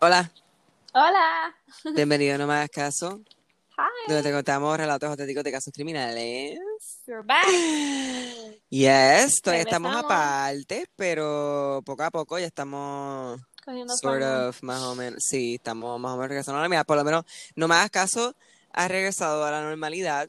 Hola, 0.00 0.30
Hola. 0.92 1.54
bienvenido 1.94 2.34
a 2.34 2.38
No 2.38 2.46
Me 2.46 2.54
Hagas 2.54 2.70
Caso, 2.70 3.20
donde 4.06 4.22
te 4.22 4.28
Hi. 4.28 4.32
contamos 4.32 4.76
relatos 4.76 5.10
auténticos 5.10 5.44
de 5.44 5.52
casos 5.52 5.72
criminales. 5.72 6.58
You're 7.06 7.22
back. 7.24 7.46
Yes, 8.70 9.40
todavía 9.42 9.62
estamos 9.64 9.94
aparte, 9.96 10.88
pero 10.96 11.82
poco 11.84 12.02
a 12.04 12.10
poco 12.10 12.38
ya 12.38 12.46
estamos 12.46 13.40
Cogiendo 13.64 13.94
sort 13.96 14.22
forma. 14.22 14.48
of, 14.48 14.62
más 14.62 14.82
o 14.82 14.94
menos, 14.94 15.22
sí, 15.22 15.56
estamos 15.56 15.98
más 16.00 16.12
o 16.12 16.16
menos 16.16 16.28
regresando 16.28 16.58
a 16.58 16.62
la 16.62 16.64
normalidad. 16.64 16.86
Por 16.86 16.96
lo 16.96 17.04
menos, 17.04 17.24
No 17.56 17.66
Me 17.68 17.74
Hagas 17.74 17.90
Caso 17.90 18.34
ha 18.72 18.88
regresado 18.88 19.44
a 19.44 19.50
la 19.50 19.62
normalidad. 19.62 20.28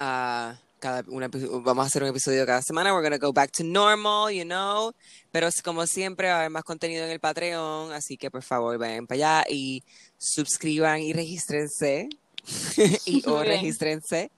a 0.00 0.56
cada, 0.80 1.04
un 1.08 1.22
episodio- 1.22 1.62
vamos 1.62 1.84
a 1.84 1.86
hacer 1.86 2.02
un 2.02 2.08
episodio 2.08 2.44
cada 2.46 2.62
semana. 2.62 2.92
We're 2.92 3.02
gonna 3.08 3.18
go 3.24 3.32
back 3.32 3.52
to 3.52 3.62
normal, 3.64 4.32
you 4.34 4.44
know. 4.44 4.92
Pero 5.30 5.48
como 5.62 5.86
siempre 5.86 6.28
va 6.28 6.34
a 6.34 6.38
haber 6.40 6.50
más 6.50 6.64
contenido 6.64 7.04
en 7.04 7.10
el 7.12 7.20
Patreon, 7.20 7.92
así 7.92 8.16
que 8.16 8.30
por 8.30 8.42
favor 8.42 8.76
vayan 8.78 9.06
para 9.06 9.38
allá 9.40 9.44
y 9.48 9.84
suscriban 10.18 11.00
y 11.00 11.12
regístrense. 11.12 12.08
y 13.04 13.22
o 13.28 13.42
regístrense. 13.44 14.30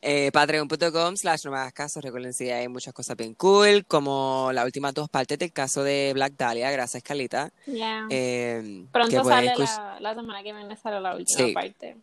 Eh, 0.00 0.30
Patreon.com 0.32 1.14
slash 1.16 1.40
no 1.44 1.50
me 1.50 1.58
hagas 1.58 1.72
caso. 1.74 2.00
Recuerden 2.00 2.32
si 2.32 2.50
hay 2.50 2.68
muchas 2.68 2.94
cosas 2.94 3.16
bien 3.16 3.34
cool, 3.34 3.84
como 3.86 4.50
las 4.52 4.64
últimas 4.64 4.94
dos 4.94 5.08
partes 5.10 5.38
del 5.38 5.52
caso 5.52 5.82
de 5.84 6.12
Black 6.14 6.32
Dahlia. 6.38 6.70
Gracias, 6.70 7.02
Carlita. 7.02 7.52
Yeah. 7.66 8.06
Eh, 8.10 8.62
que 8.86 8.88
Pronto 8.92 9.24
sale 9.24 9.52
la, 9.56 9.98
la 10.00 10.14
semana 10.14 10.42
que 10.42 10.52
viene 10.54 10.76
sale 10.76 11.00
la 11.00 11.14
última 11.14 11.46
Sí. 11.46 11.52
parte. 11.52 11.96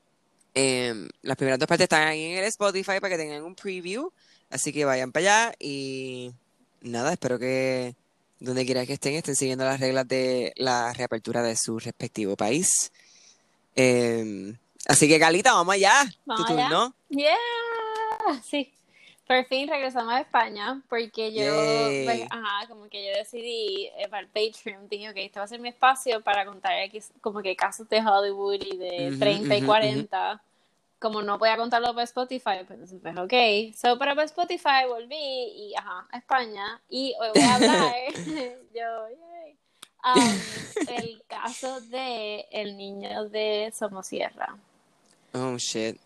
Em, 0.53 1.07
las 1.21 1.37
primeras 1.37 1.59
dos 1.59 1.67
partes 1.67 1.85
están 1.85 2.07
ahí 2.07 2.23
en 2.25 2.37
el 2.39 2.45
Spotify 2.45 2.99
para 2.99 3.09
que 3.09 3.17
tengan 3.17 3.43
un 3.43 3.55
preview. 3.55 4.11
Así 4.49 4.73
que 4.73 4.85
vayan 4.85 5.11
para 5.11 5.45
allá 5.45 5.55
y 5.59 6.31
nada, 6.81 7.11
espero 7.13 7.37
que 7.37 7.95
donde 8.39 8.65
quiera 8.65 8.85
que 8.85 8.93
estén 8.93 9.15
estén 9.15 9.35
siguiendo 9.35 9.65
las 9.65 9.79
reglas 9.79 10.07
de 10.07 10.53
la 10.55 10.93
reapertura 10.93 11.43
de 11.43 11.55
su 11.55 11.77
respectivo 11.77 12.35
país. 12.35 12.91
Em, 13.75 14.57
así 14.87 15.07
que, 15.07 15.17
Galita, 15.17 15.53
vamos 15.53 15.75
allá. 15.75 16.05
Tu 16.05 16.19
Vamos 16.25 16.49
allá. 16.49 16.63
turno. 16.69 16.95
Yeah. 17.09 18.41
Sí. 18.49 18.73
Por 19.29 19.45
fin 19.45 19.67
regresamos 19.67 20.11
a 20.11 20.21
España 20.21 20.81
porque 20.89 21.31
yo, 21.31 21.43
pues, 22.03 22.23
ajá, 22.31 22.67
como 22.67 22.89
que 22.89 23.05
yo 23.05 23.11
decidí 23.15 23.85
eh, 23.95 24.07
para 24.09 24.21
el 24.23 24.27
Patreon, 24.27 24.89
dije, 24.89 25.07
ok, 25.07 25.17
este 25.17 25.37
va 25.39 25.45
a 25.45 25.47
ser 25.47 25.59
mi 25.59 25.69
espacio 25.69 26.19
para 26.21 26.47
contar 26.47 26.73
como 27.21 27.39
que 27.43 27.55
casos 27.55 27.87
de 27.89 27.99
Hollywood 27.99 28.55
y 28.55 28.77
de 28.77 29.11
Ujú, 29.11 29.19
30 29.19 29.55
y 29.55 29.59
ujú, 29.59 29.67
40. 29.67 30.41
Como 30.97 31.21
no 31.21 31.37
podía 31.37 31.57
contarlo 31.57 31.93
por 31.93 32.01
Spotify, 32.01 32.65
pues 32.67 32.91
pues, 33.03 33.17
ok. 33.17 33.75
So, 33.75 33.99
por 33.99 34.19
Spotify 34.21 34.87
volví 34.87 35.15
y, 35.15 35.75
ajá, 35.77 36.07
a 36.11 36.17
España. 36.17 36.81
Y 36.89 37.13
hoy 37.21 37.29
voy 37.29 37.45
a 37.45 37.53
hablar, 37.53 37.93
yo, 38.73 39.09
yay, 39.09 39.57
um, 40.03 40.39
el 40.87 41.21
caso 41.27 41.81
de 41.81 42.47
el 42.51 42.75
niño 42.75 43.29
de 43.29 43.71
Somosierra. 43.75 44.57
Oh, 45.35 45.59
shit. 45.59 45.99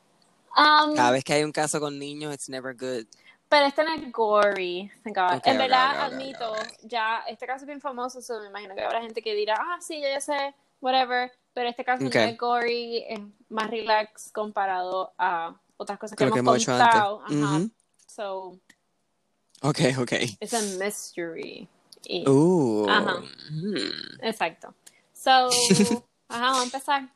Um, 0.56 0.96
Cada 0.96 1.12
vez 1.12 1.24
que 1.24 1.34
hay 1.34 1.44
un 1.44 1.52
caso 1.52 1.80
con 1.80 1.98
niños, 1.98 2.34
it's 2.34 2.50
never 2.50 2.76
good. 2.76 3.06
Pero 3.50 3.66
este 3.68 3.84
no 3.84 3.94
es 3.94 4.12
gory, 4.12 4.92
thank 5.04 5.16
God. 5.16 5.38
Ok, 5.38 5.48
en 5.48 5.56
ok, 5.56 5.60
verdad, 5.62 5.92
ok, 5.92 5.98
ok, 5.98 6.14
admito, 6.14 6.54
ya, 6.84 7.24
este 7.28 7.46
caso 7.46 7.64
es 7.64 7.68
bien 7.68 7.82
famoso, 7.82 8.22
so 8.22 8.40
me 8.42 8.48
imagino 8.48 8.74
que 8.76 8.82
habrá 8.82 9.02
gente 9.02 9.22
que 9.22 9.36
dirá, 9.36 9.56
ah, 9.60 9.78
sí, 9.80 10.02
yo 10.02 10.08
ya 10.08 10.20
sé, 10.22 10.56
whatever, 10.82 11.32
pero 11.54 11.70
este 11.70 11.84
caso 11.86 12.04
no 12.04 12.10
es 12.10 12.38
gory, 12.38 13.04
es 13.08 13.20
más 13.50 13.70
relax 13.70 14.32
comparado 14.32 15.14
a 15.20 15.56
otras 15.78 16.00
cosas 16.00 16.18
que 16.18 16.26
lo 16.26 16.32
que 16.32 16.40
hemos 16.40 16.54
hemos 16.56 16.64
hecho 16.64 16.72
antes. 16.74 16.90
contado. 16.90 17.22
Ajá. 17.26 17.56
Ujú. 17.58 17.72
So, 18.08 18.60
Ok, 19.62 19.80
ok. 20.00 20.12
it's 20.42 20.54
a 20.54 20.62
mystery. 20.84 21.68
Y- 22.06 22.26
Uh, 22.28 22.86
Ajá. 22.90 23.22
mm. 23.52 24.20
Exacto. 24.22 24.74
So, 25.14 25.50
ajá, 26.28 26.42
vamos 26.48 26.60
a 26.62 26.64
empezar. 26.66 27.10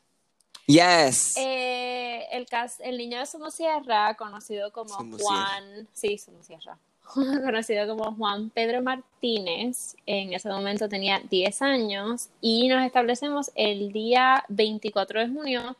Yes. 0.68 1.36
Eh, 1.38 2.28
el, 2.32 2.46
cas- 2.46 2.80
el 2.82 2.98
niño 2.98 3.20
de 3.20 3.26
Somosierra, 3.26 4.14
conocido 4.16 4.72
como. 4.72 4.94
Juan, 5.18 5.88
sí, 5.94 6.18
Somosierra, 6.18 6.78
conocido 7.14 7.88
como 7.88 8.14
Juan 8.16 8.50
Pedro 8.50 8.82
Martínez, 8.82 9.96
en 10.06 10.34
ese 10.34 10.50
momento 10.50 10.90
tenía 10.90 11.22
10 11.30 11.62
años 11.62 12.28
y 12.42 12.68
nos 12.68 12.86
establecemos 12.86 13.50
el 13.56 13.94
día 13.94 14.44
24 14.50 15.22
de 15.22 15.28
junio 15.30 15.78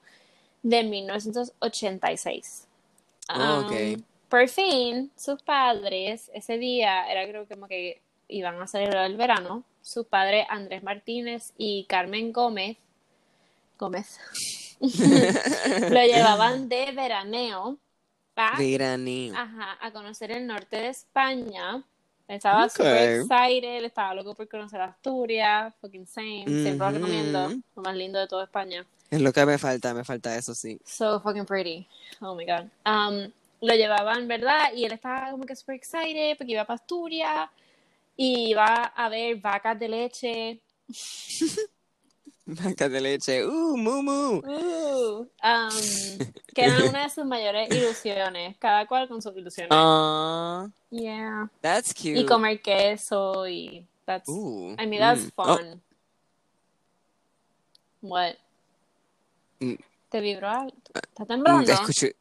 de 0.64 0.84
1986. 0.84 2.66
Oh, 3.36 3.64
ok. 3.66 3.72
Um, 3.72 4.04
por 4.30 4.48
fin, 4.48 5.12
sus 5.18 5.42
padres, 5.42 6.32
ese 6.34 6.58
día 6.58 7.12
era 7.12 7.28
creo 7.28 7.46
que 7.46 7.56
como 7.56 7.68
que 7.68 8.02
iban 8.30 8.62
a 8.62 8.68
celebrar 8.68 9.06
el 9.06 9.18
verano, 9.18 9.64
sus 9.82 10.06
padres 10.06 10.46
Andrés 10.50 10.82
Martínez 10.84 11.54
y 11.58 11.86
Carmen 11.86 12.32
Gómez, 12.32 12.78
Gómez, 13.78 14.20
lo 15.90 16.02
llevaban 16.04 16.70
de 16.70 16.92
veraneo 16.92 17.78
a, 18.36 18.58
Veraneo. 18.58 19.36
ajá, 19.36 19.78
a 19.82 19.92
conocer 19.92 20.32
el 20.32 20.46
norte 20.46 20.78
de 20.78 20.88
España. 20.90 21.84
Estaba 22.28 22.66
Ok. 22.66 22.72
super 22.72 23.22
excited, 23.22 23.84
estaba 23.86 24.14
loco 24.14 24.36
por 24.36 24.48
conocer 24.50 24.82
Asturias, 24.82 25.74
fucking 25.82 26.06
same, 26.06 26.44
siempre 26.46 26.86
lo 26.88 26.92
recomiendo, 26.92 27.50
lo 27.76 27.82
más 27.82 27.96
lindo 27.96 28.20
de 28.20 28.28
toda 28.28 28.44
España. 28.44 28.86
Es 29.10 29.22
lo 29.22 29.32
que 29.32 29.46
me 29.46 29.58
falta, 29.58 29.94
me 29.94 30.04
falta 30.04 30.36
eso, 30.38 30.54
sí. 30.54 30.78
So 30.84 31.20
fucking 31.22 31.46
pretty. 31.46 31.88
Oh 32.20 32.36
my 32.36 32.46
god. 32.46 32.66
Um, 32.86 33.32
lo 33.62 33.74
llevaban, 33.74 34.28
¿verdad? 34.28 34.74
Y 34.76 34.84
él 34.86 34.92
estaba 34.92 35.32
como 35.32 35.46
que 35.46 35.56
super 35.56 35.76
excited 35.76 36.38
porque 36.38 36.52
iba 36.52 36.66
para 36.66 36.76
Asturias 36.76 37.50
y 38.18 38.50
iba 38.50 38.66
a 38.66 39.10
ver 39.10 39.38
vacas 39.38 39.80
de 39.80 39.88
leche. 39.88 40.62
Vaca 42.48 42.88
de 42.88 43.02
leche. 43.02 43.46
Uh, 43.46 43.76
mu, 43.76 44.02
mu. 44.02 44.38
Uh, 44.40 45.28
um, 45.44 45.70
que 46.56 46.64
era 46.64 46.78
una 46.90 47.04
de 47.04 47.10
sus 47.10 47.26
mayores 47.26 47.70
ilusiones. 47.70 48.56
Cada 48.58 48.88
cual 48.88 49.08
con 49.10 49.22
sus 49.22 49.36
ilusiones. 49.36 49.72
Yeah. 50.90 51.50
that's 51.62 51.94
cute. 51.94 52.20
Y 52.20 52.26
comer 52.26 52.62
queso 52.62 53.46
y 53.48 53.86
that's 54.06 54.30
Uh, 54.30 54.76
I 54.80 54.86
mean 54.86 55.02
that's 55.02 55.26
mm. 55.26 55.32
Oh, 55.38 55.58
fun. 55.58 55.82
What? 58.02 58.38
Mm. 59.60 59.76
¿Te 60.10 60.22
vibró 60.22 60.48
algo? 60.48 60.78
¿Está 60.94 61.26
mm, 61.26 61.28
temblando? 61.28 61.72
escuché, 61.74 62.16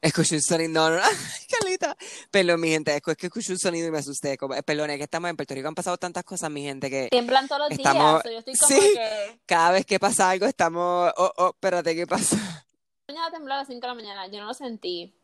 escuché 0.00 0.36
un 0.36 0.42
sonido. 0.42 0.70
No, 0.72 0.90
no, 0.90 0.96
no. 0.96 1.02
Carlita. 1.60 1.96
Perdón, 2.30 2.60
mi 2.60 2.68
gente. 2.70 2.94
Es 2.96 3.02
que 3.16 3.26
escuché 3.26 3.52
un 3.52 3.58
sonido 3.58 3.88
y 3.88 3.90
me 3.90 3.98
asusté. 3.98 4.36
Como- 4.38 4.54
Perdón, 4.62 4.90
es 4.90 4.96
que 4.98 5.04
estamos 5.04 5.30
en 5.30 5.36
Puerto 5.36 5.54
Rico. 5.54 5.68
Han 5.68 5.74
pasado 5.74 5.96
tantas 5.96 6.24
cosas, 6.24 6.50
mi 6.50 6.62
gente, 6.62 6.90
que 6.90 7.08
Tiemblan 7.10 7.48
todos 7.48 7.60
los 7.62 7.70
Estamos- 7.70 8.22
días. 8.22 8.32
yo 8.32 8.38
estoy 8.52 8.56
como 8.56 8.80
sí. 8.82 8.92
que 8.94 9.38
cada 9.46 9.70
vez 9.72 9.86
que 9.86 9.98
pasa 9.98 10.30
algo 10.30 10.46
estamos. 10.46 11.12
Oh, 11.16 11.32
oh, 11.36 11.48
espérate, 11.50 11.94
¿qué 11.94 12.06
pasa? 12.06 12.36
mañana 13.08 13.30
tembló 13.30 13.54
a 13.54 13.58
las 13.58 13.66
5 13.68 13.80
de 13.80 13.86
la 13.88 13.94
mañana. 13.94 14.26
Yo 14.28 14.40
no 14.40 14.46
lo 14.46 14.54
sentí. 14.54 15.14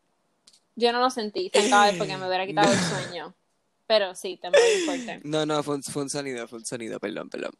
Yo 0.75 0.91
no 0.93 0.99
lo 0.99 1.09
sentí. 1.09 1.51
God, 1.53 1.97
porque 1.97 2.15
me 2.17 2.27
hubiera 2.27 2.45
quitado 2.47 2.71
el 2.71 2.79
sueño. 2.79 3.33
Pero 3.87 4.15
sí, 4.15 4.37
tembló 4.41 4.59
fuerte. 4.85 5.19
No, 5.25 5.45
no, 5.45 5.61
fue 5.63 5.75
un, 5.75 5.83
fue 5.83 6.03
un 6.03 6.09
sonido, 6.09 6.47
fue 6.47 6.59
un 6.59 6.65
sonido. 6.65 6.97
Perdón, 6.99 7.29
perdón. 7.29 7.51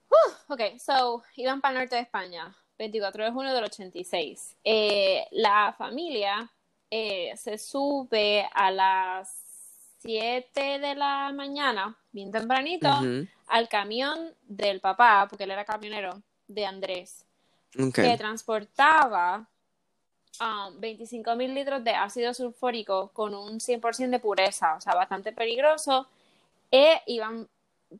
Ok, 0.47 0.61
so, 0.83 1.23
iban 1.35 1.59
para 1.59 1.73
el 1.73 1.79
norte 1.79 1.95
de 1.95 2.01
España. 2.03 2.55
24 2.77 3.25
de 3.25 3.31
junio 3.31 3.53
del 3.53 3.65
86. 3.65 4.55
Eh, 4.63 5.25
la 5.31 5.75
familia 5.77 6.49
eh, 6.93 7.31
se 7.37 7.57
sube 7.57 8.45
a 8.53 8.69
las 8.69 9.33
7 9.99 10.79
de 10.79 10.93
la 10.93 11.31
mañana, 11.33 11.97
bien 12.11 12.31
tempranito, 12.31 12.89
al 13.47 13.69
camión 13.69 14.33
del 14.43 14.81
papá, 14.81 15.25
porque 15.29 15.45
él 15.45 15.51
era 15.51 15.63
camionero, 15.63 16.21
de 16.49 16.65
Andrés. 16.65 17.25
Que 17.93 18.17
transportaba 18.17 19.47
um, 20.41 20.79
25 20.81 21.33
mil 21.37 21.53
litros 21.53 21.81
de 21.81 21.91
ácido 21.91 22.33
sulfúrico 22.33 23.09
con 23.13 23.33
un 23.33 23.61
100% 23.61 24.09
de 24.09 24.19
pureza, 24.19 24.75
o 24.75 24.81
sea, 24.81 24.93
bastante 24.93 25.31
peligroso. 25.31 26.07
E 26.69 27.01
iban, 27.05 27.47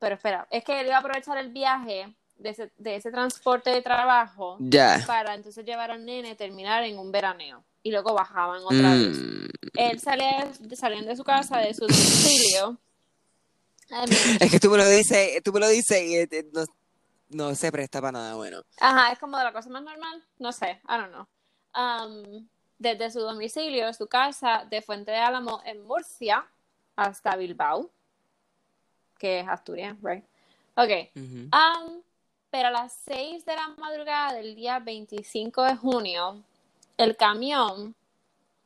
pero 0.02 0.16
espera, 0.16 0.48
es 0.50 0.66
que 0.66 0.82
él 0.82 0.88
iba 0.88 0.98
a 0.98 1.00
aprovechar 1.00 1.38
el 1.38 1.50
viaje 1.50 2.14
de 2.36 2.50
ese, 2.50 2.72
de 2.78 2.96
ese 2.98 3.10
transporte 3.10 3.70
de 3.70 3.82
trabajo 3.82 4.58
para 5.08 5.34
entonces 5.36 5.64
llevar 5.64 5.92
al 5.92 6.04
nene 6.06 6.32
a 6.32 6.36
terminar 6.36 6.84
en 6.84 7.00
un 7.00 7.10
veraneo 7.10 7.64
y 7.84 7.92
luego 7.92 8.14
bajaban 8.14 8.62
otra 8.64 8.94
vez. 8.94 9.18
Mm. 9.18 9.48
Él 9.74 10.00
salía, 10.00 10.52
salían 10.76 11.06
de 11.06 11.16
su 11.16 11.24
casa, 11.24 11.58
de 11.60 11.74
su 11.74 11.82
domicilio. 11.82 12.78
Es 14.40 14.52
que 14.52 14.60
tú 14.60 14.70
me 14.70 14.78
lo 14.78 14.88
dices, 14.88 15.44
tú 15.44 15.52
me 15.52 15.60
lo 15.60 15.68
dices 15.68 16.02
y 16.02 16.16
eh, 16.16 16.28
eh, 16.32 16.50
no, 16.54 16.66
no 17.30 17.56
se 17.56 17.72
presta 17.72 18.00
para 18.00 18.14
nada 18.14 18.36
bueno. 18.36 18.62
Ajá, 18.80 19.12
es 19.12 19.20
como 19.20 19.38
de 19.38 19.44
la 19.44 19.54
cosa 19.54 19.70
más 19.70 19.84
normal, 19.84 20.24
no 20.40 20.52
sé, 20.52 20.82
I 20.88 20.98
don't 20.98 21.12
know. 21.12 21.28
Um, 21.76 22.48
desde 22.78 23.12
su 23.12 23.20
domicilio, 23.20 23.94
su 23.94 24.08
casa 24.08 24.66
de 24.70 24.82
Fuente 24.82 25.12
de 25.12 25.18
Álamo 25.18 25.62
en 25.66 25.82
Murcia 25.86 26.46
hasta 26.96 27.36
Bilbao, 27.36 27.92
que 29.18 29.42
es 29.42 29.48
Asturias, 29.48 29.96
right? 30.02 30.24
Ok. 30.76 31.10
Ujú. 31.16 31.50
Um, 31.52 32.02
pero 32.50 32.68
a 32.68 32.72
las 32.72 32.94
6 33.06 33.46
de 33.46 33.56
la 33.56 33.70
madrugada 33.78 34.34
del 34.34 34.56
día 34.56 34.80
25 34.80 35.64
de 35.64 35.76
junio, 35.76 36.44
el 37.04 37.18
camión, 37.18 37.96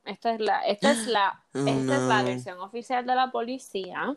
esta 0.06 0.34
es 0.34 0.40
la, 0.40 0.66
esta 0.66 0.92
es 0.92 1.08
la, 1.08 1.42
Oh, 1.54 1.68
esta 1.68 1.96
es 1.98 2.04
la 2.04 2.24
versión 2.24 2.60
oficial 2.60 3.06
de 3.06 3.16
la 3.16 3.32
policía, 3.32 4.16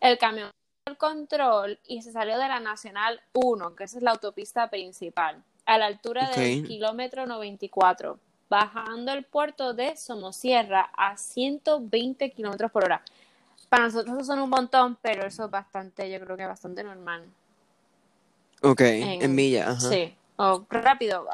el 0.00 0.18
camión 0.18 0.50
el 0.86 0.96
control 0.96 1.78
y 1.86 2.02
se 2.02 2.12
salió 2.12 2.38
de 2.38 2.48
la 2.48 2.58
Nacional 2.60 3.20
1, 3.32 3.74
que 3.76 3.84
esa 3.84 3.98
es 3.98 4.02
la 4.02 4.10
autopista 4.10 4.68
principal, 4.68 5.42
a 5.64 5.78
la 5.78 5.86
altura 5.86 6.28
del 6.30 6.60
Ok. 6.60 6.66
kilómetro 6.66 7.26
94, 7.26 8.18
bajando 8.50 9.12
el 9.12 9.24
puerto 9.24 9.74
de 9.74 9.96
Somosierra 9.96 10.90
a 10.96 11.16
120 11.16 12.30
kilómetros 12.32 12.70
por 12.72 12.84
hora. 12.84 13.02
Para 13.68 13.84
nosotros 13.84 14.16
eso 14.16 14.24
son 14.26 14.40
un 14.40 14.50
montón, 14.50 14.98
pero 15.00 15.24
eso 15.26 15.44
es 15.44 15.50
bastante, 15.50 16.10
yo 16.10 16.20
creo 16.20 16.36
que 16.36 16.42
es 16.42 16.48
bastante 16.48 16.82
normal. 16.84 17.24
Ok, 18.62 18.80
En- 18.82 19.22
en 19.22 19.34
milla, 19.34 19.70
ajá. 19.70 19.88
Sí, 19.88 20.14
o 20.36 20.66
rápido. 20.68 21.28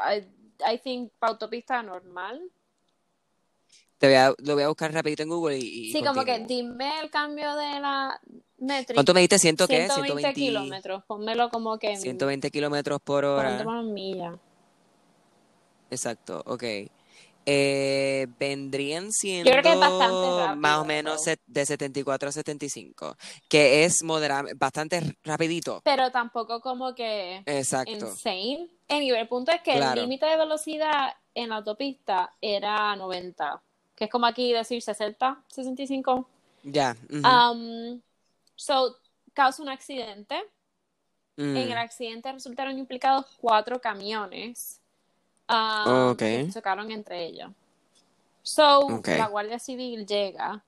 I, 0.67 0.79
think 0.79 1.13
autopista 1.21 1.83
normal. 1.83 2.51
Te 3.99 4.07
voy 4.07 4.17
a, 4.17 4.35
lo 4.39 4.55
voy 4.55 4.63
a 4.63 4.69
buscar 4.69 4.93
rapidito 4.93 5.23
en 5.25 5.29
Google 5.29 5.59
y, 5.59 5.89
y 5.89 5.93
Sí, 5.93 6.03
como 6.03 6.25
que 6.25 6.39
dime 6.41 7.01
el 7.01 7.11
cambio 7.11 7.55
de 7.57 7.81
la 7.81 8.21
métrica. 8.59 8.95
¿Cuánto 8.95 9.15
me 9.15 9.21
diste? 9.21 9.39
¿Ciento 9.39 9.67
qué? 9.67 9.89
120 9.89 10.05
120 10.13 10.35
kilómetros. 10.35 11.05
Pónmelo 11.05 11.51
como 11.51 11.79
que 11.79 11.91
en 11.93 12.01
120 12.01 12.51
kilómetros 12.51 13.01
por 13.01 13.25
hora. 13.25 13.63
ponlo 13.63 13.81
en 13.81 13.93
millas. 13.95 14.39
Exacto, 15.91 16.43
ok. 16.47 16.63
Eh, 17.51 18.27
vendrían 18.39 19.11
siendo 19.11 19.51
creo 19.51 19.63
que 19.63 19.73
es 19.73 19.79
bastante 19.79 20.07
rápido, 20.37 20.57
más 20.57 20.79
o 20.79 20.85
menos 20.85 21.27
¿no? 21.27 21.33
de 21.47 21.65
74 21.67 22.29
a 22.29 22.33
75, 22.33 23.17
que 23.49 23.85
es 23.85 24.03
modera- 24.05 24.45
bastante 24.55 25.17
rapidito. 25.25 25.81
Pero 25.83 26.11
tampoco 26.11 26.61
como 26.61 26.95
que 26.95 27.43
Exacto. 27.47 27.91
insane. 27.91 28.69
Anyway, 28.89 29.21
el 29.23 29.29
punto 29.29 29.51
es 29.53 29.63
que 29.63 29.73
Claro. 29.77 29.95
el 29.95 30.07
límite 30.07 30.27
de 30.27 30.37
velocidad 30.37 31.15
en 31.35 31.49
la 31.49 31.57
autopista 31.57 32.35
era 32.41 32.95
90. 32.97 33.63
Que 33.95 34.05
es 34.05 34.11
como 34.11 34.27
aquí 34.27 34.53
decir 34.53 34.83
60, 34.83 35.43
65. 35.49 36.29
Ya. 36.65 36.95
ujú, 37.11 37.27
Um, 37.27 38.01
so, 38.57 38.95
causa 39.33 39.63
un 39.63 39.71
accidente. 39.71 40.37
mm, 41.37 41.57
En 41.57 41.71
el 41.73 41.79
accidente 41.79 42.31
resultaron 42.31 42.77
implicados 42.79 43.25
cuatro 43.41 43.81
camiones 43.81 44.81
um, 45.49 46.11
Ok. 46.11 46.19
que 46.19 46.51
chocaron 46.53 46.91
entre 46.91 47.25
ellos. 47.27 47.51
So, 48.43 49.03
la 49.05 49.29
Guardia 49.29 49.59
Civil 49.59 50.07
llega. 50.07 50.63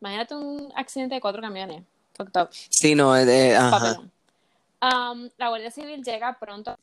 Imagínate 0.00 0.34
un 0.34 0.72
accidente 0.74 1.14
de 1.14 1.20
cuatro 1.20 1.40
camiones. 1.40 1.84
Fucked 2.14 2.40
up. 2.40 2.48
Sí, 2.50 2.94
no, 2.94 3.16
eh, 3.16 3.50
eh, 3.50 3.56
ajá. 3.56 4.00
Um, 4.80 5.28
la 5.36 5.48
Guardia 5.48 5.70
Civil 5.70 6.02
llega 6.02 6.38
pronto. 6.38 6.76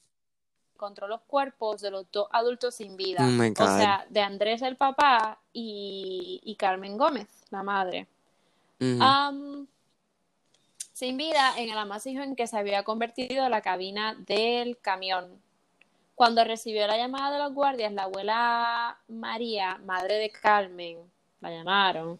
Encontró 0.74 1.08
los 1.08 1.22
cuerpos 1.22 1.82
de 1.82 1.92
los 1.92 2.06
dos 2.12 2.28
adultos 2.32 2.76
sin 2.76 2.98
vida. 2.98 3.20
Oh 3.22 3.30
my 3.30 3.52
o 3.58 3.66
sea, 3.66 4.06
de 4.10 4.22
Andrés 4.22 4.62
el 4.62 4.76
papá 4.76 5.40
y, 5.54 6.42
y 6.44 6.56
Carmen 6.56 6.98
Gómez, 6.98 7.28
la 7.50 7.64
madre. 7.64 8.08
Um, 8.80 9.66
sin 10.92 11.18
vida 11.18 11.54
en 11.58 11.70
el 11.70 11.78
amasijo 11.78 12.22
en 12.22 12.36
que 12.36 12.48
se 12.48 12.58
había 12.58 12.84
convertido 12.84 13.48
la 13.50 13.62
cabina 13.62 14.16
del 14.28 14.78
camión. 14.78 15.42
Cuando 16.16 16.44
recibió 16.46 16.88
la 16.88 16.98
llamada 16.98 17.32
de 17.38 17.44
los 17.44 17.54
guardias, 17.54 17.92
la 17.94 18.04
abuela 18.04 18.98
María, 19.10 19.78
madre 19.86 20.16
de 20.16 20.30
Carmen, 20.32 20.98
la 21.42 21.52
llamaron. 21.52 22.20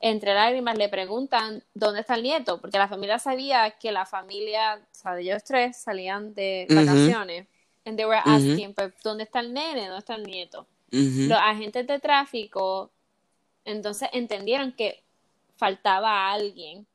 Entre 0.00 0.32
lágrimas 0.34 0.76
le 0.76 0.88
preguntan 0.88 1.62
dónde 1.74 2.00
está 2.00 2.14
el 2.14 2.22
nieto, 2.22 2.60
porque 2.60 2.78
la 2.78 2.88
familia 2.88 3.18
sabía 3.18 3.70
que 3.72 3.90
la 3.92 4.06
familia, 4.06 4.76
o 4.76 4.94
sea, 4.94 5.14
de 5.14 5.22
ellos 5.22 5.42
tres 5.44 5.76
salían 5.76 6.34
de 6.34 6.66
vacaciones. 6.70 7.46
And 7.84 7.96
they 7.96 8.04
were 8.06 8.20
asking, 8.24 8.74
pues, 8.74 8.92
¿dónde 9.02 9.24
está 9.24 9.40
el 9.40 9.52
nene? 9.52 9.86
¿Dónde 9.86 9.98
está 10.00 10.14
el 10.14 10.24
nieto? 10.24 10.66
Los 10.90 11.38
agentes 11.38 11.86
de 11.86 11.98
tráfico 12.00 12.90
entonces 13.64 14.08
entendieron 14.12 14.72
que 14.72 15.02
faltaba 15.56 16.30
alguien 16.32 16.86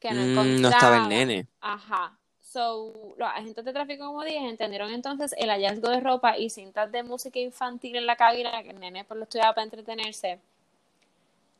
que 0.00 0.12
no 0.12 0.20
Mm, 0.22 0.30
encontraban. 0.30 0.62
no 0.62 0.68
estaba 0.70 0.96
el 0.96 1.08
nene. 1.08 1.46
Ajá. 1.60 2.17
So, 2.50 3.14
los 3.18 3.28
agentes 3.28 3.62
de 3.62 3.72
tráfico, 3.74 4.06
como 4.06 4.24
dije, 4.24 4.38
entendieron 4.38 4.90
entonces 4.90 5.34
el 5.36 5.50
hallazgo 5.50 5.90
de 5.90 6.00
ropa 6.00 6.38
y 6.38 6.48
cintas 6.48 6.90
de 6.90 7.02
música 7.02 7.38
infantil 7.38 7.96
en 7.96 8.06
la 8.06 8.16
cabina, 8.16 8.62
que 8.62 8.70
el 8.70 8.80
nene 8.80 9.04
pues 9.04 9.18
lo 9.18 9.24
estudiaba 9.24 9.54
para 9.54 9.64
entretenerse. 9.64 10.38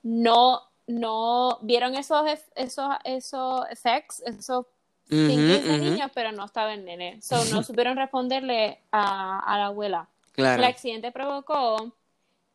No, 0.02 0.62
no 0.86 1.58
vieron 1.60 1.94
esos, 1.94 2.24
esos, 2.54 2.88
esos 3.04 3.70
effects, 3.70 4.22
esos 4.24 4.64
de 5.08 5.62
ujú. 5.62 5.76
niños, 5.76 6.10
pero 6.14 6.32
no 6.32 6.46
estaba 6.46 6.72
el 6.72 6.86
nene. 6.86 7.20
So, 7.20 7.44
no 7.46 7.62
supieron 7.62 7.98
responderle 7.98 8.78
a, 8.90 9.40
a 9.40 9.58
la 9.58 9.66
abuela. 9.66 10.08
Claro. 10.32 10.62
El 10.62 10.68
accidente 10.68 11.12
provocó 11.12 11.92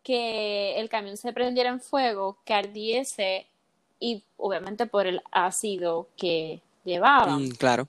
que 0.01 0.79
el 0.79 0.89
camión 0.89 1.17
se 1.17 1.33
prendiera 1.33 1.69
en 1.69 1.79
fuego, 1.79 2.39
que 2.45 2.55
ardiese 2.55 3.45
y 3.99 4.23
obviamente 4.37 4.87
por 4.87 5.05
el 5.05 5.21
ácido 5.31 6.07
que 6.17 6.61
llevaba. 6.83 7.37
Mm, 7.37 7.51
claro. 7.51 7.87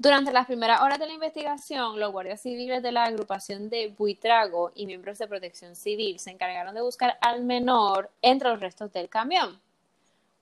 Durante 0.00 0.32
las 0.32 0.46
primeras 0.46 0.80
horas 0.80 1.00
de 1.00 1.08
la 1.08 1.12
investigación, 1.12 1.98
los 1.98 2.12
guardias 2.12 2.40
civiles 2.40 2.84
de 2.84 2.92
la 2.92 3.02
agrupación 3.04 3.68
de 3.68 3.92
Buitrago 3.98 4.70
y 4.76 4.86
miembros 4.86 5.18
de 5.18 5.26
protección 5.26 5.74
civil 5.74 6.20
se 6.20 6.30
encargaron 6.30 6.72
de 6.72 6.82
buscar 6.82 7.18
al 7.20 7.42
menor 7.42 8.08
entre 8.22 8.48
los 8.48 8.60
restos 8.60 8.92
del 8.92 9.08
camión. 9.08 9.60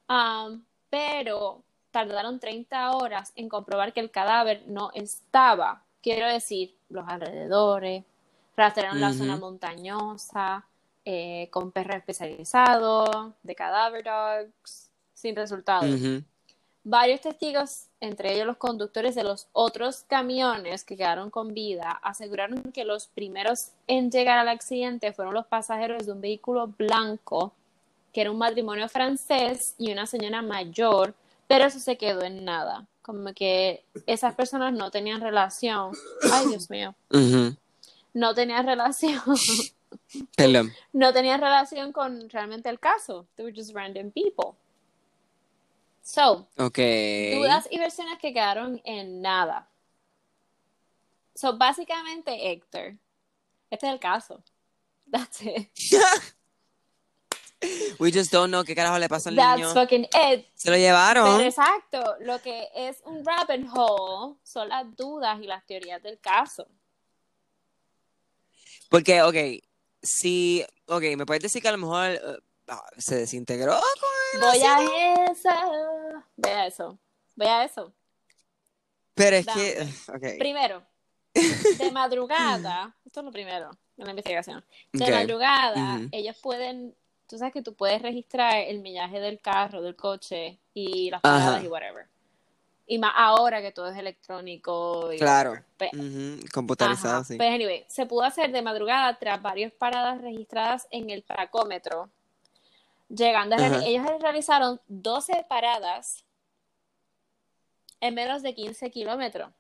Am, 0.09 0.63
pero 0.91 1.63
tardaron 1.91 2.39
30 2.39 2.91
horas 2.93 3.33
en 3.35 3.49
comprobar 3.49 3.95
que 3.95 4.01
el 4.01 4.11
cadáver 4.11 4.63
no 4.67 4.91
estaba. 4.93 5.83
Quiero 6.03 6.29
decir, 6.29 6.77
los 6.91 7.09
alrededores, 7.09 8.05
rastrearon 8.57 9.01
la 9.01 9.15
zona 9.15 9.39
montañosa, 9.39 10.67
eh, 11.05 11.49
con 11.51 11.73
perros 11.73 11.97
especializados, 11.97 13.33
de 13.43 13.55
cadaver 13.55 14.05
dogs, 14.05 14.91
sin 15.15 15.35
resultados. 15.35 15.91
Ujú. 15.91 16.23
Varios 16.85 17.23
testigos, 17.23 17.86
entre 18.01 18.35
ellos 18.35 18.47
los 18.47 18.57
conductores 18.57 19.15
de 19.15 19.25
los 19.25 19.49
otros 19.53 20.05
camiones 20.07 20.85
que 20.85 20.97
quedaron 20.97 21.31
con 21.31 21.55
vida, 21.55 21.99
aseguraron 22.03 22.63
que 22.73 22.85
los 22.85 23.07
primeros 23.07 23.69
en 23.87 24.11
llegar 24.11 24.39
al 24.39 24.49
accidente 24.49 25.13
fueron 25.13 25.35
los 25.35 25.47
pasajeros 25.47 26.07
de 26.07 26.13
un 26.13 26.21
vehículo 26.21 26.69
blanco, 26.69 27.53
que 28.13 28.21
era 28.23 28.31
un 28.31 28.39
matrimonio 28.39 28.89
francés 28.89 29.75
y 29.79 29.93
una 29.93 30.07
señora 30.07 30.43
mayor, 30.43 31.15
pero 31.47 31.65
eso 31.65 31.79
se 31.79 31.97
quedó 31.97 32.23
en 32.23 32.45
nada. 32.45 32.87
Como 33.03 33.33
que 33.35 33.85
esas 34.07 34.35
personas 34.35 34.73
no 34.73 34.91
tenían 34.91 35.21
relación. 35.21 35.93
Ay, 36.33 36.49
Dios 36.49 36.69
mío. 36.71 36.95
No 38.13 38.35
tenían 38.35 38.67
relación. 38.67 39.21
No 40.93 41.13
tenían 41.13 41.41
relación 41.41 41.93
con 41.93 42.29
realmente 42.31 42.69
el 42.69 42.81
caso. 42.81 43.27
They 43.37 43.45
were 43.45 43.55
just 43.55 43.75
random 43.75 44.11
people. 44.11 44.57
So, 46.07 46.49
dudas 46.55 47.67
y 47.69 47.81
versiones 47.81 48.21
que 48.21 48.33
quedaron 48.33 48.81
en 48.85 49.21
nada. 49.21 49.69
So, 51.35 51.59
básicamente, 51.59 52.53
Héctor, 52.53 52.97
este 53.71 53.87
es 53.89 53.93
el 53.93 53.99
caso. 53.99 54.41
That's 55.11 55.43
it. 55.43 55.69
We 57.99 58.13
just 58.13 58.31
don't 58.31 58.51
know 58.51 58.63
qué 58.63 58.77
carajo 58.77 59.01
le 59.01 59.09
pasó 59.09 59.31
al 59.31 59.35
That's 59.35 59.59
niño. 59.59 59.75
fucking 59.75 60.05
it. 60.05 60.47
Se 60.55 60.71
lo 60.71 60.77
llevaron. 60.77 61.39
Pero 61.39 61.49
exacto, 61.49 62.15
lo 62.21 62.41
que 62.41 62.69
es 62.77 63.03
un 63.05 63.25
rabbit 63.25 63.67
hole 63.75 64.37
son 64.45 64.69
las 64.69 64.87
dudas 64.95 65.41
y 65.43 65.49
las 65.49 65.67
teorías 65.67 66.01
del 66.05 66.21
caso. 66.21 66.69
Porque, 68.89 69.23
ok, 69.23 69.35
si, 70.01 70.65
ok, 70.87 71.03
me 71.17 71.27
puedes 71.27 71.43
decir 71.43 71.61
que 71.61 71.69
a 71.69 71.73
lo 71.73 71.79
mejor 71.79 72.11
eh, 72.11 72.21
ah, 72.69 72.85
se 72.99 73.17
desintegró 73.17 73.79
Voy 74.41 74.63
a 74.63 75.31
eso. 75.31 75.49
Ve 76.37 76.51
a 76.51 76.67
eso. 76.67 76.99
Ve 77.37 77.49
a 77.49 77.65
eso. 77.65 77.93
Pero 79.15 79.37
es 79.37 79.47
Dame. 79.47 79.63
que. 80.21 80.37
Primero, 80.39 80.83
de 81.35 81.91
madrugada, 81.91 82.95
esto 83.05 83.21
es 83.21 83.25
lo 83.25 83.33
primero 83.33 83.71
en 83.97 84.05
la 84.05 84.11
investigación. 84.11 84.65
De 84.93 85.11
madrugada, 85.11 86.01
ellos 86.13 86.37
pueden, 86.43 86.95
tú 87.27 87.39
sabes 87.39 87.53
que 87.53 87.63
tú 87.63 87.75
puedes 87.75 88.03
registrar 88.03 88.57
el 88.59 88.81
millaje 88.81 89.21
del 89.21 89.41
carro, 89.41 89.81
del 89.81 89.97
coche 89.97 90.59
y 90.75 91.11
las 91.11 91.23
paradas 91.23 91.65
y 91.65 91.69
whatever. 91.69 92.07
Y 92.89 92.99
más 92.99 93.13
ahora 93.17 93.61
que 93.61 93.73
todo 93.73 93.89
es 93.89 93.99
electrónico. 93.99 95.13
Y 95.13 95.19
Claro. 95.19 95.55
Computarizado, 96.53 97.17
Ajá. 97.17 97.25
sí. 97.25 97.37
Pues 97.37 97.49
anyway, 97.49 97.85
se 97.89 98.07
pudo 98.07 98.23
hacer 98.23 98.53
de 98.53 98.63
madrugada 98.63 99.19
tras 99.19 99.43
varias 99.43 99.73
paradas 99.73 100.21
registradas 100.21 100.87
en 100.91 101.11
el 101.11 101.23
paracómetro. 101.23 102.11
Llegando 103.09 103.57
a 103.57 103.85
ellos 103.85 104.05
realizaron 104.21 104.81
12 104.89 105.47
paradas 105.49 106.25
en 108.01 108.15
menos 108.15 108.43
de 108.43 108.55
15 108.55 108.91
kilómetros. 108.91 109.51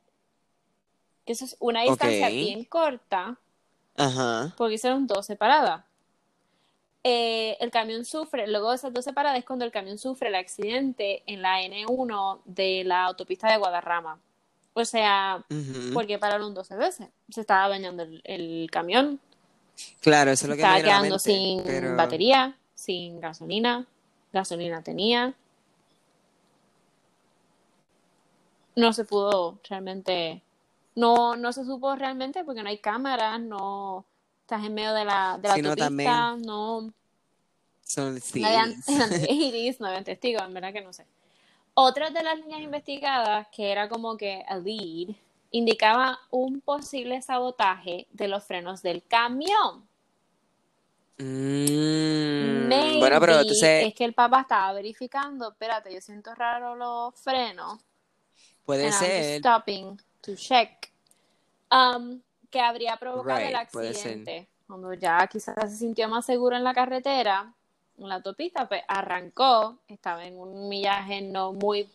Que 1.24 1.32
eso 1.32 1.44
es 1.44 1.56
una 1.60 1.82
distancia 1.82 2.28
bien 2.28 2.64
corta 2.64 3.36
Ajá. 3.96 4.54
porque 4.56 4.74
hicieron 4.74 5.06
12 5.06 5.36
paradas. 5.36 5.84
Eh, 7.04 7.56
el 7.60 7.70
camión 7.70 8.04
sufre, 8.04 8.48
luego 8.48 8.70
de 8.70 8.76
esas 8.76 8.92
12 8.92 9.12
paradas 9.12 9.38
es 9.38 9.44
cuando 9.44 9.64
el 9.64 9.70
camión 9.70 9.96
sufre 9.96 10.28
el 10.28 10.34
accidente 10.34 11.22
en 11.26 11.40
la 11.40 11.60
N1 11.62 12.40
de 12.44 12.82
la 12.84 13.04
autopista 13.04 13.48
de 13.50 13.58
Guadarrama. 13.58 14.18
O 14.74 14.84
sea, 14.84 15.44
ujú. 15.48 15.94
¿por 15.94 16.06
qué 16.06 16.18
pararon 16.18 16.52
12 16.52 16.76
veces? 16.76 17.08
Se 17.30 17.40
estaba 17.40 17.68
dañando 17.68 18.02
el, 18.02 18.20
el 18.24 18.68
camión, 18.72 19.20
Claro, 20.00 20.30
eso 20.30 20.46
es 20.46 20.48
lo 20.48 20.54
que 20.56 20.62
estaba 20.62 20.80
quedando 20.80 21.18
sin 21.18 21.62
pero- 21.62 21.96
batería, 21.96 22.56
sin 22.86 23.20
gasolina, 23.20 23.86
gasolina 24.32 24.82
tenía. 24.82 25.34
no 28.76 28.92
se 28.92 29.04
pudo 29.04 29.58
realmente, 29.68 30.42
no, 30.94 31.34
no 31.34 31.52
se 31.52 31.64
supo 31.64 31.96
realmente 31.96 32.44
porque 32.44 32.62
no 32.62 32.68
hay 32.68 32.78
cámaras, 32.78 33.40
no 33.40 34.04
estás 34.42 34.64
en 34.64 34.74
medio 34.74 34.92
de 34.92 35.04
la, 35.04 35.38
de 35.40 35.48
la 35.48 35.54
autopista, 35.54 36.36
no, 36.36 36.92
Son 37.82 38.14
no 38.14 38.46
habían, 38.46 38.74
no 39.80 39.86
habían 39.86 40.04
testigos, 40.04 40.42
en 40.44 40.54
verdad 40.54 40.72
que 40.72 40.82
no 40.82 40.92
sé. 40.92 41.06
Otra 41.74 42.10
de 42.10 42.22
las 42.22 42.38
líneas 42.38 42.60
investigadas, 42.60 43.48
que 43.48 43.72
era 43.72 43.88
como 43.88 44.16
que 44.16 44.44
a 44.46 44.56
lead, 44.56 45.14
indicaba 45.50 46.18
un 46.30 46.60
posible 46.60 47.20
sabotaje 47.22 48.06
de 48.12 48.28
los 48.28 48.44
frenos 48.44 48.82
del 48.82 49.02
camión. 49.02 49.86
Mm, 51.18 52.68
Maybe 52.68 52.98
bueno, 52.98 53.20
pero 53.20 53.40
entonces 53.40 53.86
es 53.86 53.94
que 53.94 54.04
el 54.04 54.12
papá 54.12 54.42
estaba 54.42 54.72
verificando, 54.74 55.50
espérate, 55.50 55.92
yo 55.92 56.00
siento 56.00 56.34
raro 56.34 56.76
los 56.76 57.14
frenos. 57.20 57.80
puede 58.64 58.84
and 58.86 58.92
I'm 58.94 59.00
just 59.00 59.10
ser. 59.10 59.38
stopping 59.40 60.00
to 60.22 60.34
check. 60.36 60.90
Um, 61.70 62.20
que 62.50 62.60
habría 62.60 62.96
provocado 62.96 63.38
el 63.40 63.46
Right, 63.48 63.56
accidente. 63.56 64.48
Cuando 64.66 64.92
ya 64.94 65.26
quizás 65.26 65.54
se 65.70 65.76
sintió 65.76 66.08
más 66.08 66.26
seguro 66.26 66.56
en 66.56 66.64
la 66.64 66.74
carretera, 66.74 67.52
en 67.98 68.08
la 68.08 68.16
autopista, 68.16 68.68
pues 68.68 68.82
arrancó, 68.88 69.78
estaba 69.88 70.24
en 70.26 70.38
un 70.38 70.68
millaje 70.68 71.22
no 71.22 71.52
muy, 71.52 71.88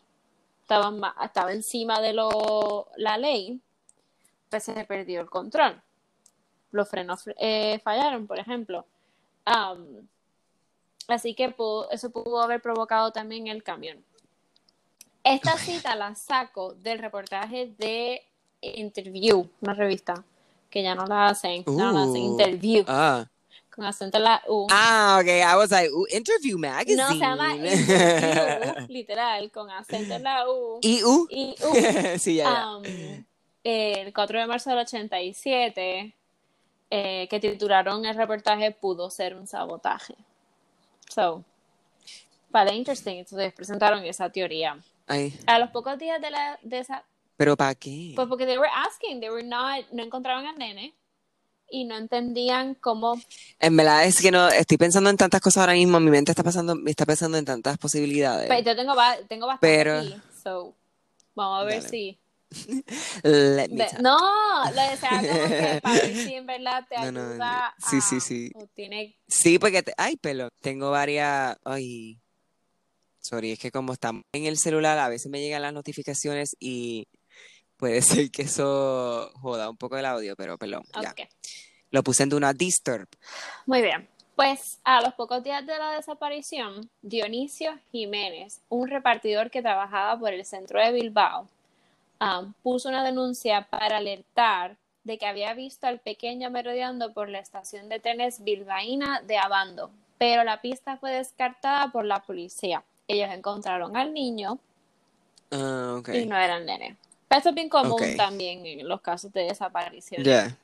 estaba, 0.62 1.16
estaba 1.24 1.52
encima 1.54 2.00
de 2.02 2.14
lo, 2.14 2.88
la 2.98 3.18
ley, 3.18 3.60
pues 4.50 4.64
se 4.64 4.86
perdió 4.86 5.22
el 5.22 5.30
control. 5.30 5.82
Los 6.72 6.90
frenos 6.90 7.24
eh, 7.38 7.80
fallaron, 7.84 8.26
por 8.28 8.40
ejemplo. 8.40 8.86
Um, 9.46 10.08
así 11.08 11.34
que 11.34 11.50
pudo- 11.50 11.90
eso 11.92 12.10
pudo 12.12 12.42
haber 12.42 12.62
provocado 12.62 13.12
también 13.12 13.48
el 13.48 13.64
camión. 13.64 14.04
Esta 15.24 15.58
cita 15.58 15.96
la 15.96 16.16
saco 16.16 16.74
del 16.76 17.00
reportaje 17.00 17.74
de 17.78 18.22
Interview, 18.62 19.48
una 19.62 19.74
revista 19.74 20.24
que 20.70 20.84
ya 20.84 20.96
no 20.96 21.06
la 21.06 21.28
hacen, 21.30 21.64
ya 21.66 21.72
no 21.72 21.92
la 21.92 22.04
hacen, 22.04 22.22
Uh, 22.22 22.32
Interview, 22.32 22.84
Ah. 22.88 23.28
con 23.76 23.86
acento 23.86 24.18
en 24.18 24.24
la 24.24 24.42
U. 24.48 24.68
Ah, 24.72 25.20
ok. 25.22 25.28
I 25.28 25.56
was 25.58 25.72
like, 25.72 25.90
ooh, 25.92 26.06
Interview 26.12 26.58
Magazine. 26.58 26.96
no, 26.98 27.10
se 27.10 27.16
llama 27.18 27.56
Interview, 27.56 28.88
literal, 28.90 29.52
con 29.52 29.70
acento 29.70 30.14
en 30.16 30.24
la 30.24 30.50
U. 30.50 30.80
y 30.82 31.04
U. 31.04 31.28
Y 31.30 31.56
U. 31.64 31.74
sí, 32.20 32.36
ya, 32.36 32.44
ya. 32.46 32.78
Um, 32.78 32.84
el 33.64 34.14
4 34.14 34.40
de 34.40 34.48
marzo 34.48 34.70
del 34.72 34.80
87, 34.80 36.16
eh, 36.92 37.28
que 37.30 37.40
titularon 37.40 38.06
el 38.06 38.16
reportaje 38.16 38.72
Pudo 38.72 39.10
ser 39.10 39.36
un 39.36 39.48
sabotaje. 39.48 40.14
So, 41.10 41.44
vale, 42.50 42.74
interesting. 42.76 43.18
Entonces 43.18 43.52
presentaron 43.54 44.04
esa 44.06 44.30
teoría. 44.30 44.78
Ay, 45.08 45.34
A 45.48 45.58
los 45.58 45.70
pocos 45.72 45.98
días 45.98 46.22
de, 46.22 46.30
la, 46.30 46.60
de 46.62 46.80
esa, 46.80 47.04
pero 47.36 47.58
¿para 47.58 47.74
qué? 47.76 48.14
pues 48.16 48.28
porque 48.28 48.46
they 48.46 48.58
were 48.58 48.70
asking, 48.88 49.20
they 49.20 49.30
were 49.30 49.44
not, 49.44 49.86
no 49.92 50.04
encontraban 50.04 50.46
al 50.46 50.58
nene 50.58 50.94
y 51.70 51.86
no 51.86 51.98
entendían 51.98 52.76
cómo, 52.76 53.20
En 53.60 53.76
verdad 53.78 54.06
es 54.06 54.22
que 54.22 54.30
no, 54.32 54.48
estoy 54.50 54.78
pensando 54.78 55.10
en 55.10 55.18
tantas 55.18 55.42
cosas 55.42 55.62
ahora 55.62 55.74
mismo, 55.74 56.00
mi 56.00 56.12
mente 56.12 56.32
está 56.32 56.44
pasando, 56.44 56.76
está 56.86 57.06
pensando 57.06 57.38
en 57.38 57.46
tantas 57.46 57.78
posibilidades. 57.78 58.48
pues 58.48 58.64
yo 58.64 58.76
tengo, 58.76 58.94
tengo 59.28 59.48
bastante 59.48 59.68
Pero- 59.78 59.98
aquí, 60.00 60.16
so, 60.44 60.74
vamos 61.34 61.62
a 61.62 61.64
ver 61.66 61.78
Dale. 61.78 61.90
si, 61.90 62.20
Let 63.24 63.70
me 63.70 63.88
no, 64.02 64.20
lo 64.72 64.82
decía 64.82 65.10
como 65.22 65.48
que 65.48 65.82
en 66.38 66.46
verdad 66.46 66.86
te 66.88 66.96
No, 66.98 67.12
no, 67.12 67.22
ayuda 67.32 67.74
sí, 67.80 68.02
sí, 68.02 68.20
sí. 68.20 68.52
tiene 68.74 69.16
Sí, 69.28 69.58
porque, 69.60 69.84
te- 69.84 69.94
ay, 69.98 70.18
pelo, 70.18 70.50
tengo 70.62 70.92
varias, 70.92 71.58
ay, 71.64 72.20
sorry, 73.20 73.54
es 73.54 73.60
que 73.60 73.72
como 73.72 73.94
estamos 73.94 74.24
en 74.34 74.46
el 74.46 74.58
celular, 74.58 74.98
a 75.00 75.08
veces 75.10 75.32
me 75.32 75.40
llegan 75.40 75.62
las 75.62 75.74
notificaciones 75.74 76.56
y 76.60 77.08
puede 77.78 78.02
ser 78.28 78.32
que 78.32 78.44
eso 78.44 79.32
joda 79.42 79.70
un 79.70 79.78
poco 79.78 79.98
el 79.98 80.06
audio, 80.06 80.36
pero 80.36 80.58
perdón, 80.58 80.84
ya. 81.02 81.12
Ok. 81.12 81.22
Lo 81.92 82.04
puse 82.04 82.24
en 82.24 82.30
Do 82.30 82.40
Not 82.40 82.56
Disturb. 82.58 83.08
Muy 83.66 83.82
bien. 83.82 84.08
Pues 84.36 84.80
a 84.86 85.02
los 85.02 85.14
pocos 85.14 85.44
días 85.44 85.66
de 85.66 85.78
la 85.78 85.92
desaparición, 85.92 86.90
Dionisio 87.02 87.78
Jiménez, 87.92 88.62
un 88.70 88.88
repartidor 88.88 89.52
que 89.52 89.62
trabajaba 89.62 90.18
por 90.18 90.34
el 90.34 90.46
centro 90.46 90.80
de 90.82 90.92
Bilbao, 90.94 91.50
um, 92.22 92.54
puso 92.64 92.88
una 92.90 93.04
denuncia 93.04 93.68
para 93.70 93.98
alertar 93.98 94.78
de 95.04 95.18
que 95.18 95.26
había 95.26 95.54
visto 95.54 95.88
al 95.88 96.00
pequeño 96.00 96.50
merodeando 96.52 97.12
por 97.14 97.28
la 97.28 97.40
estación 97.40 97.90
de 97.90 98.00
trenes 98.00 98.44
bilbaína 98.44 99.22
de 99.22 99.38
Abando, 99.38 99.90
pero 100.20 100.44
la 100.44 100.62
pista 100.62 100.98
fue 100.98 101.12
descartada 101.12 101.92
por 101.92 102.06
la 102.06 102.22
policía. 102.22 102.84
Ellos 103.08 103.30
encontraron 103.32 103.98
al 103.98 104.14
niño 104.14 104.60
Ah, 105.52 106.02
y 106.14 106.26
no 106.28 106.38
era 106.38 106.58
el 106.58 106.66
nene. 106.66 106.96
Esto 107.30 107.50
es 107.50 107.56
bien 107.56 107.68
común 107.70 107.98
también 108.16 108.66
en 108.66 108.88
los 108.88 109.02
casos 109.02 109.34
de 109.34 109.44
desaparición. 109.44 110.24
Ya. 110.24 110.56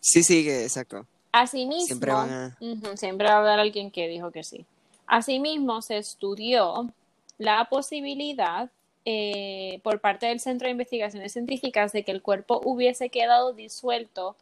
Sí, 0.00 0.22
sí, 0.22 0.48
exacto. 0.48 1.06
Asimismo, 1.32 1.86
Siempre 1.86 2.12
van 2.12 2.30
a- 2.30 2.56
ujú, 2.60 2.96
siempre 2.96 3.26
va 3.28 3.34
a 3.34 3.38
haber 3.38 3.58
alguien 3.60 3.90
que 3.90 4.06
dijo 4.08 4.30
que 4.30 4.44
sí. 4.44 4.64
Asimismo, 5.06 5.80
se 5.82 5.96
estudió 5.96 6.92
la 7.38 7.64
posibilidad 7.64 8.70
eh, 9.10 9.80
por 9.82 10.00
parte 10.00 10.26
del 10.26 10.38
Centro 10.38 10.66
de 10.66 10.72
Investigaciones 10.72 11.32
Científicas 11.32 11.92
de 11.92 12.02
que 12.04 12.10
el 12.12 12.20
cuerpo 12.20 12.60
hubiese 12.62 13.08
quedado 13.08 13.54
disuelto 13.54 14.36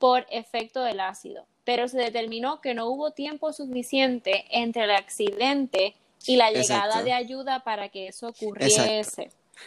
por 0.00 0.26
efecto 0.30 0.82
del 0.82 0.98
ácido, 0.98 1.44
pero 1.64 1.86
se 1.86 1.98
determinó 1.98 2.60
que 2.60 2.74
no 2.74 2.86
hubo 2.88 3.12
tiempo 3.12 3.52
suficiente 3.52 4.44
entre 4.50 4.84
el 4.84 4.90
accidente 4.90 5.94
y 6.26 6.34
la 6.34 6.50
llegada 6.50 6.86
Exacto. 6.86 7.04
de 7.04 7.12
ayuda 7.12 7.62
para 7.62 7.90
que 7.90 8.08
eso 8.08 8.26
ocurriese. 8.28 8.98
Eso 9.00 9.22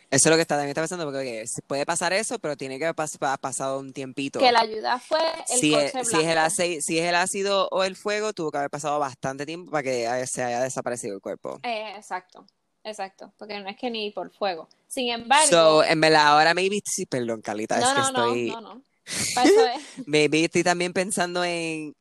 es 0.10 0.26
lo 0.26 0.36
que 0.36 0.42
está, 0.42 0.56
también 0.56 0.70
está 0.70 0.82
pensando, 0.82 1.06
porque 1.06 1.44
puede 1.68 1.86
pasar 1.86 2.12
eso, 2.14 2.40
pero 2.40 2.56
tiene 2.58 2.78
que 2.80 2.86
haber 2.86 2.96
pas- 2.96 3.18
pa- 3.18 3.38
pasado 3.38 3.80
un 3.80 3.92
tiempito. 3.94 4.40
Que 4.40 4.52
la 4.52 4.62
ayuda 4.62 5.00
fue 5.00 5.20
el 5.50 5.60
si, 5.60 5.74
es, 5.76 5.92
si, 5.92 6.18
es 6.18 6.28
el 6.28 6.38
ace- 6.38 6.82
si 6.82 6.98
es 7.00 7.06
el 7.06 7.16
ácido 7.16 7.68
o 7.72 7.84
el 7.84 7.96
fuego, 7.98 8.32
tuvo 8.34 8.52
que 8.52 8.58
haber 8.58 8.70
pasado 8.70 9.00
bastante 9.00 9.46
tiempo 9.46 9.70
para 9.72 9.84
que 9.84 10.08
haya- 10.08 10.28
se 10.28 10.44
haya 10.44 10.62
desaparecido 10.62 11.16
el 11.16 11.22
cuerpo. 11.22 11.60
Eh, 11.64 11.94
exacto, 11.98 12.46
exacto, 12.84 13.32
porque 13.38 13.60
no 13.60 13.70
es 13.70 13.78
que 13.78 13.90
ni 13.90 14.12
por 14.12 14.32
fuego. 14.32 14.68
Sin 14.88 15.10
embargo, 15.10 15.48
So, 15.50 15.84
en 15.84 16.02
verdad, 16.02 16.28
ahora 16.28 16.54
maybe, 16.54 16.82
sí, 16.86 17.06
perdón, 17.06 17.42
Carlita, 17.42 17.80
es 17.80 17.86
no, 17.86 17.94
que 17.94 18.02
no, 18.02 18.12
no, 18.12 18.26
estoy, 18.26 18.52
no, 18.52 18.62
no. 18.62 18.82
Eso 19.06 19.66
es. 19.68 19.82
maybe 20.08 20.44
estoy 20.46 20.64
también 20.64 20.94
pensando 20.94 21.44
en, 21.44 21.96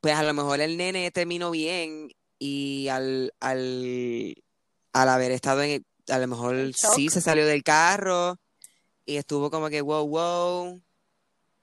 pues 0.00 0.14
a 0.14 0.22
lo 0.22 0.34
mejor 0.34 0.60
el 0.60 0.76
nene 0.76 1.10
terminó 1.10 1.50
bien 1.50 2.10
y 2.38 2.88
al, 2.88 3.32
al, 3.40 4.34
al 4.92 5.08
haber 5.08 5.32
estado 5.32 5.62
en, 5.62 5.70
el- 5.70 5.86
a 6.12 6.18
lo 6.18 6.26
mejor 6.28 6.56
El 6.56 6.74
sí 6.74 7.08
se 7.08 7.20
salió 7.20 7.46
del 7.46 7.62
carro 7.62 8.36
y 9.06 9.16
estuvo 9.16 9.50
como 9.50 9.68
que, 9.68 9.80
wow, 9.80 10.06
wow, 10.06 10.80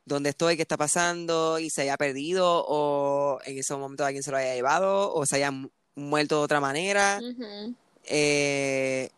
¿dónde 0.05 0.29
estoy? 0.29 0.55
¿Qué 0.55 0.61
está 0.63 0.77
pasando? 0.77 1.59
Y 1.59 1.69
se 1.69 1.83
haya 1.83 1.97
perdido 1.97 2.63
o 2.67 3.39
en 3.45 3.57
ese 3.57 3.75
momento 3.75 4.05
alguien 4.05 4.23
se 4.23 4.31
lo 4.31 4.37
haya 4.37 4.55
llevado 4.55 5.13
o 5.13 5.25
se 5.25 5.35
haya 5.37 5.51
mu- 5.51 5.69
muerto 5.95 6.37
de 6.37 6.43
otra 6.43 6.59
manera. 6.61 7.19
Ujú. 7.21 7.75
Eh, 8.09 9.09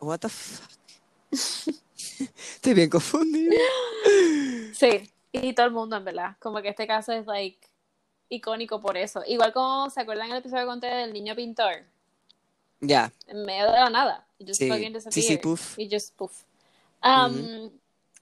what 0.00 0.18
the 0.18 0.28
fuck? 0.28 0.68
Estoy 1.30 2.74
bien 2.74 2.90
confundido. 2.90 3.52
Sí, 4.74 5.10
y 5.32 5.52
todo 5.54 5.66
el 5.66 5.72
mundo, 5.72 5.96
en 5.96 6.04
verdad. 6.04 6.36
Como 6.40 6.60
que 6.60 6.68
este 6.68 6.86
caso 6.86 7.12
es, 7.12 7.26
like, 7.26 7.58
icónico 8.28 8.80
por 8.80 8.96
eso. 8.96 9.22
Igual 9.26 9.52
como, 9.52 9.88
¿se 9.90 10.00
acuerdan 10.00 10.30
el 10.30 10.38
episodio 10.38 10.62
que 10.64 10.66
conté 10.66 10.86
del 10.88 11.12
niño 11.12 11.34
pintor? 11.34 11.84
Ya, 12.80 13.12
En 13.28 13.44
medio 13.44 13.66
de 13.66 13.78
la 13.78 13.90
nada. 13.90 14.26
It 14.38 14.48
just 14.48 14.60
Sí. 14.60 14.68
fucking 14.68 15.00
Sí, 15.12 15.22
sí, 15.22 15.36
poof. 15.36 15.78
Y 15.78 15.88
just 15.88 16.16
poof. 16.16 16.42
Um, 17.04 17.70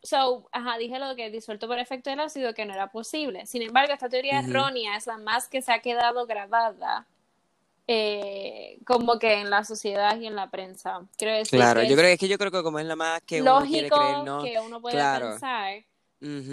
So, 0.02 0.48
ajá, 0.52 0.78
dije 0.78 0.98
lo 0.98 1.14
que 1.14 1.28
disuelto 1.30 1.66
por 1.66 1.78
efecto 1.78 2.08
del 2.08 2.20
ácido 2.20 2.54
que 2.54 2.64
no 2.64 2.72
era 2.72 2.90
posible. 2.90 3.46
Sin 3.46 3.60
embargo, 3.60 3.92
esta 3.92 4.08
teoría 4.08 4.40
errónea 4.40 4.96
es 4.96 5.06
la 5.06 5.18
más 5.18 5.46
que 5.46 5.60
se 5.60 5.72
ha 5.72 5.80
quedado 5.80 6.26
grabada 6.26 7.06
eh, 7.92 8.78
como 8.86 9.18
que 9.18 9.40
en 9.40 9.50
la 9.50 9.64
sociedad 9.64 10.16
y 10.20 10.26
en 10.26 10.36
la 10.36 10.48
prensa. 10.48 11.00
Decir 11.18 11.58
claro. 11.58 11.80
que 11.80 11.88
Yo 11.88 11.94
es 11.94 11.98
creo 12.00 12.12
es 12.12 12.18
que 12.20 12.28
yo 12.28 12.38
creo 12.38 12.52
que 12.52 12.62
como 12.62 12.78
es 12.78 12.86
la 12.86 12.94
más 12.94 13.20
que 13.22 13.42
uno 13.42 13.62
quiere 13.66 13.88
lógico 13.88 13.96
creer, 13.98 14.24
¿no? 14.24 14.42
que 14.44 14.60
uno 14.60 14.80
puede 14.80 14.94
Claro. 14.94 15.30
pensar, 15.30 15.82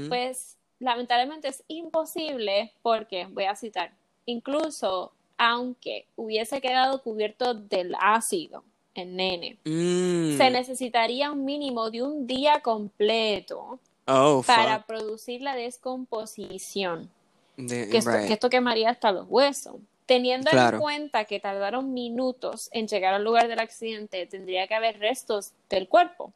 pues 0.10 0.58
lamentablemente 0.79 1.48
es 1.50 1.63
imposible 1.67 2.74
porque, 2.82 3.27
voy 3.29 3.44
a 3.46 3.56
citar, 3.56 3.94
incluso 4.25 5.12
aunque 5.38 6.08
hubiese 6.15 6.60
quedado 6.60 7.03
cubierto 7.03 7.53
del 7.53 7.94
ácido 8.00 8.63
en 8.96 9.15
nene, 9.15 9.58
Mm. 9.63 10.38
se 10.38 10.50
necesitaría 10.50 11.32
un 11.32 11.46
mínimo 11.46 11.91
de 11.91 12.01
un 12.01 12.25
día 12.25 12.62
completo 12.62 13.79
Oh, 14.08 14.41
para 14.48 14.77
fuck. 14.77 14.88
producir 14.88 15.41
la 15.44 15.56
descomposición, 15.56 17.12
De- 17.58 17.89
que 17.89 17.98
esto, 17.98 18.12
right. 18.12 18.27
que 18.27 18.34
esto 18.34 18.50
quemaría 18.50 18.89
hasta 18.89 19.12
los 19.12 19.27
huesos. 19.29 19.75
Teniendo 20.07 20.49
Claro. 20.49 20.77
en 20.77 20.81
cuenta 20.81 21.25
que 21.25 21.39
tardaron 21.39 21.93
minutos 21.93 22.69
en 22.71 22.87
llegar 22.87 23.13
al 23.13 23.23
lugar 23.23 23.47
del 23.47 23.59
accidente, 23.59 24.25
tendría 24.25 24.67
que 24.67 24.73
haber 24.73 24.97
restos 24.99 25.51
del 25.69 25.87
cuerpo. 25.87 26.33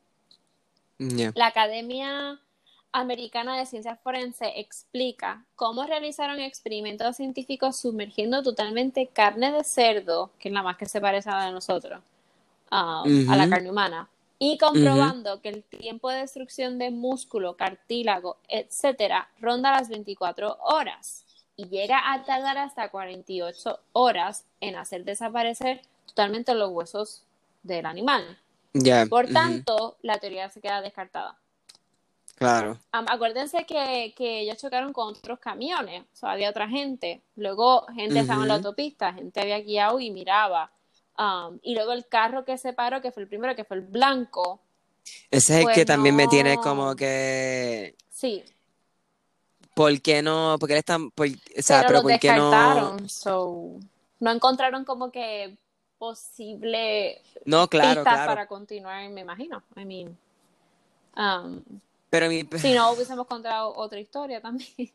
Yeah. 1.00 1.32
La 1.34 1.48
Academia 1.48 2.40
Americana 2.92 3.58
de 3.58 3.66
Ciencias 3.66 3.98
Forenses 4.04 4.50
explica 4.56 5.46
cómo 5.56 5.84
realizaron 5.86 6.40
experimentos 6.40 7.16
científicos 7.16 7.78
sumergiendo 7.78 8.44
totalmente 8.44 9.08
carne 9.08 9.52
de 9.52 9.64
cerdo, 9.64 10.30
que 10.38 10.50
es 10.50 10.54
la 10.54 10.62
más 10.62 10.78
que 10.78 10.86
se 10.86 11.00
parece 11.02 11.30
a 11.30 11.38
la 11.38 11.46
de 11.46 11.52
nosotros, 11.54 12.02
a 12.70 13.04
la 13.08 13.50
carne 13.50 13.72
humana, 13.72 14.10
y 14.38 14.58
comprobando 14.58 15.40
que 15.42 15.50
el 15.50 15.64
tiempo 15.64 16.10
de 16.10 16.18
destrucción 16.18 16.78
de 16.78 16.92
músculo, 16.92 17.56
cartílago, 17.56 18.38
etcétera, 18.50 19.30
ronda 19.40 19.72
las 19.72 19.88
24 19.88 20.58
horas 20.62 21.26
y 21.62 21.70
llega 21.70 22.12
a 22.12 22.24
tardar 22.24 22.58
hasta 22.58 22.90
48 22.90 23.80
horas 23.94 24.46
en 24.62 24.76
hacer 24.76 25.06
desaparecer 25.06 25.82
totalmente 26.08 26.56
los 26.56 26.72
huesos 26.72 27.24
del 27.62 27.86
animal. 27.86 28.40
Ya. 28.74 29.06
Por 29.06 29.28
tanto, 29.28 29.98
la 30.02 30.18
teoría 30.18 30.50
se 30.50 30.60
queda 30.60 30.82
descartada. 30.82 31.38
Claro. 32.36 32.80
Acuérdense 32.92 33.66
que, 33.66 34.16
que 34.18 34.40
ellos 34.40 34.58
chocaron 34.58 34.92
con 34.92 35.10
otros 35.10 35.38
camiones, 35.38 36.04
o 36.14 36.16
sea, 36.16 36.32
había 36.32 36.50
otra 36.50 36.68
gente. 36.68 37.22
Luego, 37.36 37.86
gente 37.94 38.20
estaba 38.20 38.42
en 38.42 38.48
la 38.48 38.56
autopista, 38.56 39.14
gente 39.14 39.40
había 39.40 39.60
guiado 39.60 40.00
y 40.00 40.10
miraba. 40.10 40.72
Y 41.62 41.76
luego 41.76 41.92
el 41.94 42.08
carro 42.08 42.44
que 42.44 42.58
se 42.58 42.74
paró, 42.74 43.02
que 43.02 43.12
fue 43.12 43.22
el 43.22 43.30
primero, 43.30 43.56
que 43.56 43.66
fue 43.66 43.78
el 43.78 43.84
blanco, 43.84 44.62
Ese 45.30 45.54
es 45.54 45.60
el 45.60 45.64
Pues 45.66 45.76
que 45.76 45.86
también 45.86 46.16
me 46.16 46.28
tiene 46.28 46.58
como 46.58 46.96
que. 46.96 47.96
sí, 48.10 48.44
¿Por 49.74 50.02
qué 50.02 50.22
no? 50.22 50.58
Porque 50.60 50.74
él 50.74 50.80
está. 50.80 50.98
por- 51.16 51.28
o 51.28 51.62
sea, 51.62 51.80
pero 51.82 51.88
pero 51.88 52.02
¿por 52.04 52.20
qué 52.20 52.34
no? 52.34 52.98
so, 53.08 53.80
no 54.20 54.32
encontraron 54.32 54.84
como 54.86 55.12
que 55.12 55.58
posible 55.98 57.22
No, 57.46 57.68
claro, 57.68 58.04
claro. 58.04 58.26
para 58.28 58.48
continuar, 58.48 59.08
me 59.10 59.22
imagino. 59.22 59.64
I 59.76 59.86
mean, 59.86 60.18
um, 61.16 61.62
Pero 62.10 62.28
mi. 62.28 62.46
si 62.60 62.74
no 62.74 62.92
hubiésemos 62.92 63.26
encontrado 63.26 63.74
otra 63.76 64.00
historia 64.00 64.42
también. 64.42 64.92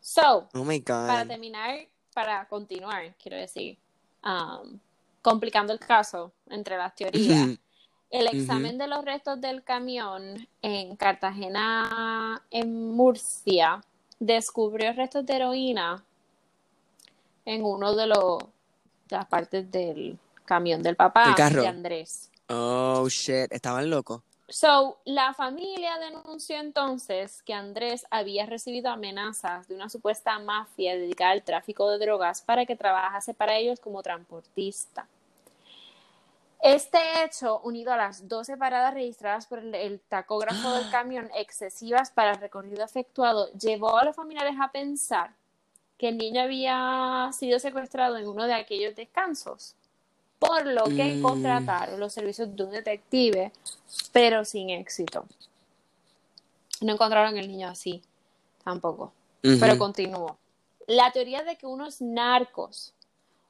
So, 0.00 0.48
Oh 0.54 0.64
my 0.64 0.80
para 0.80 1.22
God. 1.22 1.28
terminar, 1.28 1.86
para 2.12 2.46
continuar, 2.48 3.14
quiero 3.22 3.36
decir, 3.36 3.78
um, 4.24 4.78
complicando 5.22 5.72
el 5.72 5.78
caso 5.78 6.32
entre 6.48 6.76
las 6.76 6.94
teorías, 6.94 7.58
El 8.10 8.26
examen 8.26 8.76
de 8.76 8.88
los 8.88 9.04
restos 9.04 9.40
del 9.40 9.62
camión 9.62 10.48
en 10.62 10.96
Cartagena, 10.96 12.42
en 12.50 12.90
Murcia, 12.90 13.80
descubrió 14.18 14.92
restos 14.92 15.24
de 15.24 15.36
heroína 15.36 16.02
en 17.44 17.64
uno 17.64 17.94
de 17.94 18.06
los 18.08 18.38
de 19.08 19.16
las 19.16 19.26
partes 19.26 19.70
del 19.70 20.18
camión 20.44 20.82
del 20.82 20.96
papá 20.96 21.34
de 21.34 21.66
Andrés. 21.66 22.30
Oh 22.48 23.08
shit, 23.08 23.52
estaban 23.52 23.88
locos. 23.88 24.22
So, 24.48 24.98
la 25.04 25.32
familia 25.32 25.96
denunció 25.98 26.58
entonces 26.58 27.40
que 27.44 27.54
Andrés 27.54 28.04
había 28.10 28.46
recibido 28.46 28.90
amenazas 28.90 29.68
de 29.68 29.76
una 29.76 29.88
supuesta 29.88 30.36
mafia 30.40 30.96
dedicada 30.96 31.30
al 31.30 31.44
tráfico 31.44 31.88
de 31.88 32.04
drogas 32.04 32.42
para 32.42 32.66
que 32.66 32.74
trabajase 32.74 33.32
para 33.32 33.56
ellos 33.56 33.78
como 33.78 34.02
transportista. 34.02 35.06
Este 36.62 36.98
hecho, 37.24 37.60
unido 37.60 37.92
a 37.92 37.96
las 37.96 38.28
12 38.28 38.56
paradas 38.58 38.92
registradas 38.92 39.46
por 39.46 39.60
el, 39.60 39.74
el 39.74 40.00
tacógrafo 40.00 40.72
del 40.74 40.90
camión 40.90 41.30
excesivas 41.34 42.10
para 42.10 42.32
el 42.32 42.38
recorrido 42.40 42.84
efectuado, 42.84 43.50
llevó 43.52 43.96
a 43.96 44.04
los 44.04 44.14
familiares 44.14 44.54
a 44.60 44.70
pensar 44.70 45.32
que 45.96 46.08
el 46.08 46.18
niño 46.18 46.42
había 46.42 47.30
sido 47.32 47.58
secuestrado 47.58 48.16
en 48.16 48.28
uno 48.28 48.46
de 48.46 48.54
aquellos 48.54 48.94
descansos, 48.94 49.74
por 50.38 50.66
lo 50.66 50.84
que 50.84 51.16
Mm. 51.16 51.22
contrataron 51.22 52.00
los 52.00 52.12
servicios 52.12 52.54
de 52.54 52.62
un 52.62 52.70
detective, 52.70 53.52
pero 54.12 54.44
sin 54.44 54.70
éxito. 54.70 55.26
No 56.80 56.94
encontraron 56.94 57.36
el 57.36 57.48
niño 57.48 57.68
así, 57.68 58.02
tampoco, 58.64 59.12
pero 59.42 59.76
continuó. 59.76 60.38
La 60.86 61.12
teoría 61.12 61.42
de 61.42 61.56
que 61.56 61.66
unos 61.66 62.00
narcos 62.00 62.94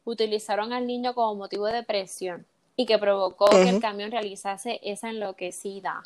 utilizaron 0.04 0.72
al 0.72 0.86
niño 0.86 1.14
como 1.14 1.36
motivo 1.36 1.66
de 1.66 1.84
presión 1.84 2.44
y 2.80 2.86
que 2.86 2.98
provocó 2.98 3.44
que 3.50 3.68
el 3.68 3.80
camión 3.80 4.10
realizase 4.10 4.80
esa 4.82 5.10
enloquecida 5.10 6.02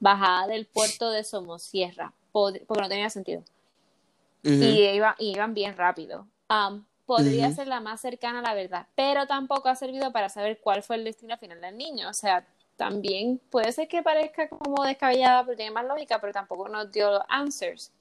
bajada 0.00 0.46
del 0.46 0.64
puerto 0.66 1.10
de 1.10 1.24
Somosierra, 1.24 2.12
porque 2.32 2.64
no 2.80 2.88
tenía 2.88 3.10
sentido 3.10 3.42
y, 4.42 4.84
iba- 4.94 5.14
y 5.18 5.32
iban 5.32 5.52
bien 5.52 5.76
rápido. 5.76 6.26
Podría 7.04 7.52
ser 7.52 7.66
la 7.68 7.80
más 7.80 8.00
cercana 8.00 8.38
a 8.38 8.42
la 8.42 8.54
verdad, 8.54 8.86
pero 8.94 9.26
tampoco 9.26 9.68
ha 9.68 9.74
servido 9.76 10.10
para 10.10 10.28
saber 10.28 10.58
cuál 10.60 10.82
fue 10.82 10.96
el 10.96 11.04
destino 11.04 11.36
final 11.36 11.60
del 11.60 11.76
niño. 11.76 12.08
O 12.08 12.12
sea, 12.14 12.44
también 12.76 13.38
puede 13.50 13.70
ser 13.72 13.86
que 13.88 14.02
parezca 14.02 14.48
como 14.48 14.82
descabellada, 14.84 15.44
pero 15.44 15.56
tiene 15.56 15.70
más 15.70 15.84
lógica, 15.84 16.18
pero 16.20 16.32
tampoco 16.32 16.68
nos 16.68 16.90
dio 16.90 17.10
los 17.10 17.22
answers. 17.28 17.92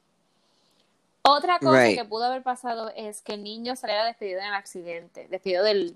Otra 1.21 1.59
cosa 1.59 1.83
Right. 1.83 1.97
que 1.97 2.05
pudo 2.05 2.23
haber 2.25 2.43
pasado 2.43 2.91
es 2.95 3.21
que 3.21 3.33
el 3.33 3.43
niño 3.43 3.75
saliera 3.75 4.05
despedido 4.05 4.39
en 4.39 4.45
el 4.47 4.53
accidente, 4.53 5.27
despedido 5.27 5.63
del, 5.63 5.95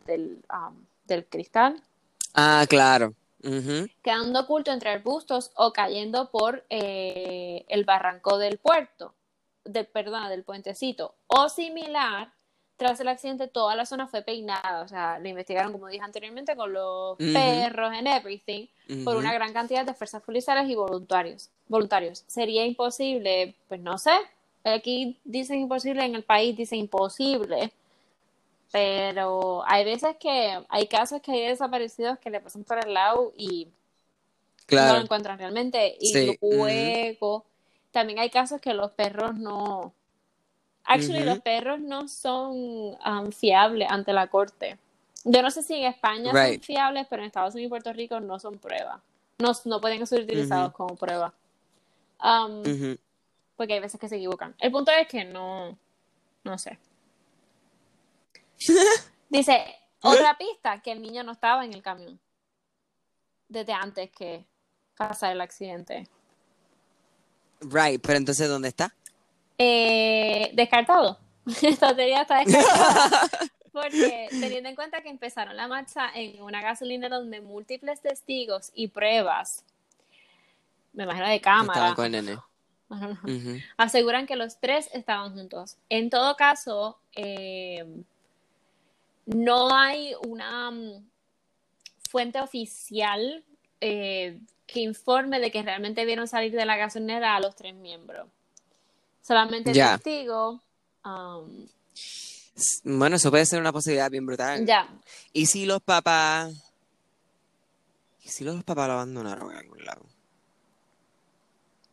del 1.05 1.25
cristal, 1.27 1.81
Ah, 2.33 2.65
claro. 2.67 3.13
Quedando 4.01 4.41
oculto 4.41 4.71
entre 4.71 4.89
arbustos 4.89 5.51
o 5.55 5.71
cayendo 5.71 6.29
por 6.29 6.65
eh, 6.69 7.65
el 7.69 7.85
barranco 7.85 8.37
del 8.37 8.57
puerto, 8.57 9.13
de, 9.63 9.85
perdón, 9.85 10.29
del 10.29 10.43
puentecito, 10.43 11.15
o 11.27 11.49
similar. 11.49 12.31
Tras 12.75 12.97
el 13.01 13.09
accidente, 13.09 13.49
toda 13.49 13.75
la 13.75 13.85
zona 13.85 14.07
fue 14.07 14.21
peinada, 14.21 14.83
o 14.83 14.87
sea, 14.87 15.19
lo 15.19 15.27
investigaron, 15.27 15.73
como 15.73 15.89
dije 15.89 16.01
anteriormente, 16.01 16.55
con 16.55 16.71
los 16.71 17.17
perros 17.17 17.91
and 17.93 18.07
everything, 18.07 18.67
por 19.03 19.17
una 19.17 19.33
gran 19.33 19.51
cantidad 19.51 19.85
de 19.85 19.93
fuerzas 19.93 20.23
policiales 20.23 20.69
y 20.69 20.75
voluntarios. 20.75 21.49
voluntarios. 21.67 22.23
Sería 22.27 22.65
imposible, 22.65 23.53
pues 23.67 23.81
no 23.81 23.97
sé, 23.97 24.13
aquí 24.63 25.19
dicen 25.25 25.59
imposible, 25.59 26.05
en 26.05 26.15
el 26.15 26.23
país 26.23 26.55
dicen 26.55 26.79
imposible, 26.79 27.73
pero 28.71 29.63
hay 29.65 29.83
veces 29.83 30.15
que 30.19 30.63
hay 30.69 30.87
casos 30.87 31.21
que 31.21 31.31
hay 31.31 31.47
desaparecidos 31.47 32.19
que 32.19 32.29
le 32.29 32.39
pasan 32.39 32.63
por 32.63 32.79
el 32.79 32.93
lado 32.93 33.33
y 33.35 33.67
no 34.69 34.93
lo 34.93 35.01
encuentran 35.01 35.37
realmente. 35.37 35.97
Y 35.99 36.13
Sí, 36.13 36.37
luego 36.41 37.45
también 37.91 38.19
hay 38.19 38.29
casos 38.29 38.61
que 38.61 38.73
los 38.73 38.91
perros 38.91 39.35
no. 39.35 39.93
Actually, 40.83 41.23
los 41.23 41.39
perros 41.39 41.79
no 41.79 42.07
son 42.07 42.51
um, 42.55 43.31
fiables 43.31 43.89
ante 43.91 44.13
la 44.13 44.27
corte. 44.27 44.77
Yo 45.23 45.41
no 45.41 45.51
sé 45.51 45.61
si 45.61 45.75
en 45.75 45.85
España 45.85 46.31
son 46.31 46.61
fiables, 46.61 47.05
pero 47.09 47.21
en 47.21 47.27
Estados 47.27 47.53
Unidos 47.53 47.67
y 47.67 47.69
Puerto 47.69 47.93
Rico 47.93 48.19
no 48.19 48.39
son 48.39 48.57
pruebas. 48.57 48.99
No, 49.37 49.51
no 49.65 49.81
pueden 49.81 50.05
ser 50.07 50.23
utilizados 50.23 50.73
como 50.73 50.95
prueba. 50.95 51.33
Um, 52.23 52.63
porque 53.55 53.73
hay 53.73 53.79
veces 53.79 53.99
que 53.99 54.09
se 54.09 54.15
equivocan. 54.15 54.55
El 54.59 54.71
punto 54.71 54.91
es 54.91 55.07
que 55.07 55.25
no, 55.25 55.77
no 56.43 56.57
sé. 56.57 56.77
Dice, 59.29 59.75
otra 60.01 60.37
pista, 60.37 60.81
que 60.81 60.91
el 60.91 61.01
niño 61.01 61.23
no 61.23 61.31
estaba 61.31 61.65
en 61.65 61.73
el 61.73 61.81
camión. 61.81 62.19
Desde 63.47 63.73
antes 63.73 64.11
que 64.11 64.45
pasara 64.95 65.33
el 65.33 65.41
accidente. 65.41 66.07
Right, 67.61 68.01
pero 68.01 68.17
entonces 68.17 68.47
¿dónde 68.47 68.69
está? 68.69 68.93
Eh, 69.57 70.51
descartado. 70.53 71.17
Esta 71.61 71.95
teoría 71.95 72.21
está 72.21 72.39
descartada. 72.39 73.29
Porque 73.71 74.27
teniendo 74.31 74.69
en 74.69 74.75
cuenta 74.75 75.01
que 75.01 75.09
empezaron 75.09 75.55
la 75.55 75.67
marcha 75.67 76.09
en 76.13 76.41
una 76.41 76.61
gasolinera 76.61 77.17
donde 77.17 77.39
múltiples 77.39 78.01
testigos 78.01 78.71
y 78.73 78.87
pruebas, 78.87 79.63
me 80.93 81.03
imagino 81.03 81.27
de 81.27 81.39
cámara, 81.39 81.93
con 81.93 82.13
el 82.13 82.25
nene. 82.25 82.39
Aseguran 83.77 84.25
que 84.25 84.35
los 84.35 84.59
tres 84.59 84.89
estaban 84.93 85.33
juntos. 85.33 85.77
En 85.87 86.09
todo 86.09 86.35
caso, 86.35 86.97
eh, 87.13 87.85
no 89.35 89.73
hay 89.75 90.13
una 90.27 90.71
mm, 90.71 91.07
fuente 92.09 92.39
oficial 92.41 93.43
eh, 93.81 94.39
que 94.67 94.79
informe 94.81 95.39
de 95.39 95.51
que 95.51 95.61
realmente 95.63 96.05
vieron 96.05 96.27
salir 96.27 96.51
de 96.51 96.65
la 96.65 96.77
gasolinera 96.77 97.35
a 97.35 97.39
los 97.39 97.55
tres 97.55 97.73
miembros. 97.75 98.27
Solamente 99.21 99.71
el 99.71 99.75
Ya. 99.75 99.93
testigo. 99.97 100.61
um, 101.05 101.67
Bueno, 102.83 103.15
eso 103.15 103.29
puede 103.31 103.45
ser 103.45 103.59
una 103.61 103.71
posibilidad 103.71 104.09
bien 104.11 104.25
brutal. 104.25 104.65
ya, 104.65 104.87
¿Y 105.33 105.45
si 105.45 105.65
los 105.65 105.81
papás... 105.81 106.53
¿Y 108.23 108.29
si 108.29 108.43
los 108.43 108.63
papás 108.63 108.87
lo 108.87 108.93
abandonaron 108.93 109.51
en 109.51 109.57
algún 109.57 109.85
lado? 109.85 110.05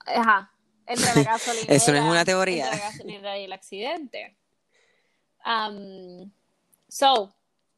ajá, 0.06 0.50
entre 0.86 1.14
la 1.14 1.22
gasolinera. 1.32 1.74
Eso 1.74 1.92
no 1.92 1.98
es 1.98 2.04
una 2.04 2.24
teoría. 2.24 2.64
Entre 2.66 2.78
la 2.78 2.90
gasolinera 2.90 3.38
y 3.38 3.44
el 3.44 3.52
accidente. 3.52 4.36
Um, 5.44 6.30
so, 6.98 7.24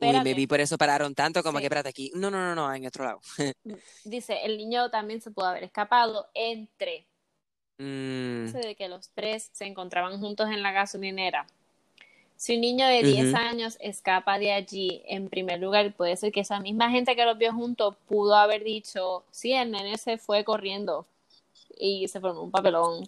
Uy, 0.01 0.07
espérate. 0.07 0.25
maybe 0.25 0.47
por 0.47 0.61
eso 0.61 0.79
pararon 0.79 1.15
tanto 1.15 1.43
como 1.43 1.59
Sí. 1.59 1.63
que 1.63 1.67
espérate 1.67 1.89
aquí. 1.89 2.13
No, 2.15 2.31
no, 2.31 2.39
no, 2.39 2.55
no, 2.55 2.73
en 2.75 2.87
otro 2.87 3.05
lado. 3.05 3.21
Dice, 4.05 4.45
el 4.45 4.57
niño 4.57 4.91
también 4.91 5.21
se 5.21 5.31
pudo 5.31 5.47
haber 5.47 5.65
escapado 5.65 6.29
entre 6.35 7.05
Mm, 7.81 8.51
de 8.51 8.75
que 8.75 8.89
los 8.89 9.09
tres 9.11 9.51
se 9.53 9.65
encontraban 9.65 10.19
juntos 10.21 10.49
en 10.51 10.63
la 10.65 10.73
gasolinera. 10.73 11.47
Si 12.37 12.55
un 12.57 12.61
niño 12.61 12.87
de 12.89 13.03
10 13.03 13.29
Ujú. 13.29 13.37
años 13.37 13.77
escapa 13.81 14.39
de 14.39 14.53
allí, 14.53 15.03
en 15.07 15.29
primer 15.29 15.61
lugar, 15.61 15.93
puede 15.95 16.17
ser 16.17 16.33
que 16.33 16.41
esa 16.41 16.59
misma 16.61 16.91
gente 16.91 17.15
que 17.15 17.25
los 17.25 17.39
vio 17.39 17.53
juntos 17.53 17.95
pudo 18.09 18.35
haber 18.37 18.65
dicho, 18.65 19.25
sí, 19.31 19.53
el 19.53 19.71
nene 19.71 19.97
se 19.99 20.19
fue 20.19 20.45
corriendo 20.45 21.07
y 21.79 22.09
se 22.09 22.21
formó 22.21 22.43
un 22.43 22.51
papelón. 22.51 23.07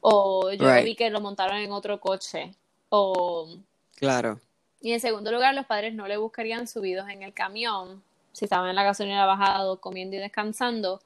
O 0.00 0.50
yo 0.52 0.68
Right. 0.72 0.84
vi 0.84 0.94
que 0.96 1.10
lo 1.10 1.20
montaron 1.20 1.56
en 1.58 1.72
otro 1.72 1.98
coche. 2.00 2.52
O... 2.90 3.48
claro. 3.96 4.40
Y 4.84 4.92
en 4.92 5.00
segundo 5.00 5.32
lugar, 5.32 5.54
los 5.54 5.64
padres 5.64 5.94
no 5.94 6.06
le 6.06 6.18
buscarían 6.18 6.68
subidos 6.68 7.08
en 7.08 7.22
el 7.22 7.32
camión 7.32 8.02
si 8.32 8.44
estaban 8.44 8.68
en 8.68 8.76
la 8.76 8.82
gasolina 8.82 9.24
bajado, 9.24 9.80
comiendo 9.80 10.16
y 10.16 10.18
descansando. 10.18 11.00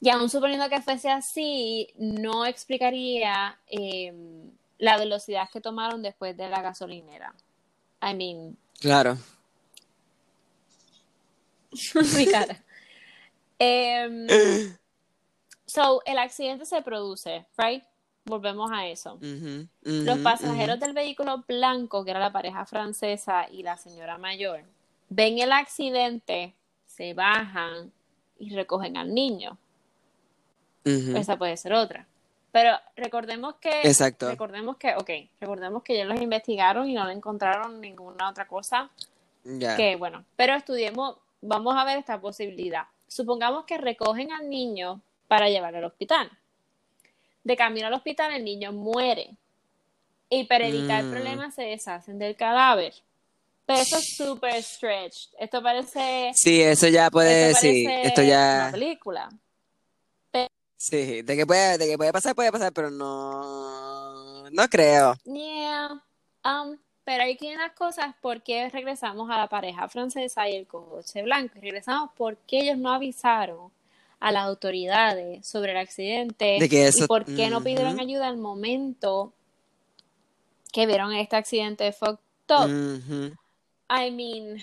Y 0.00 0.08
aún 0.08 0.28
suponiendo 0.28 0.68
que 0.68 0.82
fuese 0.82 1.08
así, 1.08 1.88
no 1.98 2.46
explicaría 2.46 3.56
eh, 3.68 4.12
la 4.78 4.96
velocidad 4.98 5.48
que 5.52 5.60
tomaron 5.60 6.02
después 6.02 6.36
de 6.36 6.48
la 6.48 6.60
gasolinera. 6.60 7.32
I 8.02 8.14
mean. 8.14 8.58
Claro. 8.80 9.18
Mi 12.16 12.26
cara. 12.26 12.64
Em, 13.60 14.28
so, 15.66 16.00
el 16.06 16.18
accidente 16.18 16.64
se 16.64 16.80
produce, 16.82 17.44
right? 17.56 17.84
Volvemos 18.28 18.70
a 18.70 18.86
eso. 18.86 19.18
Los 19.82 20.18
pasajeros 20.18 20.78
del 20.78 20.92
vehículo 20.92 21.44
blanco, 21.46 22.04
que 22.04 22.10
era 22.10 22.20
la 22.20 22.32
pareja 22.32 22.66
francesa 22.66 23.46
y 23.50 23.62
la 23.62 23.76
señora 23.76 24.18
mayor, 24.18 24.62
ven 25.08 25.38
el 25.38 25.52
accidente, 25.52 26.54
se 26.86 27.14
bajan 27.14 27.90
y 28.38 28.54
recogen 28.54 28.96
al 28.96 29.14
niño. 29.14 29.56
Esa 30.84 31.36
puede 31.36 31.56
ser 31.56 31.72
otra. 31.72 32.06
Pero 32.50 32.78
recordemos 32.96 33.56
que, 33.56 33.82
Exacto. 33.82 34.30
recordemos 34.30 34.76
que, 34.76 34.94
ok, 34.96 35.10
recordemos 35.40 35.82
que 35.82 35.94
ellos 35.94 36.08
los 36.08 36.20
investigaron 36.20 36.88
y 36.88 36.94
no 36.94 37.06
le 37.06 37.12
encontraron 37.12 37.80
ninguna 37.80 38.30
otra 38.30 38.46
cosa 38.46 38.90
que, 39.76 39.96
bueno, 39.96 40.24
pero 40.36 40.54
estudiemos, 40.54 41.16
vamos 41.40 41.74
a 41.76 41.84
ver 41.84 41.98
esta 41.98 42.20
posibilidad. 42.20 42.84
Supongamos 43.06 43.64
que 43.64 43.78
recogen 43.78 44.32
al 44.32 44.48
niño 44.48 45.00
para 45.26 45.48
llevarlo 45.48 45.78
al 45.78 45.84
hospital. 45.84 46.30
De 47.48 47.56
camino 47.56 47.86
al 47.86 47.94
hospital 47.94 48.30
el 48.34 48.44
niño 48.44 48.72
muere. 48.72 49.30
Y 50.28 50.44
para 50.44 50.66
evitar 50.66 51.02
Mm. 51.02 51.10
problemas 51.10 51.54
se 51.54 51.62
deshacen 51.62 52.18
del 52.18 52.36
cadáver. 52.36 52.92
Pero 53.64 53.80
esto 53.80 53.96
es 53.96 54.16
super 54.16 54.62
stretched. 54.62 55.30
Esto 55.38 55.62
parece, 55.62 56.30
Sí, 56.34 56.60
eso 56.60 56.88
ya 56.88 57.10
puede, 57.10 57.52
esto 57.52 57.60
sí, 57.62 57.86
esto 57.88 58.20
una 58.20 58.28
ya, 58.30 58.68
película. 58.70 59.30
sí, 60.76 61.22
de 61.22 61.36
que 61.36 61.46
puede, 61.46 61.78
de 61.78 61.86
que 61.88 61.96
puede 61.96 62.12
pasar, 62.12 62.34
puede 62.34 62.52
pasar, 62.52 62.70
pero 62.72 62.90
no, 62.90 64.48
no 64.50 64.68
creo. 64.68 65.14
Yeah. 65.24 66.02
Um, 66.44 66.76
pero 67.04 67.24
hay 67.24 67.38
unas 67.54 67.72
cosas, 67.72 68.14
¿por 68.20 68.42
qué 68.42 68.68
regresamos 68.68 69.30
a 69.30 69.38
la 69.38 69.48
pareja 69.48 69.88
francesa 69.88 70.46
y 70.50 70.54
el 70.56 70.66
coche 70.66 71.22
blanco? 71.22 71.54
Y 71.56 71.62
regresamos 71.62 72.10
porque 72.14 72.58
ellos 72.60 72.76
no 72.76 72.92
avisaron 72.92 73.70
a 74.20 74.32
las 74.32 74.44
autoridades 74.46 75.46
sobre 75.46 75.72
el 75.72 75.78
accidente 75.78 76.56
De 76.58 76.68
que 76.68 76.88
eso- 76.88 77.04
y 77.04 77.06
por 77.06 77.24
qué 77.24 77.48
no 77.50 77.62
pidieron 77.62 78.00
ayuda 78.00 78.28
al 78.28 78.36
momento 78.38 79.32
que 80.72 80.86
vieron 80.86 81.12
este 81.12 81.36
accidente 81.36 81.92
fucked 81.92 82.18
up. 82.50 82.68
I 83.90 84.10
mean, 84.10 84.58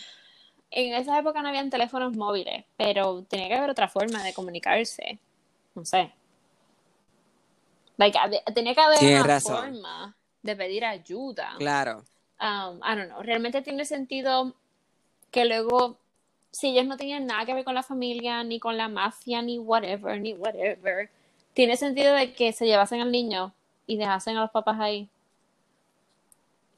en 0.72 0.94
esa 0.94 1.18
época 1.18 1.42
no 1.42 1.48
habían 1.50 1.70
teléfonos 1.70 2.16
móviles, 2.16 2.66
pero 2.78 3.24
tenía 3.24 3.48
que 3.48 3.56
haber 3.56 3.70
otra 3.70 3.88
forma 3.88 4.22
de 4.24 4.34
comunicarse. 4.34 5.20
No 5.74 5.86
sé. 5.86 6.12
Like, 7.98 8.18
tenía 8.54 8.76
que 8.76 8.82
haber 8.82 9.00
Tienes 9.00 9.20
una 9.24 9.28
razón. 9.28 9.56
forma 9.56 10.16
de 10.44 10.56
pedir 10.56 10.84
ayuda. 10.86 11.56
Claro. 11.58 12.04
Um, 12.42 12.78
I 12.84 12.96
don't 12.96 13.08
know. 13.10 13.22
Realmente 13.24 13.62
tiene 13.62 13.86
sentido 13.86 14.54
que 15.32 15.46
luego, 15.46 15.98
si 16.56 16.68
ellos 16.70 16.86
no 16.86 16.96
tenían 16.96 17.26
nada 17.26 17.46
que 17.46 17.54
ver 17.54 17.66
con 17.66 17.76
la 17.76 17.84
familia, 17.84 18.42
ni 18.46 18.62
con 18.62 18.78
la 18.78 18.88
mafia, 18.88 19.42
ni 19.42 19.60
whatever, 19.60 20.22
ni 20.22 20.34
whatever, 20.36 21.10
tiene 21.54 21.76
sentido 21.76 22.14
de 22.14 22.32
que 22.34 22.54
se 22.54 22.66
llevasen 22.66 23.02
al 23.02 23.12
niño 23.12 23.52
y 23.88 23.98
dejasen 23.98 24.38
a 24.38 24.42
los 24.42 24.52
papás 24.52 24.80
ahí. 24.80 25.10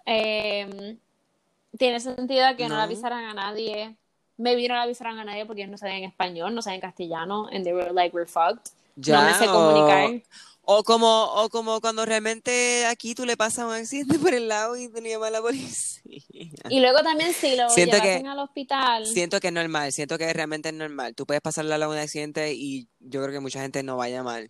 Em, 0.06 0.98
tiene 1.78 2.00
sentido 2.00 2.48
que 2.58 2.63
no, 2.63 2.70
No. 2.70 2.78
le 2.78 2.82
avisaran 2.84 3.24
a 3.26 3.34
nadie. 3.36 3.96
Maybe 4.38 4.68
no 4.68 4.74
le 4.74 4.82
avisaran 4.82 5.20
a 5.20 5.24
nadie 5.24 5.46
porque 5.46 5.62
ellos 5.62 5.72
no 5.72 5.78
sabían 5.78 6.04
español, 6.04 6.56
no 6.56 6.63
sabían 6.63 6.82
castellano, 6.82 7.48
and 7.52 7.63
they 7.63 7.74
were 7.74 7.92
like, 7.94 8.16
we're 8.16 8.28
fucked. 8.28 8.72
Ya, 8.96 9.22
no 9.22 9.28
me 9.28 9.34
sé 9.36 9.46
comunicar. 9.46 10.10
O 10.57 10.57
como, 10.84 11.24
o 11.34 11.50
como 11.50 11.80
cuando 11.80 12.06
realmente 12.06 12.86
aquí 12.88 13.16
tú 13.16 13.26
le 13.26 13.38
pasas 13.38 13.66
un 13.66 13.72
accidente 13.74 14.20
por 14.20 14.34
el 14.34 14.48
lado 14.50 14.76
y 14.76 14.90
tú 14.90 15.02
le 15.02 15.10
llamas 15.12 15.30
a 15.30 15.32
la 15.32 15.42
policía. 15.42 16.02
Y 16.70 16.80
luego 16.82 17.00
también 17.00 17.34
si 17.34 17.56
lo 17.56 17.70
Siento 17.70 18.02
que- 18.02 18.24
al 18.28 18.40
hospital. 18.40 19.06
Siento 19.06 19.40
que 19.40 19.48
es 19.48 19.54
normal, 19.54 19.92
siento 19.94 20.18
que 20.18 20.32
realmente 20.34 20.70
es 20.70 20.76
normal. 20.76 21.16
Tú 21.16 21.26
puedes 21.26 21.42
pasarle 21.42 21.74
a 21.74 21.78
la 21.78 21.88
un 21.88 21.98
accidente 21.98 22.54
y 22.54 22.88
yo 23.00 23.22
creo 23.22 23.32
que 23.34 23.40
mucha 23.40 23.62
gente 23.62 23.82
no 23.84 23.96
va 23.98 24.06
a 24.06 24.10
llamar 24.10 24.50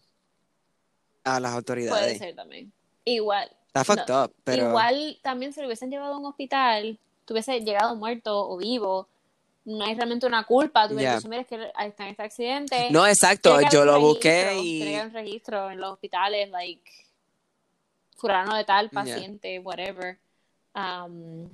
a 1.24 1.40
las 1.40 1.52
Puede 1.52 1.58
autoridades. 1.58 2.18
ser 2.18 2.36
también. 2.36 2.72
Igual. 3.06 3.52
Está 3.68 3.84
fucked 3.84 4.08
no, 4.08 4.24
up, 4.24 4.34
pero 4.44 4.70
Igual 4.70 5.20
también 5.22 5.54
si 5.54 5.60
lo 5.62 5.68
hubiesen 5.68 5.92
llevado 5.92 6.16
a 6.16 6.18
un 6.18 6.26
hospital, 6.26 6.98
tuviese 7.26 7.60
llegado 7.62 7.96
muerto 7.96 8.50
o 8.50 8.58
vivo, 8.58 9.08
no 9.70 9.86
hay 9.86 9.96
realmente 9.96 10.26
una 10.26 10.44
culpa. 10.46 10.88
Tú 10.88 10.96
dicho, 10.96 11.28
mira, 11.28 11.42
es 11.42 11.48
que 11.48 11.72
está 11.86 12.04
en 12.06 12.10
este 12.12 12.24
accidente. 12.24 12.88
no, 12.92 13.06
exacto, 13.06 13.60
yo 13.70 13.84
lo 13.86 14.00
busqué 14.00 14.58
y 14.62 14.80
Tiene 14.82 15.04
un 15.04 15.14
registro 15.14 15.70
en 15.70 15.80
los 15.80 15.94
hospitales, 15.94 16.50
like, 16.50 16.90
fulano 18.16 18.56
de 18.56 18.64
tal, 18.64 18.90
paciente, 18.90 19.60
whatever. 19.60 20.18
Um, 20.74 21.50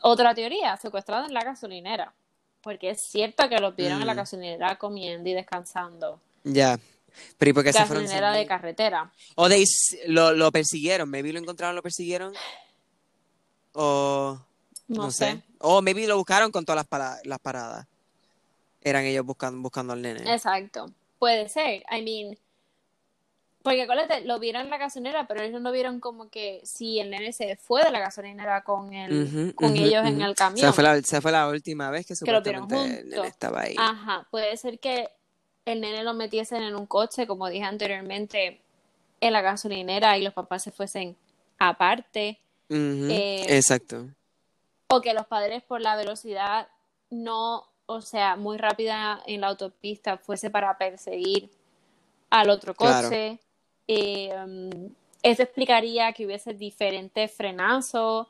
otra 0.00 0.34
teoría, 0.34 0.76
secuestrado 0.76 1.26
en 1.26 1.34
la 1.34 1.40
gasolinera. 1.42 2.12
Porque 2.62 2.90
es 2.90 3.08
cierto 3.10 3.48
que 3.48 3.58
los 3.58 3.74
vieron 3.76 4.00
en 4.00 4.06
la 4.06 4.14
Mm. 4.14 4.16
gasolinera 4.16 4.76
comiendo 4.76 5.28
y 5.28 5.34
descansando. 5.34 6.20
ya. 6.44 6.78
Pero 7.38 7.50
¿y 7.50 7.52
por 7.54 7.64
qué 7.64 7.72
se 7.72 7.84
fueron 7.86 8.04
Gasolinera 8.04 8.32
de 8.32 8.46
carretera. 8.46 9.10
O 9.36 9.46
s- 9.48 9.98
lo, 10.06 10.32
lo 10.34 10.52
persiguieron, 10.52 11.08
maybe 11.08 11.32
lo 11.32 11.38
encontraron, 11.38 11.74
lo 11.74 11.82
persiguieron. 11.82 12.34
O 13.72 14.38
No, 14.88 15.04
no, 15.04 15.10
sé. 15.10 15.32
sé. 15.32 15.42
O 15.60 15.82
maybe 15.82 16.06
lo 16.06 16.16
buscaron 16.16 16.50
con 16.52 16.64
todas 16.64 16.76
las, 16.76 16.86
para- 16.86 17.18
las 17.24 17.38
paradas. 17.38 17.86
Eran 18.82 19.04
ellos 19.04 19.24
buscando, 19.24 19.60
buscando 19.60 19.92
al 19.94 20.02
nene. 20.02 20.20
Exacto. 20.32 20.90
Puede 21.18 21.48
ser. 21.48 21.82
I 21.90 22.02
mean, 22.02 22.38
porque 23.62 23.82
acuérdate, 23.82 24.24
lo 24.24 24.38
vieron 24.38 24.62
en 24.62 24.70
la 24.70 24.78
gasolinera, 24.78 25.26
pero 25.26 25.42
ellos 25.42 25.60
no 25.60 25.72
vieron 25.72 25.98
como 25.98 26.28
que 26.28 26.60
si 26.64 27.00
el 27.00 27.10
nene 27.10 27.32
se 27.32 27.56
fue 27.56 27.82
de 27.82 27.90
la 27.90 27.98
gasolinera 27.98 28.62
con 28.62 28.92
el, 28.92 29.54
con 29.56 29.74
ellos 29.76 30.06
en 30.06 30.20
el 30.22 30.30
O 30.30 30.34
camión. 30.36 30.60
sea, 30.60 30.72
fue 30.72 30.84
la, 30.84 30.96
esa 30.96 31.20
fue 31.20 31.32
la 31.32 31.48
última 31.48 31.90
vez 31.90 32.06
que 32.06 32.14
Que 32.14 32.30
lo 32.30 32.40
vieron 32.42 32.70
el 32.72 33.08
nene 33.08 33.26
estaba 33.26 33.62
ahí. 33.62 33.74
Ajá, 33.76 34.28
puede 34.30 34.56
ser 34.56 34.78
que 34.78 35.08
el 35.64 35.80
nene 35.80 36.04
lo 36.04 36.14
metiesen 36.14 36.62
en 36.62 36.76
un 36.76 36.86
coche, 36.86 37.26
como 37.26 37.48
dije 37.48 37.64
anteriormente, 37.64 38.60
en 39.20 39.32
la 39.32 39.40
gasolinera 39.40 40.16
y 40.16 40.22
los 40.22 40.32
papás 40.32 40.62
se 40.62 40.70
fuesen 40.70 41.16
aparte, 41.58 42.38
eh, 42.68 43.46
Exacto. 43.48 44.06
O 44.88 45.00
que 45.00 45.14
los 45.14 45.26
padres 45.26 45.62
por 45.62 45.80
la 45.80 45.96
velocidad 45.96 46.68
no, 47.10 47.64
o 47.86 48.00
sea, 48.00 48.36
muy 48.36 48.56
rápida 48.58 49.22
en 49.26 49.40
la 49.40 49.48
autopista 49.48 50.16
fuese 50.18 50.50
para 50.50 50.76
perseguir 50.78 51.50
al 52.30 52.50
otro 52.50 52.74
Claro. 52.74 53.08
coche. 53.08 53.38
Eh, 53.88 54.34
um, 54.34 54.94
eso 55.22 55.42
explicaría 55.42 56.12
que 56.12 56.26
hubiese 56.26 56.54
diferentes 56.54 57.32
frenazos, 57.32 58.26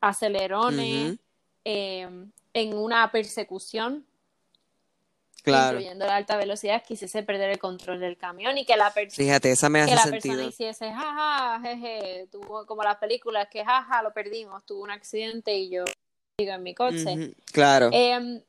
acelerones, 0.00 1.18
eh, 1.64 2.08
en 2.52 2.76
una 2.76 3.10
persecución 3.12 4.04
Claro. 5.42 5.78
incluyendo 5.78 6.06
la 6.06 6.16
alta 6.16 6.36
velocidad, 6.36 6.82
quisiese 6.86 7.22
perder 7.22 7.50
el 7.50 7.58
control 7.58 7.98
del 8.00 8.16
camión 8.16 8.58
y 8.58 8.64
que 8.64 8.76
la, 8.76 8.92
per- 8.92 9.10
Fíjate, 9.10 9.50
esa 9.52 9.68
me 9.68 9.84
que 9.86 9.94
la 9.94 10.02
sentido. 10.02 10.34
persona 10.34 10.48
hiciese, 10.48 10.92
jaja, 10.92 11.60
jeje, 11.62 12.28
tuvo 12.30 12.66
como 12.66 12.82
las 12.82 12.96
películas 12.98 13.48
que, 13.50 13.64
jaja, 13.64 14.02
lo 14.02 14.12
perdimos, 14.12 14.64
tuvo 14.66 14.82
un 14.82 14.90
accidente 14.90 15.56
y 15.56 15.70
yo 15.70 15.84
sigo 16.38 16.52
en 16.52 16.62
mi 16.62 16.74
coche. 16.74 17.34
Claro. 17.52 17.90
Em, 17.92 18.42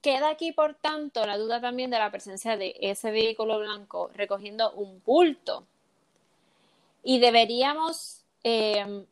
queda 0.00 0.30
aquí, 0.30 0.52
por 0.52 0.74
tanto, 0.74 1.26
la 1.26 1.36
duda 1.36 1.60
también 1.60 1.90
de 1.90 1.98
la 1.98 2.10
presencia 2.10 2.56
de 2.56 2.74
ese 2.80 3.10
vehículo 3.10 3.58
blanco 3.58 4.10
recogiendo 4.14 4.72
un 4.72 5.02
bulto. 5.04 5.66
Y 7.02 7.18
deberíamos 7.18 8.22
em, 8.42 9.04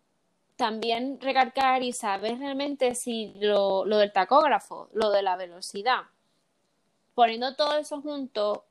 también 0.56 1.18
recalcar 1.20 1.82
y 1.82 1.92
saber 1.92 2.38
realmente 2.38 2.94
si 2.94 3.32
lo, 3.40 3.84
lo 3.84 3.98
del 3.98 4.12
tacógrafo, 4.12 4.88
lo 4.92 5.10
de 5.10 5.22
la 5.22 5.36
velocidad, 5.36 6.02
poniendo 7.18 7.56
todo 7.56 7.76
eso 7.76 8.00
junto, 8.00 8.64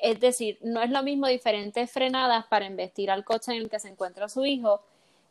es 0.00 0.18
decir, 0.18 0.56
no 0.62 0.80
es 0.80 0.88
lo 0.88 1.02
mismo 1.02 1.26
diferentes 1.26 1.90
frenadas 1.90 2.46
para 2.46 2.64
investir 2.64 3.10
al 3.10 3.22
coche 3.22 3.52
en 3.52 3.58
el 3.60 3.68
que 3.68 3.78
se 3.78 3.88
encuentra 3.88 4.30
su 4.30 4.46
hijo 4.46 4.80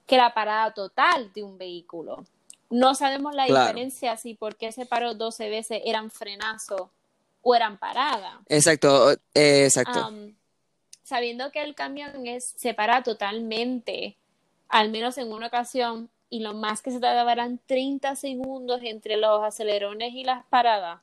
que 0.05 0.15
la 0.15 0.35
parada 0.35 0.71
total 0.71 1.33
de 1.33 1.41
un 1.41 1.57
vehículo. 1.57 2.23
No 2.69 2.93
sabemos 2.93 3.33
la 3.33 3.47
Claro. 3.47 3.65
diferencia 3.65 4.15
si 4.15 4.35
por 4.35 4.57
qué 4.57 4.71
se 4.71 4.85
paró 4.85 5.15
12 5.15 5.49
veces 5.49 5.81
eran 5.85 6.11
frenazo 6.11 6.91
o 7.41 7.55
eran 7.55 7.79
parada. 7.79 8.41
Exacto, 8.47 9.11
eh, 9.33 9.63
exacto. 9.65 10.11
Sabiendo 11.01 11.51
que 11.51 11.63
el 11.63 11.73
camión 11.73 12.27
es, 12.27 12.53
se 12.57 12.75
para 12.75 13.01
totalmente, 13.01 14.17
al 14.69 14.91
menos 14.91 15.17
en 15.17 15.33
una 15.33 15.47
ocasión, 15.47 16.11
y 16.29 16.41
lo 16.41 16.53
más 16.53 16.83
que 16.83 16.91
se 16.91 16.99
tardaba 16.99 17.31
eran 17.31 17.59
30 17.65 18.15
segundos 18.15 18.81
entre 18.83 19.17
los 19.17 19.41
acelerones 19.43 20.13
y 20.13 20.23
las 20.23 20.45
paradas. 20.45 21.01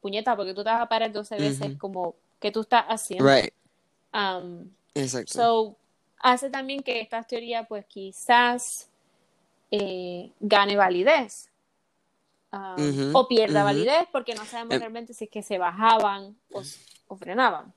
Puñeta, 0.00 0.36
porque 0.36 0.54
tú 0.54 0.62
te 0.62 0.70
vas 0.70 0.80
a 0.82 0.86
parar 0.88 1.12
12 1.12 1.36
veces, 1.36 1.76
como 1.78 2.14
que 2.40 2.50
tú 2.52 2.60
estás 2.60 2.84
haciendo. 2.88 3.26
Right, 3.28 3.52
Am, 4.12 4.70
exacto. 4.94 5.32
So, 5.32 5.76
hace 6.20 6.50
también 6.50 6.82
que 6.82 7.00
esta 7.00 7.22
teoría, 7.22 7.64
pues 7.64 7.84
quizás 7.86 8.88
eh, 9.70 10.30
gane 10.40 10.76
validez. 10.76 11.50
um, 12.50 13.14
o 13.14 13.28
pierda 13.28 13.62
validez 13.62 14.06
porque 14.10 14.34
no 14.34 14.44
sabemos 14.46 14.74
Em. 14.74 14.80
realmente 14.80 15.12
si 15.12 15.24
es 15.24 15.30
que 15.30 15.42
se 15.42 15.58
bajaban 15.58 16.34
o, 16.52 16.62
o 17.08 17.16
frenaban. 17.16 17.74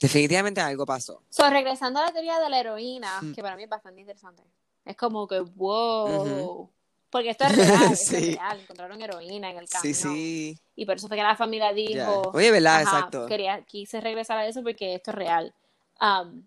Definitivamente 0.00 0.60
algo 0.60 0.84
pasó. 0.86 1.22
So, 1.28 1.48
regresando 1.50 2.00
a 2.00 2.06
la 2.06 2.12
teoría 2.12 2.38
de 2.40 2.48
la 2.48 2.58
heroína, 2.58 3.20
Mm. 3.22 3.34
que 3.34 3.42
para 3.42 3.56
mí 3.56 3.64
es 3.64 3.68
bastante 3.68 4.00
interesante. 4.00 4.42
Es 4.84 4.96
como 4.96 5.28
que, 5.28 5.40
wow. 5.40 6.68
Porque 7.12 7.30
esto 7.30 7.44
es 7.44 7.56
real, 7.56 7.92
esto 7.92 7.94
Sí. 8.16 8.16
es 8.30 8.36
real. 8.36 8.60
Encontraron 8.60 9.00
heroína 9.02 9.50
en 9.50 9.58
el 9.58 9.68
Sí, 9.68 9.72
camión. 9.92 9.94
sí. 10.16 10.58
Y 10.74 10.86
por 10.86 10.96
eso 10.96 11.06
fue 11.08 11.16
que 11.18 11.22
la 11.22 11.36
familia 11.36 11.72
dijo, 11.72 12.32
Oye, 12.34 12.50
¿verdad? 12.50 12.80
Exacto. 12.82 13.26
quería, 13.26 13.62
quise 13.62 14.00
regresar 14.00 14.38
a 14.38 14.46
eso 14.46 14.62
porque 14.62 14.94
esto 14.94 15.10
es 15.12 15.14
real. 15.16 15.54
Um, 16.00 16.42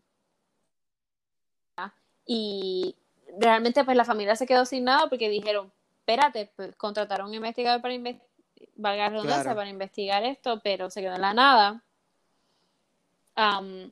y 2.25 2.95
realmente 3.39 3.84
pues 3.86 3.95
la 3.95 4.04
familia 4.06 4.36
se 4.36 4.47
quedó 4.47 4.65
sin 4.65 4.84
nada 4.86 5.08
porque 5.08 5.30
dijeron, 5.30 5.71
espérate, 5.99 6.51
pues, 6.56 6.75
contrataron 6.75 7.28
a 7.28 7.30
un 7.30 7.36
investigador 7.36 7.82
para 7.82 7.93
investigar, 7.93 8.28
valga 8.75 9.04
la 9.04 9.10
redundancia, 9.10 9.43
Claro. 9.43 9.58
para 9.58 9.69
investigar 9.69 10.23
esto, 10.23 10.60
pero 10.63 10.89
se 10.89 11.01
quedó 11.01 11.13
en 11.15 11.21
la 11.21 11.34
nada. 11.36 11.84
Um, 13.38 13.91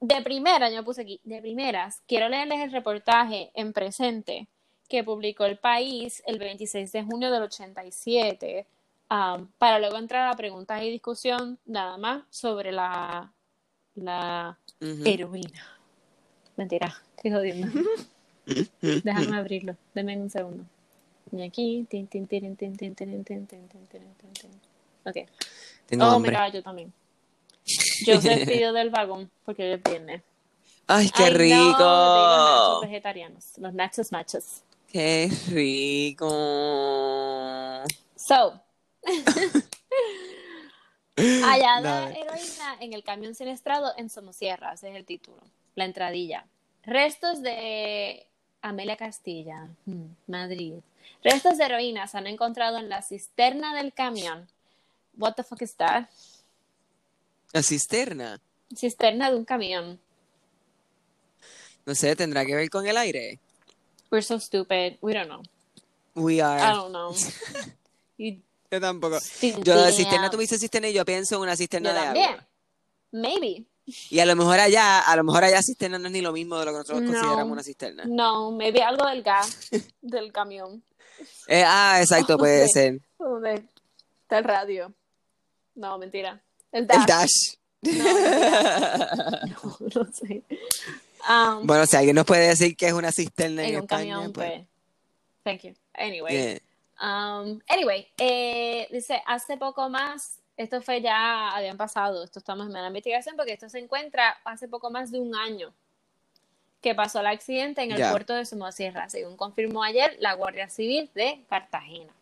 de 0.00 0.20
primera, 0.22 0.68
yo 0.68 0.84
puse 0.84 1.00
aquí, 1.02 1.20
de 1.24 1.40
primeras, 1.40 2.02
quiero 2.06 2.28
leerles 2.28 2.60
el 2.60 2.72
reportaje 2.72 3.50
en 3.54 3.72
presente 3.72 4.46
que 4.94 5.02
publicó 5.02 5.44
el 5.44 5.58
país 5.58 6.22
el 6.24 6.38
26 6.38 6.92
de 6.92 7.02
junio 7.02 7.28
del 7.32 7.42
87, 7.42 8.64
um, 9.10 9.48
para 9.58 9.80
luego 9.80 9.98
entrar 9.98 10.28
a 10.28 10.36
preguntas 10.36 10.80
y 10.84 10.90
discusión 10.90 11.58
nada 11.66 11.98
más 11.98 12.22
sobre 12.30 12.70
la, 12.70 13.32
la 13.96 14.56
Ujú. 14.80 15.02
heroína. 15.04 15.80
Mentira, 16.56 16.94
estoy 17.16 17.32
jodiendo. 17.32 17.66
Déjame 19.02 19.36
abrirlo, 19.36 19.76
denme 19.94 20.16
un 20.16 20.30
segundo. 20.30 20.64
Y 21.32 21.42
aquí, 21.42 21.84
tin, 21.90 22.06
tin, 22.06 22.28
tin, 22.28 22.54
tin, 22.54 22.76
tin, 22.76 22.96
tin, 22.96 23.08
tin, 23.08 23.46
tin. 23.48 23.48
Ok. 25.04 25.28
Tengo 25.86 26.06
Oh 26.06 26.20
god, 26.20 26.52
yo 26.52 26.62
también. 26.62 26.92
Yo 28.06 28.20
se 28.20 28.30
despidió 28.30 28.72
del 28.72 28.90
vagón 28.90 29.28
porque 29.44 29.64
hoy 29.64 29.72
es 29.72 29.82
viernes. 29.82 30.22
Ay, 30.86 31.10
qué 31.10 31.24
Ay, 31.24 31.32
no, 31.32 31.38
rico. 31.38 31.84
de 32.12 32.28
los 32.28 32.44
nachos 32.44 32.80
vegetarianos, 32.80 33.58
los 33.58 33.74
nachos 33.74 34.12
machos. 34.12 34.62
Qué 34.94 35.28
rico. 35.48 36.28
So, 38.14 38.62
hallada 41.16 42.12
heroína 42.12 42.76
en 42.78 42.92
el 42.92 43.02
camión 43.02 43.34
siniestrado 43.34 43.92
en 43.96 44.08
Somosierra, 44.08 44.74
ese 44.74 44.90
es 44.90 44.94
el 44.94 45.04
título, 45.04 45.42
la 45.74 45.84
entradilla. 45.84 46.46
Restos 46.84 47.42
de 47.42 48.28
Amelia 48.62 48.96
Castilla, 48.96 49.66
mm, 49.84 50.04
Madrid. 50.28 50.74
Restos 51.24 51.58
de 51.58 51.64
heroína 51.64 52.06
se 52.06 52.18
han 52.18 52.28
encontrado 52.28 52.78
en 52.78 52.88
la 52.88 53.02
cisterna 53.02 53.74
del 53.74 53.92
camión. 53.92 54.48
What 55.16 55.34
the 55.34 55.42
fuck 55.42 55.62
is 55.62 55.74
that? 55.74 56.08
La 57.52 57.64
cisterna. 57.64 58.40
Cisterna 58.72 59.28
de 59.28 59.38
un 59.38 59.44
camión. 59.44 59.98
No 61.84 61.96
sé, 61.96 62.14
tendrá 62.14 62.46
que 62.46 62.54
ver 62.54 62.70
con 62.70 62.86
el 62.86 62.96
aire. 62.96 63.40
We're 64.14 64.22
so 64.22 64.38
stupid. 64.38 64.96
We 65.00 65.12
don't 65.12 65.26
know. 65.28 65.42
We 66.14 66.40
are. 66.40 66.56
I 66.60 66.72
don't 66.72 66.92
know. 66.92 67.12
You 68.16 68.36
Yo 68.70 68.80
tampoco. 68.80 69.18
Yo, 69.42 69.74
damn. 69.74 69.92
cisterna, 69.92 70.30
tú 70.30 70.36
me 70.36 70.42
dices 70.44 70.60
cisterna 70.60 70.88
y 70.88 70.92
yo 70.92 71.04
pienso 71.04 71.34
en 71.34 71.40
una 71.42 71.56
cisterna 71.56 71.88
Yo 71.90 71.94
de 71.96 72.00
también. 72.04 72.28
agua. 72.30 72.46
Maybe. 73.10 73.64
Y 74.10 74.20
a 74.20 74.24
lo 74.26 74.36
mejor 74.36 74.60
allá, 74.60 75.00
a 75.00 75.16
lo 75.16 75.24
mejor 75.24 75.42
allá 75.42 75.60
cisterna 75.62 75.98
no 75.98 76.06
es 76.06 76.12
ni 76.12 76.20
lo 76.20 76.30
mismo 76.32 76.56
de 76.60 76.64
lo 76.64 76.70
que 76.70 76.78
nosotros 76.78 77.02
No. 77.02 77.10
consideramos 77.12 77.50
una 77.52 77.62
cisterna. 77.64 78.04
No, 78.06 78.52
maybe 78.52 78.82
algo 78.84 79.04
del 79.08 79.24
gas 79.24 79.68
del 80.00 80.30
camión. 80.32 80.80
Eh, 81.48 81.64
ah, 81.66 81.98
exacto, 82.00 82.38
puede 82.38 82.68
ser. 82.68 83.00
¿Dónde 83.18 83.64
está 84.22 84.38
el 84.38 84.44
radio? 84.44 84.92
No, 85.74 85.98
mentira. 85.98 86.40
El 86.70 86.82
El 86.82 86.86
dash. 86.86 87.06
dash. 87.08 87.56
No, 87.82 89.76
no 89.94 90.12
sé. 90.12 90.42
Um, 91.28 91.66
bueno, 91.66 91.86
si 91.86 91.96
alguien 91.96 92.16
nos 92.16 92.26
puede 92.26 92.48
decir 92.48 92.76
que 92.76 92.86
es 92.86 92.92
una 92.92 93.10
cisterna 93.10 93.62
en, 93.62 93.68
en 93.70 93.76
un 93.76 93.82
España, 93.82 94.14
camión, 94.14 94.32
pues. 94.32 94.52
pues. 94.52 94.66
Thank 95.42 95.62
you. 95.62 95.74
Anyway. 95.94 96.32
yeah. 96.32 96.58
Um, 97.00 97.60
anyway, 97.68 98.06
eh, 98.18 98.86
dice, 98.90 99.22
hace 99.26 99.56
poco 99.56 99.88
más, 99.88 100.38
esto 100.56 100.80
fue 100.80 101.00
ya, 101.00 101.50
habían 101.50 101.76
pasado, 101.76 102.22
esto 102.22 102.38
estamos 102.38 102.66
en 102.66 102.72
la 102.72 102.86
investigación 102.86 103.36
porque 103.36 103.52
esto 103.52 103.68
se 103.68 103.78
encuentra 103.78 104.38
hace 104.44 104.68
poco 104.68 104.90
más 104.90 105.10
de 105.10 105.18
un 105.20 105.34
año 105.34 105.72
que 106.80 106.94
pasó 106.94 107.20
el 107.20 107.26
accidente 107.26 107.82
en 107.82 107.92
el 107.92 108.10
puerto 108.10 108.34
de 108.34 108.44
Somosierra, 108.44 109.08
según 109.08 109.38
confirmó 109.38 109.82
ayer 109.82 110.16
la 110.20 110.34
Guardia 110.34 110.68
Civil 110.68 111.10
de 111.14 111.42
Cartagena. 111.48 112.12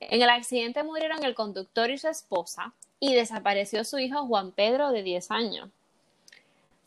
En 0.00 0.20
el 0.20 0.28
accidente 0.28 0.82
murieron 0.82 1.24
el 1.24 1.34
conductor 1.34 1.90
y 1.90 1.96
su 1.96 2.08
esposa 2.08 2.74
y 2.98 3.14
desapareció 3.14 3.84
su 3.84 3.98
hijo 3.98 4.26
Juan 4.26 4.52
Pedro 4.52 4.90
de 4.90 5.02
10 5.02 5.30
años. 5.30 5.70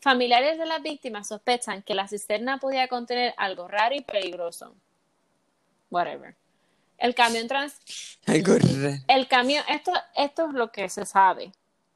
Familiares 0.04 0.58
de 0.58 0.66
las 0.66 0.82
víctimas 0.82 1.28
sospechan 1.28 1.82
que 1.82 1.94
la 1.94 2.06
cisterna 2.06 2.58
podía 2.58 2.88
contener 2.88 3.32
algo 3.38 3.68
raro 3.68 3.94
y 3.94 4.02
peligroso. 4.02 4.74
Whatever. 5.90 6.36
El 6.98 7.14
camión 7.14 7.48
trans 7.48 7.80
Algo 8.26 8.52
raro. 8.58 8.98
el 9.08 9.28
camión, 9.28 9.64
esto, 9.66 9.92
esto 10.14 10.48
es 10.48 10.52
lo 10.52 10.70
que 10.70 10.90
se 10.90 11.06
sabe. 11.06 11.52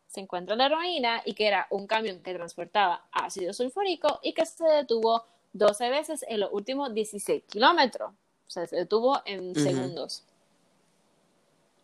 Se 0.07 0.21
encuentra 0.21 0.57
la 0.57 0.64
heroína 0.64 1.21
y 1.27 1.35
que 1.35 1.49
era 1.49 1.66
un 1.68 1.87
camión 1.87 2.23
que 2.23 2.33
transportaba 2.33 3.05
ácido 3.12 3.53
sulfúrico 3.53 4.21
y 4.23 4.33
que 4.33 4.47
se 4.47 4.64
detuvo 4.64 5.27
12 5.53 5.90
veces 5.90 6.25
en 6.31 6.40
los 6.40 6.49
últimos 6.51 6.94
16 6.94 7.42
kilómetros. 7.47 8.12
O 8.12 8.51
sea, 8.51 8.66
se 8.66 8.77
detuvo 8.77 9.21
en 9.27 9.55
segundos. 9.55 10.25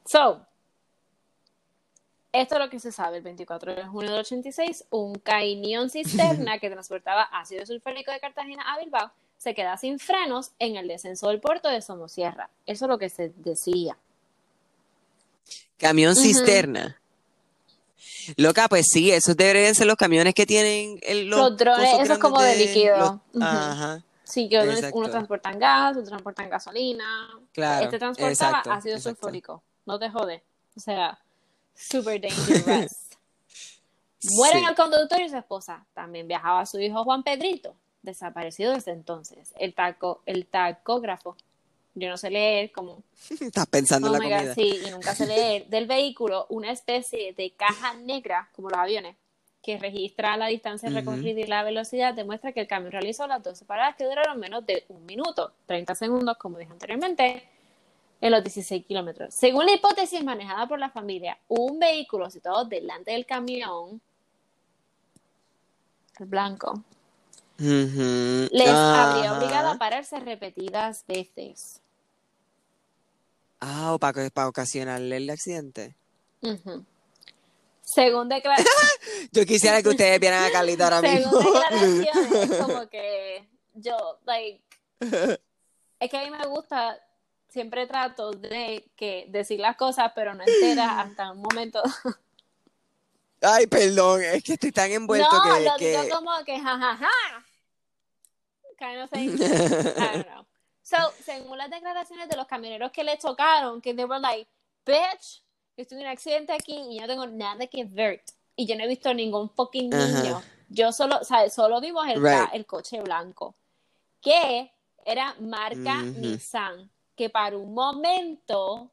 So, 0.06 0.40
esto 2.34 2.56
es 2.56 2.60
lo 2.60 2.68
que 2.68 2.80
se 2.80 2.92
sabe. 2.92 3.18
El 3.18 3.22
24 3.22 3.74
de 3.74 3.84
junio 3.84 4.10
del 4.10 4.20
86, 4.20 4.84
un 4.90 5.14
cañón 5.14 5.88
cisterna 5.88 6.58
que 6.58 6.68
transportaba 6.68 7.22
ácido 7.22 7.64
sulfúrico 7.64 8.10
de 8.10 8.20
Cartagena 8.20 8.62
a 8.74 8.78
Bilbao 8.78 9.10
se 9.38 9.54
queda 9.54 9.76
sin 9.76 9.98
frenos 9.98 10.52
en 10.58 10.76
el 10.76 10.88
descenso 10.88 11.28
del 11.28 11.40
puerto 11.40 11.68
de 11.68 11.80
Somosierra. 11.80 12.50
Eso 12.66 12.86
es 12.86 12.88
lo 12.88 12.98
que 12.98 13.08
se 13.08 13.32
decía. 13.36 13.96
Camión 15.78 16.16
cisterna. 16.16 16.98
Loca, 18.36 18.68
pues 18.68 18.86
sí, 18.90 19.10
esos 19.10 19.36
deberían 19.36 19.74
ser 19.74 19.86
los 19.86 19.96
camiones 19.96 20.34
que 20.34 20.46
tienen 20.46 20.98
el, 21.02 21.26
los, 21.28 21.38
Los 21.38 21.56
drones, 21.58 22.00
eso 22.00 22.14
es 22.14 22.18
como 22.18 22.40
de 22.40 22.56
líquido. 22.56 23.20
los-. 23.32 23.42
Ajá, 23.42 24.02
Sí, 24.24 24.48
que 24.48 24.58
uno, 24.94 25.10
transportan 25.10 25.58
gas, 25.58 25.92
otro 25.96 26.08
transportan 26.08 26.48
gasolina. 26.48 27.28
claro. 27.52 27.84
este 27.84 27.98
transportaba 27.98 28.32
exacto, 28.32 28.72
ácido 28.72 28.96
exacto. 28.96 29.20
sulfúrico. 29.20 29.62
No 29.84 29.98
te 29.98 30.08
jode. 30.08 30.42
O 30.74 30.80
sea, 30.80 31.18
super 31.74 32.20
dangerous. 32.20 32.92
Mueren 34.32 34.60
Sí. 34.62 34.66
el 34.70 34.74
conductor 34.74 35.20
y 35.20 35.28
su 35.28 35.36
esposa. 35.36 35.84
También 35.92 36.26
viajaba 36.26 36.64
su 36.66 36.80
hijo 36.80 37.04
Juan 37.04 37.22
Pedrito, 37.22 37.74
desaparecido 38.02 38.72
desde 38.72 38.92
entonces. 38.92 39.52
El 39.58 39.74
taco, 39.74 40.22
el 40.26 40.46
tacógrafo. 40.46 41.36
Yo 41.96 42.08
no 42.08 42.16
sé 42.16 42.30
leer 42.30 42.72
como 42.72 43.02
Estás 43.40 43.66
pensando 43.66 44.10
Oh 44.10 44.14
en 44.14 44.20
la 44.20 44.24
my 44.24 44.30
God, 44.32 44.38
comida. 44.38 44.54
sí, 44.54 44.80
y 44.86 44.90
nunca 44.90 45.14
sé 45.14 45.26
leer. 45.26 45.66
Del 45.68 45.86
vehículo, 45.86 46.46
una 46.48 46.72
especie 46.72 47.34
de 47.34 47.50
caja 47.52 47.94
negra, 47.94 48.48
como 48.56 48.70
los 48.70 48.78
aviones, 48.78 49.14
que 49.62 49.78
registra 49.78 50.36
la 50.36 50.46
distancia 50.48 50.90
recorrida 50.90 51.40
y 51.40 51.46
la 51.46 51.62
velocidad, 51.62 52.12
demuestra 52.14 52.52
que 52.52 52.60
el 52.60 52.66
camión 52.66 52.92
realizó 52.92 53.26
las 53.26 53.42
12 53.42 53.64
paradas 53.64 53.96
que 53.96 54.04
duraron 54.04 54.38
menos 54.38 54.66
de 54.66 54.84
un 54.88 55.06
minuto, 55.06 55.52
30 55.66 55.94
segundos, 55.94 56.36
como 56.36 56.58
dije 56.58 56.70
anteriormente, 56.72 57.48
en 58.24 58.30
los 58.30 58.42
16 58.42 58.86
kilómetros. 58.86 59.34
Según 59.34 59.66
la 59.66 59.74
hipótesis 59.74 60.24
manejada 60.24 60.66
por 60.66 60.78
la 60.78 60.88
familia, 60.88 61.38
un 61.46 61.78
vehículo 61.78 62.30
situado 62.30 62.64
delante 62.64 63.10
del 63.10 63.26
camión, 63.26 64.00
el 66.18 66.26
blanco, 66.26 66.82
les 67.58 68.68
habría 68.70 69.36
obligado 69.36 69.68
a 69.68 69.74
pararse 69.76 70.18
repetidas 70.20 71.04
veces. 71.06 71.82
Ah, 73.60 73.92
o 73.92 73.98
para, 73.98 74.30
para 74.30 74.48
ocasionarle 74.48 75.18
el 75.18 75.28
accidente. 75.28 75.94
Según 77.82 78.30
declaraciones. 78.30 78.72
Yo 79.32 79.44
quisiera 79.44 79.82
que 79.82 79.90
ustedes 79.90 80.18
vieran 80.18 80.44
a 80.44 80.50
Carlita 80.50 80.84
ahora 80.84 81.02
mismo. 81.02 81.30
Según 81.30 81.52
declaraciones, 81.60 82.50
es 82.50 82.56
como 82.62 82.88
que 82.88 83.46
yo, 83.74 84.18
like, 84.24 84.62
es 86.00 86.10
que 86.10 86.16
a 86.16 86.24
mí 86.24 86.30
me 86.30 86.46
gusta, 86.46 86.98
siempre 87.54 87.86
trato 87.86 88.32
de 88.32 88.90
que 88.96 89.26
decir 89.28 89.60
las 89.60 89.76
cosas, 89.76 90.10
pero 90.12 90.34
no 90.34 90.42
enteras 90.44 90.88
hasta 91.06 91.30
un 91.30 91.38
momento. 91.38 91.80
Ay, 93.40 93.68
perdón, 93.68 94.22
es 94.24 94.42
que 94.42 94.54
estoy 94.54 94.72
tan 94.72 94.90
envuelto 94.90 95.30
no, 95.32 95.54
que... 95.54 95.60
lo 95.60 95.76
que... 95.76 95.90
digo 95.90 96.16
como 96.16 96.44
que 96.44 96.58
jajaja. 96.58 97.10
Kind 98.76 99.02
of 99.02 99.10
thing. 99.10 99.28
I 99.28 100.16
don't 100.16 100.26
know. 100.26 100.44
So, 100.82 100.96
según 101.24 101.56
las 101.56 101.70
declaraciones 101.70 102.28
de 102.28 102.36
los 102.36 102.48
camioneros 102.48 102.90
que 102.90 103.04
le 103.04 103.16
chocaron, 103.18 103.80
que 103.80 103.94
they 103.94 104.04
were 104.04 104.20
like, 104.20 104.50
bitch, 104.84 105.44
estoy 105.76 105.98
en 105.98 106.06
un 106.06 106.10
accidente 106.10 106.52
aquí 106.52 106.76
y 106.90 106.96
yo 106.96 107.02
no 107.02 107.06
tengo 107.06 107.26
nada 107.28 107.68
que 107.68 107.84
ver. 107.84 108.24
Y 108.56 108.66
yo 108.66 108.76
no 108.76 108.82
he 108.82 108.88
visto 108.88 109.14
ningún 109.14 109.48
fucking 109.48 109.90
niño. 109.90 110.42
Yo 110.68 110.90
solo, 110.90 111.20
o 111.20 111.24
sea, 111.24 111.48
solo 111.50 111.80
vimos 111.80 112.04
el, 112.08 112.20
Right. 112.20 112.52
el 112.52 112.66
coche 112.66 113.00
blanco, 113.00 113.54
que 114.20 114.72
era 115.06 115.36
marca. 115.38 116.02
Nissan. 116.02 116.90
Que 117.16 117.30
para 117.30 117.56
un 117.56 117.74
momento 117.74 118.90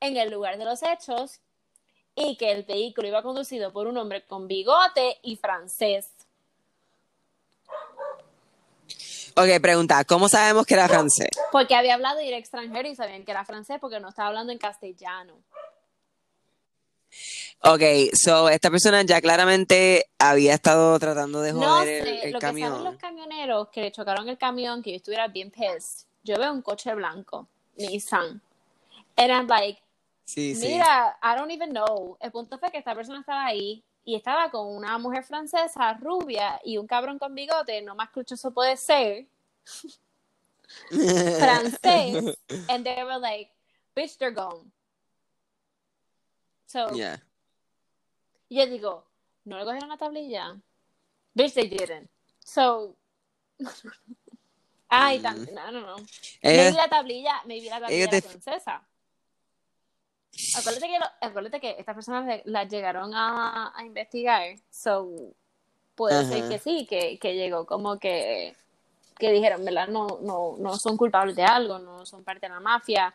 en 0.00 0.16
el 0.16 0.30
lugar 0.30 0.58
de 0.58 0.64
los 0.64 0.82
hechos 0.82 1.40
y 2.14 2.36
que 2.36 2.52
el 2.52 2.62
vehículo 2.64 3.08
iba 3.08 3.22
conducido 3.22 3.72
por 3.72 3.86
un 3.86 3.96
hombre 3.98 4.24
con 4.26 4.48
bigote 4.48 5.18
y 5.22 5.36
francés. 5.36 6.10
Ok, 9.38 9.60
pregunta, 9.60 10.02
¿cómo 10.04 10.28
sabemos 10.30 10.64
que 10.64 10.74
era 10.74 10.88
francés? 10.88 11.28
Porque 11.52 11.74
había 11.74 11.94
hablado 11.94 12.22
y 12.22 12.28
era 12.28 12.38
extranjero 12.38 12.88
y 12.88 12.94
sabían 12.94 13.22
que 13.24 13.32
era 13.32 13.44
francés 13.44 13.76
porque 13.80 14.00
no 14.00 14.08
estaba 14.08 14.28
hablando 14.28 14.50
en 14.52 14.58
castellano. 14.58 15.34
Ok, 17.62 17.82
so 18.14 18.48
esta 18.48 18.70
persona 18.70 19.02
ya 19.02 19.20
claramente 19.20 20.06
había 20.18 20.54
estado 20.54 20.98
tratando 20.98 21.40
de 21.42 21.52
No 21.52 21.60
joder 21.60 22.04
sé, 22.04 22.10
el, 22.10 22.18
el 22.28 22.32
lo 22.32 22.38
que 22.38 22.46
saben 22.46 22.62
camión. 22.62 22.84
los 22.84 22.96
camioneros 22.96 23.68
que 23.68 23.82
le 23.82 23.92
chocaron 23.92 24.28
el 24.28 24.38
camión, 24.38 24.82
que 24.82 24.90
yo 24.90 24.96
estuviera 24.96 25.28
bien 25.28 25.50
pissed. 25.50 26.05
Yo 26.26 26.36
veo 26.38 26.52
un 26.52 26.60
coche 26.60 26.92
blanco, 26.94 27.46
Nissan. 27.78 28.40
And 29.16 29.30
I'm 29.32 29.46
like, 29.46 29.80
Sí, 30.24 30.56
sí. 30.56 30.66
Mira, 30.72 31.16
I 31.22 31.36
don't 31.36 31.52
even 31.52 31.70
know. 31.70 32.16
El 32.20 32.32
punto 32.32 32.58
fue 32.58 32.72
que 32.72 32.78
esta 32.78 32.96
persona 32.96 33.20
estaba 33.20 33.46
ahí 33.46 33.84
y 34.04 34.16
estaba 34.16 34.50
con 34.50 34.66
una 34.74 34.98
mujer 34.98 35.22
francesa 35.22 35.94
rubia 35.94 36.60
y 36.64 36.78
un 36.78 36.86
cabrón 36.88 37.16
con 37.20 37.32
bigote, 37.32 37.80
no 37.82 37.94
más 37.94 38.10
cluchoso 38.10 38.50
puede 38.52 38.76
ser, 38.76 39.26
francés. 41.38 42.36
and 42.68 42.84
they 42.84 43.04
were 43.04 43.18
like, 43.20 43.50
bitch, 43.94 44.18
they're 44.18 44.32
gone. 44.34 44.72
So, 46.66 46.92
Yeah. 46.92 47.18
yo 48.50 48.66
digo, 48.66 49.04
¿no 49.44 49.58
le 49.58 49.64
cogieron 49.64 49.88
la 49.88 49.96
tablilla? 49.96 50.60
Bitch, 51.36 51.54
they 51.54 51.68
didn't. 51.68 52.10
So, 52.44 52.96
ay, 54.88 55.18
tan, 55.20 55.44
no, 55.54 55.70
no, 55.72 55.80
no. 55.80 55.96
Ella- 56.42 56.62
Maybe 56.64 56.76
la 56.76 56.88
tablilla, 56.88 57.42
maybe 57.46 57.68
la 57.70 57.80
tablilla 57.80 58.08
te- 58.10 58.22
francesa. 58.22 58.82
Acuérdate 60.56 60.86
que, 60.86 60.98
lo- 60.98 61.10
acuérdate 61.28 61.60
que 61.60 61.76
estas 61.78 61.94
personas 61.94 62.40
las 62.44 62.68
llegaron 62.68 63.14
a, 63.14 63.72
a 63.74 63.84
investigar, 63.84 64.56
so 64.70 65.08
puede 65.94 66.24
ser 66.26 66.48
que 66.48 66.58
sí, 66.58 66.86
que, 66.86 67.18
que 67.18 67.34
llegó 67.34 67.64
como 67.64 67.98
que, 67.98 68.54
que 69.18 69.32
dijeron, 69.32 69.64
¿verdad? 69.64 69.88
No, 69.88 70.18
no, 70.20 70.56
no 70.58 70.76
son 70.76 70.96
culpables 70.98 71.36
de 71.36 71.44
algo, 71.44 71.78
no 71.78 72.04
son 72.04 72.22
parte 72.22 72.46
de 72.48 72.52
la 72.52 72.60
mafia, 72.60 73.14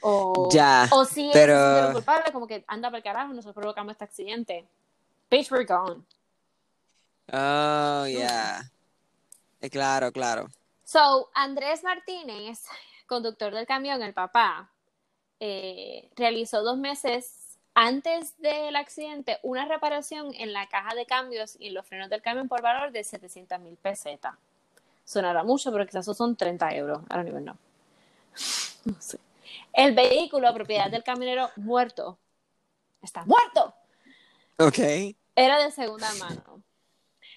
o, 0.00 0.48
Ya, 0.52 0.86
o 0.92 1.04
sí 1.04 1.30
pero- 1.32 1.56
sintieron 1.58 1.92
culpables, 1.94 2.30
como 2.30 2.46
que 2.46 2.64
anda 2.68 2.88
para 2.88 2.98
el 2.98 3.02
carajo, 3.04 3.32
nosotros 3.32 3.54
provocamos 3.54 3.90
este 3.92 4.04
accidente. 4.04 4.64
Bitch, 5.30 5.50
we're 5.50 5.64
gone. 5.64 6.04
Oh, 7.32 8.06
yeah. 8.06 8.62
Eh, 9.60 9.70
Claro, 9.70 10.12
claro. 10.12 10.48
So, 10.84 11.30
Andrés 11.34 11.82
Martínez, 11.82 12.62
conductor 13.06 13.54
del 13.54 13.66
camión, 13.66 14.02
el 14.02 14.12
papá, 14.14 14.70
eh, 15.40 16.10
realizó 16.16 16.62
dos 16.62 16.76
meses 16.78 17.58
antes 17.74 18.38
del 18.38 18.76
accidente 18.76 19.38
una 19.42 19.64
reparación 19.66 20.32
en 20.34 20.52
la 20.52 20.68
caja 20.68 20.94
de 20.94 21.06
cambios 21.06 21.56
y 21.58 21.70
los 21.70 21.86
frenos 21.86 22.08
del 22.08 22.22
camión 22.22 22.48
por 22.48 22.62
valor 22.62 22.92
de 22.92 23.02
700 23.02 23.58
mil 23.60 23.76
pesetas. 23.76 24.34
Sonará 25.04 25.42
mucho, 25.42 25.72
pero 25.72 25.84
quizás 25.86 26.04
son 26.16 26.36
30 26.36 26.74
euros. 26.76 27.02
I 27.10 27.14
don't 27.14 27.28
even 27.28 27.44
know. 27.44 27.56
No 28.84 29.00
sé. 29.00 29.18
El 29.72 29.94
vehículo, 29.94 30.52
propiedad 30.54 30.90
del 30.90 31.02
camionero 31.02 31.50
muerto, 31.56 32.18
está 33.02 33.24
muerto, 33.24 33.74
Ok. 34.58 34.78
era 35.34 35.58
de 35.58 35.70
segunda 35.70 36.12
mano. 36.14 36.53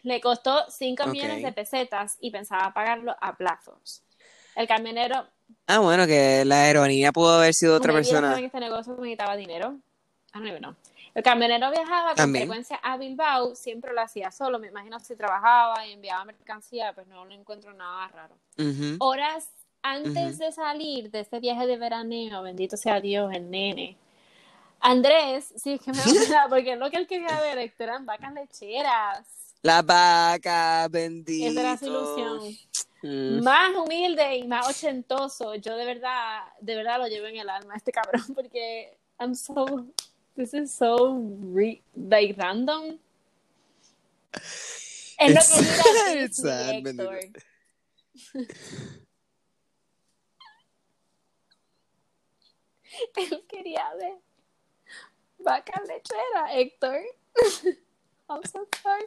Le 0.08 0.22
costó 0.22 0.64
5 0.70 1.04
Ok. 1.04 1.10
millones 1.10 1.42
de 1.42 1.52
pesetas 1.52 2.16
y 2.22 2.32
pensaba 2.32 2.74
pagarlo 2.74 3.14
a 3.20 3.36
plazos. 3.36 4.04
El 4.56 4.66
camionero 4.66 5.28
Ah, 5.68 5.80
bueno, 5.80 6.08
que 6.08 6.46
la 6.46 6.70
ironía 6.70 7.12
pudo 7.12 7.40
haber 7.40 7.54
sido 7.54 7.76
otra 7.76 7.92
persona. 7.92 8.38
en 8.40 8.46
este 8.46 8.60
negocio 8.62 8.96
que 8.96 9.02
necesitaba 9.02 9.36
dinero. 9.36 9.78
I 10.34 10.38
don't 10.40 10.48
even 10.48 10.62
know. 10.62 10.76
El 11.14 11.24
camionero 11.24 11.70
viajaba 11.72 12.08
con 12.10 12.16
También. 12.16 12.46
frecuencia 12.46 12.78
a 12.78 12.96
Bilbao, 12.96 13.54
siempre 13.54 13.92
lo 13.94 14.00
hacía 14.00 14.32
solo. 14.32 14.60
Me 14.60 14.68
imagino 14.68 14.98
si 15.02 15.18
trabajaba 15.18 15.86
y 15.86 15.92
enviaba 15.92 16.24
mercancía, 16.24 16.94
pues 16.94 17.06
no 17.08 17.26
le 17.26 17.36
encuentro 17.36 17.74
nada 17.74 18.08
raro. 18.08 18.36
Ujú. 18.58 18.96
Horas 19.00 19.50
antes 19.82 20.36
Ujú. 20.36 20.38
de 20.38 20.52
salir 20.54 21.12
de 21.12 21.20
este 21.20 21.42
viaje 21.42 21.68
de 21.68 21.76
veraneo, 21.76 22.44
bendito 22.44 22.78
sea 22.78 23.02
Dios, 23.02 23.34
el 23.34 23.52
nene. 23.52 23.98
Andrés, 24.80 25.54
sí, 25.58 25.74
es 25.74 25.82
que 25.82 25.92
me 25.92 25.98
da 25.98 26.04
porque 26.50 26.78
lo 26.78 26.90
que 26.90 26.96
él 26.98 27.08
quería 27.08 27.42
ver 27.42 27.74
eran 27.78 28.06
vacas 28.06 28.32
lecheras. 28.34 29.47
La 29.62 29.82
vaca, 29.82 30.88
bendito. 30.90 31.48
Esa 31.50 31.60
era 31.60 31.78
su 31.78 31.86
ilusión. 31.86 32.58
Mm. 33.04 33.44
Más 33.44 33.76
humilde 33.76 34.38
y 34.38 34.48
más 34.48 34.68
ochentoso. 34.68 35.56
Yo 35.56 35.76
de 35.76 35.86
verdad, 35.86 36.44
de 36.62 36.76
verdad 36.76 37.00
lo 37.00 37.08
llevo 37.08 37.28
en 37.28 37.38
el 37.38 37.50
alma 37.50 37.76
este 37.76 37.92
cabrón 37.92 38.24
porque 38.34 38.98
I'm 39.20 39.36
so, 39.36 39.86
this 40.36 40.54
is 40.54 40.72
so 40.72 41.20
re- 41.54 41.82
like 41.96 42.36
random. 42.38 43.00
Es 45.20 45.34
lo 45.34 45.42
que 45.42 46.24
it's 46.24 46.38
sad. 46.42 46.74
Él 53.16 53.46
quería 53.48 53.94
ver 53.96 54.18
vaca 55.40 55.82
lechera, 55.88 56.54
Héctor. 56.54 57.00
I'm 58.30 58.44
so 58.44 58.68
sorry. 58.82 59.06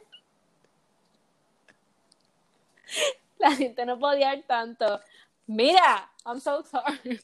La 3.39 3.51
gente 3.51 3.85
no 3.85 3.97
podía 3.97 4.35
ir 4.35 4.45
tanto. 4.45 4.99
Mira, 5.47 6.11
I'm 6.25 6.39
so 6.39 6.63
sorry. 6.63 7.19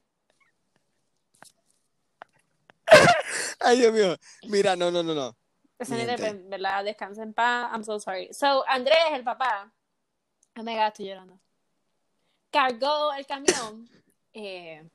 Ay, 3.59 3.79
Dios 3.79 3.93
mío. 3.93 4.15
Mira, 4.43 4.75
no, 4.75 4.91
no, 4.91 5.03
no, 5.03 5.13
no. 5.13 5.35
Miente. 5.89 6.17
pues, 6.17 6.49
¿verdad? 6.49 6.83
Descansa 6.83 7.23
en 7.23 7.33
paz. 7.33 7.69
I'm 7.71 7.83
so 7.83 7.99
sorry. 7.99 8.33
So, 8.33 8.63
Andrés, 8.67 8.97
el 9.13 9.23
papá. 9.23 9.71
Oh 10.57 10.63
my 10.63 10.73
God, 10.73 10.87
estoy 10.87 11.07
llorando. 11.07 11.39
Cargó 12.51 13.13
el 13.13 13.25
camión. 13.25 13.87
Eh, 14.39 14.87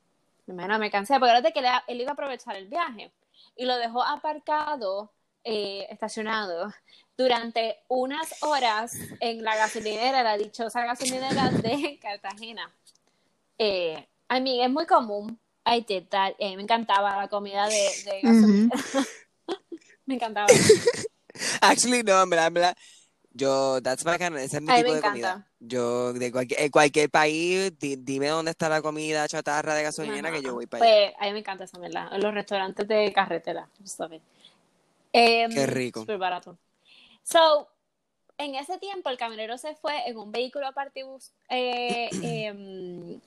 me 0.46 0.54
imagino 0.54 0.78
me 0.78 0.88
cansé, 0.88 1.18
porque 1.18 1.52
que 1.52 1.58
él, 1.58 1.66
él 1.88 2.00
iba 2.00 2.10
a 2.10 2.12
aprovechar 2.12 2.54
el 2.54 2.68
viaje. 2.68 3.10
Y 3.56 3.64
lo 3.64 3.76
dejó 3.76 4.00
aparcado, 4.04 5.12
eh, 5.42 5.88
estacionado, 5.90 6.72
durante 7.22 7.78
unas 7.88 8.42
horas 8.42 8.92
en 9.20 9.42
la 9.42 9.56
gasolinera, 9.56 10.22
la 10.22 10.36
dichosa 10.36 10.84
gasolinera 10.84 11.50
de 11.50 11.98
Cartagena. 12.02 12.70
Eh, 13.58 14.06
I 14.30 14.40
mean, 14.40 14.62
es 14.62 14.70
muy 14.70 14.86
común. 14.86 15.38
I 15.64 15.80
did 15.86 16.04
that. 16.08 16.34
Eh, 16.38 16.56
me 16.56 16.62
encantaba 16.62 17.16
la 17.16 17.28
comida 17.28 17.68
de, 17.68 17.88
de 18.04 18.20
gasolinera. 18.22 18.80
me 20.06 20.14
encantaba. 20.16 20.48
Actually, 21.60 22.02
no, 22.02 22.22
en 22.22 22.30
verdad, 22.30 22.46
en 22.48 22.54
verdad. 22.54 22.76
Yo, 23.34 23.80
that's 23.80 24.04
bacana, 24.04 24.42
ese 24.42 24.56
es 24.56 24.62
mi 24.62 24.74
tipo 24.74 24.92
de 24.92 25.00
comida. 25.00 25.28
encanta. 25.30 25.48
Yo, 25.58 26.12
de 26.12 26.30
cualquier, 26.30 26.60
en 26.60 26.70
cualquier 26.70 27.08
país, 27.08 27.78
di- 27.78 27.96
dime 27.96 28.26
dónde 28.28 28.50
está 28.50 28.68
la 28.68 28.82
comida 28.82 29.26
chatarra 29.28 29.74
de 29.74 29.84
gasolina 29.84 30.30
que 30.30 30.42
yo 30.42 30.52
voy 30.54 30.66
para 30.66 30.84
allá. 30.84 30.94
Pues 30.94 31.14
a 31.18 31.24
mí 31.26 31.32
me 31.32 31.38
encanta 31.38 31.64
esa 31.64 31.78
verdad. 31.78 32.08
En 32.12 32.20
los 32.20 32.34
restaurantes 32.34 32.86
de 32.86 33.10
carretera. 33.12 33.66
love 33.98 34.12
it. 34.12 34.22
Em, 35.14 35.50
Qué 35.50 35.66
rico. 35.66 36.00
Súper 36.00 36.18
barato. 36.18 36.58
So, 37.22 37.68
en 38.38 38.54
ese 38.54 38.78
tiempo 38.78 39.10
el 39.10 39.16
camionero 39.16 39.56
se 39.58 39.74
fue 39.74 40.08
en 40.08 40.16
un 40.16 40.32
vehículo 40.32 40.72
partibus, 40.72 41.32
eh, 41.48 42.08
em, 42.22 43.20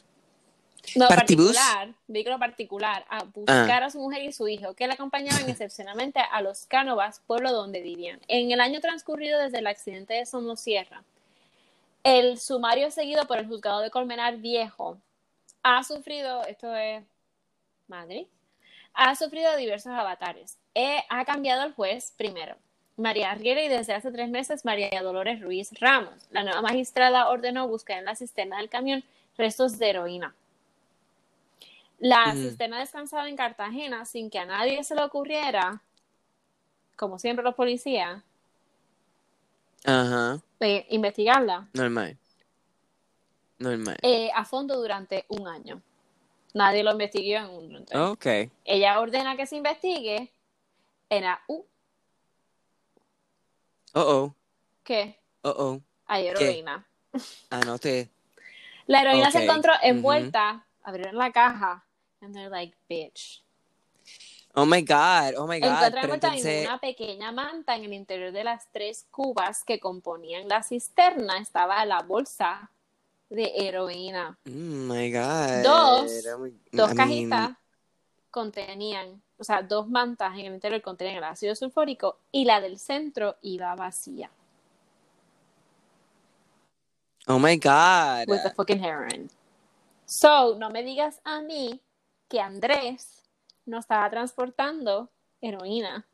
no, 0.95 1.07
¿Partibus? 1.07 1.55
particular, 1.55 1.95
vehículo 2.07 2.39
particular, 2.39 3.05
a 3.09 3.23
buscar 3.23 3.83
a 3.83 3.89
su 3.89 3.99
mujer 3.99 4.23
y 4.23 4.31
su 4.31 4.47
hijo, 4.47 4.73
que 4.75 4.87
le 4.87 4.93
acompañaban 4.93 5.49
excepcionalmente 5.49 6.19
a 6.19 6.41
los 6.41 6.65
Cánovas, 6.65 7.21
pueblo 7.25 7.51
donde 7.51 7.81
vivían. 7.81 8.19
En 8.27 8.51
el 8.51 8.61
año 8.61 8.79
transcurrido 8.81 9.39
desde 9.39 9.59
el 9.59 9.67
accidente 9.67 10.13
de 10.13 10.25
Somosierra, 10.25 11.03
el 12.03 12.39
sumario 12.39 12.91
seguido 12.91 13.25
por 13.25 13.39
el 13.39 13.47
juzgado 13.47 13.79
de 13.79 13.89
Colmenar 13.89 14.37
Viejo 14.37 14.97
ha 15.63 15.83
sufrido, 15.83 16.43
esto 16.45 16.75
es 16.75 17.03
Madrid, 17.87 18.27
ha 18.93 19.15
sufrido 19.15 19.57
diversos 19.57 19.91
avatares. 19.91 20.59
Eh, 20.75 21.03
ha 21.09 21.25
cambiado 21.25 21.63
el 21.63 21.73
juez 21.73 22.13
primero, 22.15 22.55
María 22.97 23.31
Arriera, 23.31 23.61
y 23.63 23.67
desde 23.67 23.93
hace 23.93 24.11
tres 24.11 24.29
meses 24.29 24.63
María 24.63 24.89
Dolores 25.01 25.41
Ruiz 25.41 25.69
Ramos. 25.79 26.13
La 26.31 26.43
nueva 26.43 26.61
magistrada 26.61 27.29
ordenó 27.29 27.67
buscar 27.67 27.97
en 27.99 28.05
la 28.05 28.15
cisterna 28.15 28.57
del 28.57 28.69
camión 28.69 29.03
restos 29.37 29.77
de 29.77 29.89
heroína. 29.89 30.33
La 31.99 32.29
Ujú. 32.29 32.37
cisterna 32.43 32.79
descansaba 32.79 33.27
en 33.27 33.35
Cartagena 33.35 34.05
sin 34.05 34.29
que 34.29 34.39
a 34.39 34.45
nadie 34.45 34.83
se 34.83 34.95
le 34.95 35.01
ocurriera, 35.03 35.81
como 36.95 37.19
siempre 37.19 37.43
los 37.43 37.55
policías, 37.55 38.21
Ajá, 39.83 40.39
eh, 40.61 40.85
investigarla 40.89 41.67
normal. 41.73 42.17
Normal. 43.59 43.97
eh, 44.01 44.29
a 44.33 44.43
fondo 44.45 44.77
durante 44.77 45.25
un 45.29 45.47
año. 45.47 45.81
Nadie 46.53 46.83
lo 46.83 46.91
investigó 46.91 47.37
en 47.39 47.45
un 47.49 47.67
durante- 47.69 47.97
Ok. 47.97 48.25
Ella 48.63 48.99
ordena 48.99 49.35
que 49.35 49.45
se 49.45 49.57
investigue 49.57 50.31
en 51.09 51.23
la 51.23 51.41
U, 51.47 51.65
Oh, 53.95 54.01
oh. 54.01 54.35
que 54.83 55.17
Oh, 55.41 55.55
oh. 55.57 55.81
hay 56.07 56.27
heroína. 56.27 56.85
Anoté. 57.49 58.09
La 58.87 59.01
heroína 59.01 59.31
se 59.31 59.43
encontró 59.43 59.71
envuelta 59.81 60.65
abrieron 60.83 61.15
la 61.17 61.31
caja, 61.31 61.83
and 62.21 62.33
they're 62.35 62.49
like, 62.49 62.75
bitch. 62.89 63.41
Oh 64.53 64.65
my 64.65 64.81
God, 64.81 65.33
oh 65.37 65.47
my 65.47 65.59
God. 65.59 65.71
Encuentran 65.71 66.11
entonces, 66.11 66.61
una 66.67 66.79
pequeña 66.79 67.31
manta 67.31 67.75
en 67.75 67.85
el 67.85 67.93
interior 67.93 68.31
de 68.31 68.43
las 68.43 68.69
tres 68.71 69.05
cubas 69.11 69.63
que 69.63 69.79
componían 69.79 70.47
la 70.47 70.61
cisterna 70.61 71.37
estaba 71.39 71.83
la 71.85 72.01
bolsa 72.01 72.69
de 73.29 73.51
heroína. 73.55 74.37
oh 74.45 74.51
my 74.51 75.11
God. 75.11 75.63
Dos- 75.63 76.25
Dos 76.71 76.93
cajitas 76.93 77.51
contenían, 78.31 79.21
o 79.37 79.43
sea, 79.43 79.61
dos 79.61 79.87
mantas 79.87 80.33
en 80.33 80.45
el 80.45 80.53
interior 80.53 80.81
contenían 80.81 81.17
el 81.17 81.23
ácido 81.23 81.55
sulfúrico 81.55 82.19
y 82.31 82.45
la 82.45 82.61
del 82.61 82.79
centro 82.79 83.37
iba 83.41 83.75
vacía. 83.75 84.29
Oh 87.27 87.39
my 87.39 87.57
God. 87.57 88.27
with 88.27 88.43
the 88.43 88.51
fucking 88.55 88.83
heroin. 88.83 89.29
So, 90.05 90.55
no 90.57 90.69
me 90.69 90.83
digas 90.83 91.19
a 91.23 91.41
mí 91.41 91.81
que 92.29 92.39
Andrés 92.39 93.23
no 93.65 93.79
estaba 93.79 94.09
transportando 94.09 95.09
heroína. 95.41 96.05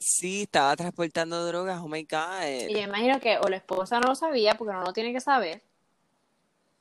Sí, 0.00 0.42
estaba 0.42 0.74
transportando 0.76 1.44
drogas, 1.46 1.80
oh 1.82 1.88
my 1.88 1.98
Y 2.00 2.04
God. 2.04 2.68
yo 2.70 2.78
imagino 2.78 3.20
que 3.20 3.38
o 3.38 3.48
la 3.48 3.56
esposa 3.56 4.00
no 4.00 4.08
lo 4.08 4.14
sabía 4.14 4.54
porque 4.54 4.72
no 4.72 4.82
lo 4.82 4.92
tiene 4.92 5.12
que 5.12 5.20
saber. 5.20 5.62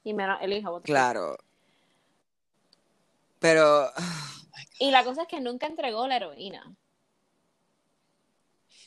Y 0.04 0.14
menos 0.14 0.38
el 0.42 0.54
hijo. 0.54 0.82
Claro. 0.82 1.38
Pero, 3.40 3.92
Y 4.80 4.92
la 4.92 5.04
cosa 5.04 5.24
es 5.24 5.28
que 5.28 5.40
nunca 5.40 5.68
entregó 5.68 6.08
la 6.08 6.18
heroína. 6.18 6.76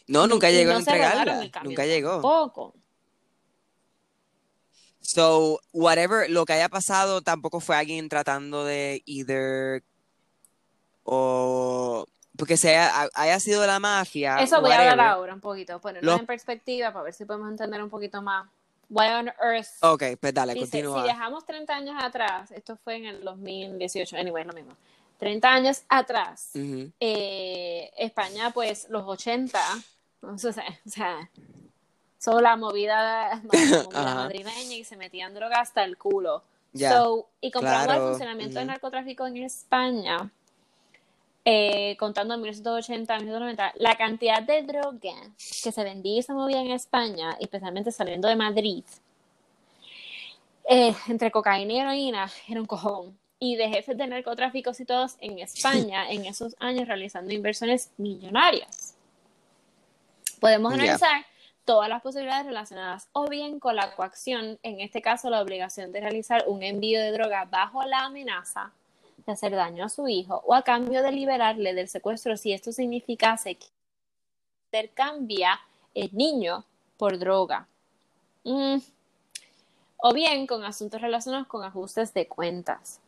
no, 0.07 0.27
nunca 0.27 0.51
llegó 0.51 0.71
no 0.71 0.77
a 0.77 0.81
entregarla. 0.81 1.51
Nunca 1.65 1.87
llegó. 1.87 2.13
Tampoco. 2.13 2.75
So, 5.01 5.61
whatever, 5.73 6.31
lo 6.31 6.45
que 6.45 6.53
haya 6.53 6.69
pasado 6.69 7.23
tampoco 7.23 7.61
fue 7.61 7.77
alguien 7.77 8.09
tratando 8.09 8.65
de 8.65 9.03
either 9.07 9.83
o 11.03 12.07
porque 12.37 12.57
se 12.57 12.77
haya, 12.77 13.41
sido 13.41 13.67
la 13.67 13.79
mafia, 13.81 14.37
Eso 14.39 14.61
voy 14.61 14.73
a 14.73 14.91
hablar 14.91 15.09
ahora 15.09 15.35
un 15.35 15.41
poquito, 15.41 15.79
ponerlo 15.81 16.15
en 16.15 16.27
perspectiva 16.27 16.93
para 16.93 17.05
ver 17.05 17.13
si 17.13 17.25
podemos 17.27 17.51
entender 17.51 17.83
un 17.83 17.91
poquito 17.91 18.23
más. 18.23 18.49
Why 18.89 19.09
on 19.09 19.29
earth 19.29 19.69
Ok, 19.83 20.03
pues 20.19 20.33
dale, 20.33 20.55
Dice, 20.55 20.65
continúa. 20.65 20.99
si 20.99 21.05
viajamos 21.05 21.45
30 21.45 21.75
años 21.75 22.03
atrás, 22.03 22.51
esto 22.51 22.77
fue 22.83 22.97
en 22.97 23.05
el 23.07 23.23
2018, 23.23 24.17
anyway, 24.17 24.43
es 24.43 24.47
lo 24.47 24.55
mismo. 24.55 24.77
30 25.21 25.49
años 25.49 25.83
atrás, 25.89 26.51
eh, 26.55 27.91
España, 27.97 28.51
pues 28.53 28.89
los 28.91 29.05
80, 29.07 29.61
o 30.23 30.39
sea, 30.39 30.65
o 30.85 30.91
sea 30.91 31.31
son 32.21 32.43
la 32.43 32.57
movida, 32.57 33.29
la 33.29 33.41
movida 33.85 34.15
madrileña 34.15 34.75
y 34.75 34.85
se 34.85 34.97
metían 34.97 35.33
drogas 35.35 35.61
hasta 35.61 35.85
el 35.85 35.97
culo. 35.97 36.43
So, 36.75 37.29
y 37.41 37.51
compramos 37.51 37.87
claro, 37.87 38.03
el 38.03 38.09
funcionamiento 38.11 38.59
del 38.59 38.69
narcotráfico 38.69 39.27
en 39.27 39.39
España, 39.39 40.31
eh, 41.45 41.97
contando 41.99 42.35
en 42.35 42.43
1980, 42.43 43.17
1990, 43.17 43.73
la 43.77 43.97
cantidad 43.97 44.43
de 44.43 44.63
droga 44.63 45.15
que 45.65 45.73
se 45.73 45.83
vendía 45.83 46.19
y 46.19 46.23
se 46.23 46.33
movía 46.33 46.61
en 46.61 46.71
España, 46.71 47.37
especialmente 47.41 47.91
saliendo 47.91 48.29
de 48.29 48.37
Madrid, 48.37 48.85
eh, 50.69 50.95
entre 51.09 51.33
cocaína 51.33 51.73
y 51.73 51.79
heroína, 51.81 52.31
era 52.47 52.61
un 52.61 52.67
cojón. 52.67 53.19
Y 53.41 53.57
de 53.57 53.69
jefes 53.69 53.99
de 53.99 54.07
narcotráficos 54.07 54.79
y 54.79 54.85
todos 54.85 55.17
en 55.21 55.41
España 55.41 56.09
en 56.11 56.27
esos 56.27 56.55
años 56.61 56.87
realizando 56.87 57.33
inversiones 57.33 57.91
millonarias. 57.97 58.95
Podemos 60.39 60.73
analizar 60.73 61.27
todas 61.65 61.89
las 61.89 62.03
posibilidades 62.03 62.47
relacionadas 62.47 63.09
o 63.13 63.29
bien 63.29 63.61
con 63.61 63.77
la 63.77 63.95
coacción, 63.95 64.59
en 64.63 64.81
este 64.81 65.03
caso 65.03 65.31
la 65.31 65.43
obligación 65.43 65.93
de 65.93 66.01
realizar 66.01 66.45
un 66.47 66.63
envío 66.63 67.01
de 67.01 67.13
droga 67.13 67.45
bajo 67.45 67.83
la 67.85 68.07
amenaza 68.07 68.73
de 69.27 69.33
hacer 69.33 69.55
daño 69.55 69.85
a 69.85 69.89
su 69.89 70.09
hijo 70.09 70.43
o 70.47 70.55
a 70.55 70.63
cambio 70.63 71.03
de 71.03 71.13
liberarle 71.13 71.75
del 71.75 71.89
secuestro 71.89 72.37
si 72.37 72.53
esto 72.53 72.73
significase 72.73 73.57
que 73.57 73.67
intercambia 74.67 75.61
el 75.95 76.11
niño 76.13 76.65
por 76.97 77.19
droga. 77.19 77.67
Mm. 78.45 78.79
O 79.99 80.15
bien 80.15 80.47
con 80.47 80.65
asuntos 80.65 81.01
relacionados 81.01 81.47
con 81.47 81.63
ajustes 81.63 82.15
de 82.15 82.27
cuentas. 82.27 83.01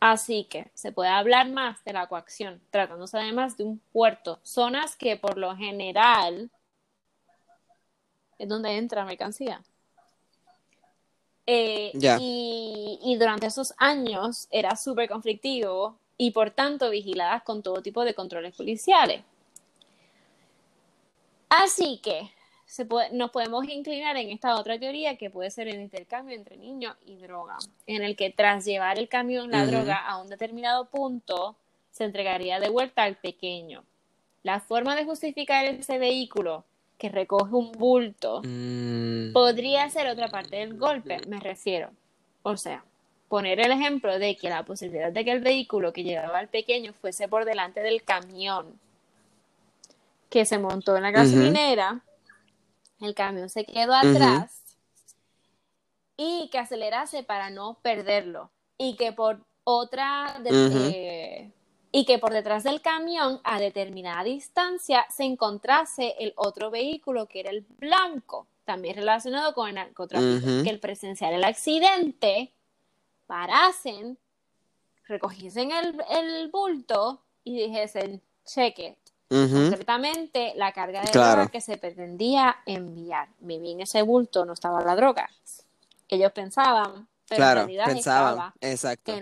Así 0.00 0.44
que 0.44 0.70
se 0.72 0.92
puede 0.92 1.10
hablar 1.10 1.50
más 1.50 1.84
de 1.84 1.92
la 1.92 2.06
coacción, 2.06 2.62
tratándose 2.70 3.18
además 3.18 3.58
de 3.58 3.64
un 3.64 3.78
puerto, 3.92 4.40
zonas 4.42 4.96
que 4.96 5.18
por 5.18 5.36
lo 5.36 5.54
general 5.54 6.50
es 8.38 8.48
donde 8.48 8.78
entra 8.78 9.04
mercancía. 9.04 9.62
Eh, 11.46 11.90
y, 11.94 12.98
y 13.02 13.16
durante 13.16 13.46
esos 13.46 13.74
años 13.76 14.48
era 14.50 14.74
súper 14.76 15.08
conflictivo 15.08 15.98
y 16.16 16.30
por 16.30 16.50
tanto 16.50 16.88
vigiladas 16.88 17.42
con 17.42 17.62
todo 17.62 17.82
tipo 17.82 18.02
de 18.04 18.14
controles 18.14 18.56
policiales. 18.56 19.22
Así 21.50 21.98
que 21.98 22.30
se 22.70 22.84
puede- 22.84 23.10
nos 23.10 23.32
podemos 23.32 23.68
inclinar 23.68 24.16
en 24.16 24.30
esta 24.30 24.54
otra 24.54 24.78
teoría 24.78 25.16
que 25.16 25.28
puede 25.28 25.50
ser 25.50 25.66
el 25.66 25.80
intercambio 25.80 26.36
entre 26.36 26.56
niño 26.56 26.94
y 27.04 27.16
droga, 27.16 27.56
en 27.86 28.02
el 28.04 28.14
que 28.14 28.30
tras 28.30 28.64
llevar 28.64 28.96
el 29.00 29.08
camión 29.08 29.50
la 29.50 29.66
droga 29.66 29.96
a 29.96 30.18
un 30.18 30.28
determinado 30.28 30.84
punto 30.84 31.56
se 31.90 32.04
entregaría 32.04 32.60
de 32.60 32.68
vuelta 32.68 33.02
al 33.02 33.16
pequeño. 33.16 33.82
La 34.44 34.60
forma 34.60 34.94
de 34.94 35.04
justificar 35.04 35.64
ese 35.64 35.98
vehículo 35.98 36.64
que 36.96 37.08
recoge 37.08 37.52
un 37.56 37.72
bulto 37.72 38.40
Mm, 38.44 39.32
podría 39.32 39.90
ser 39.90 40.06
otra 40.06 40.28
parte 40.28 40.56
del 40.56 40.78
golpe, 40.78 41.18
me 41.26 41.40
refiero. 41.40 41.90
O 42.44 42.56
sea, 42.56 42.84
poner 43.28 43.58
el 43.58 43.72
ejemplo 43.72 44.16
de 44.18 44.36
que 44.36 44.48
la 44.48 44.62
posibilidad 44.62 45.10
de 45.10 45.24
que 45.24 45.32
el 45.32 45.40
vehículo 45.40 45.92
que 45.92 46.04
llevaba 46.04 46.38
al 46.38 46.48
pequeño 46.48 46.92
fuese 46.92 47.26
por 47.26 47.44
delante 47.44 47.80
del 47.80 48.04
camión 48.04 48.78
que 50.28 50.44
se 50.44 50.58
montó 50.58 50.96
en 50.96 51.02
la 51.02 51.10
gasolinera, 51.10 52.00
el 53.00 53.14
camión 53.14 53.48
se 53.48 53.64
quedó 53.64 53.94
atrás 53.94 54.60
y 56.16 56.48
que 56.50 56.58
acelerase 56.58 57.22
para 57.22 57.50
no 57.50 57.74
perderlo. 57.82 58.50
Y 58.78 58.96
que 58.96 59.12
por 59.12 59.40
otra 59.64 60.38
de- 60.42 60.50
eh, 60.94 61.50
y 61.92 62.04
que 62.04 62.18
por 62.18 62.32
detrás 62.32 62.62
del 62.62 62.80
camión 62.80 63.40
a 63.44 63.58
determinada 63.58 64.22
distancia 64.22 65.06
se 65.10 65.24
encontrase 65.24 66.14
el 66.18 66.32
otro 66.36 66.70
vehículo 66.70 67.26
que 67.26 67.40
era 67.40 67.50
el 67.50 67.62
blanco, 67.78 68.46
también 68.64 68.96
relacionado 68.96 69.54
con 69.54 69.68
el 69.68 69.74
narcotráfico, 69.74 70.46
que 70.62 70.70
el 70.70 70.78
presenciar 70.80 71.32
el 71.32 71.42
accidente 71.44 72.52
parasen, 73.26 74.18
recogiesen 75.06 75.72
el, 75.72 76.00
el 76.10 76.48
bulto 76.48 77.20
y 77.42 77.56
dijesen, 77.56 78.22
cheque, 78.44 78.96
ujú. 79.30 79.62
concretamente 79.70 80.52
la 80.56 80.72
carga 80.72 81.02
de 81.02 81.10
Claro. 81.10 81.36
droga 81.36 81.50
que 81.50 81.60
se 81.60 81.78
pretendía 81.78 82.56
enviar. 82.66 83.28
Maybe 83.40 83.70
en 83.72 83.80
ese 83.80 84.02
bulto 84.02 84.44
no 84.44 84.52
estaba 84.52 84.82
la 84.82 84.96
droga. 84.96 85.28
Ellos 86.08 86.32
pensaban, 86.32 87.08
pero 87.28 87.36
Claro, 87.38 87.60
en 87.60 87.66
realidad 87.66 87.84
pensaban, 87.86 88.30
estaba 88.32 88.54
exacto. 88.60 89.12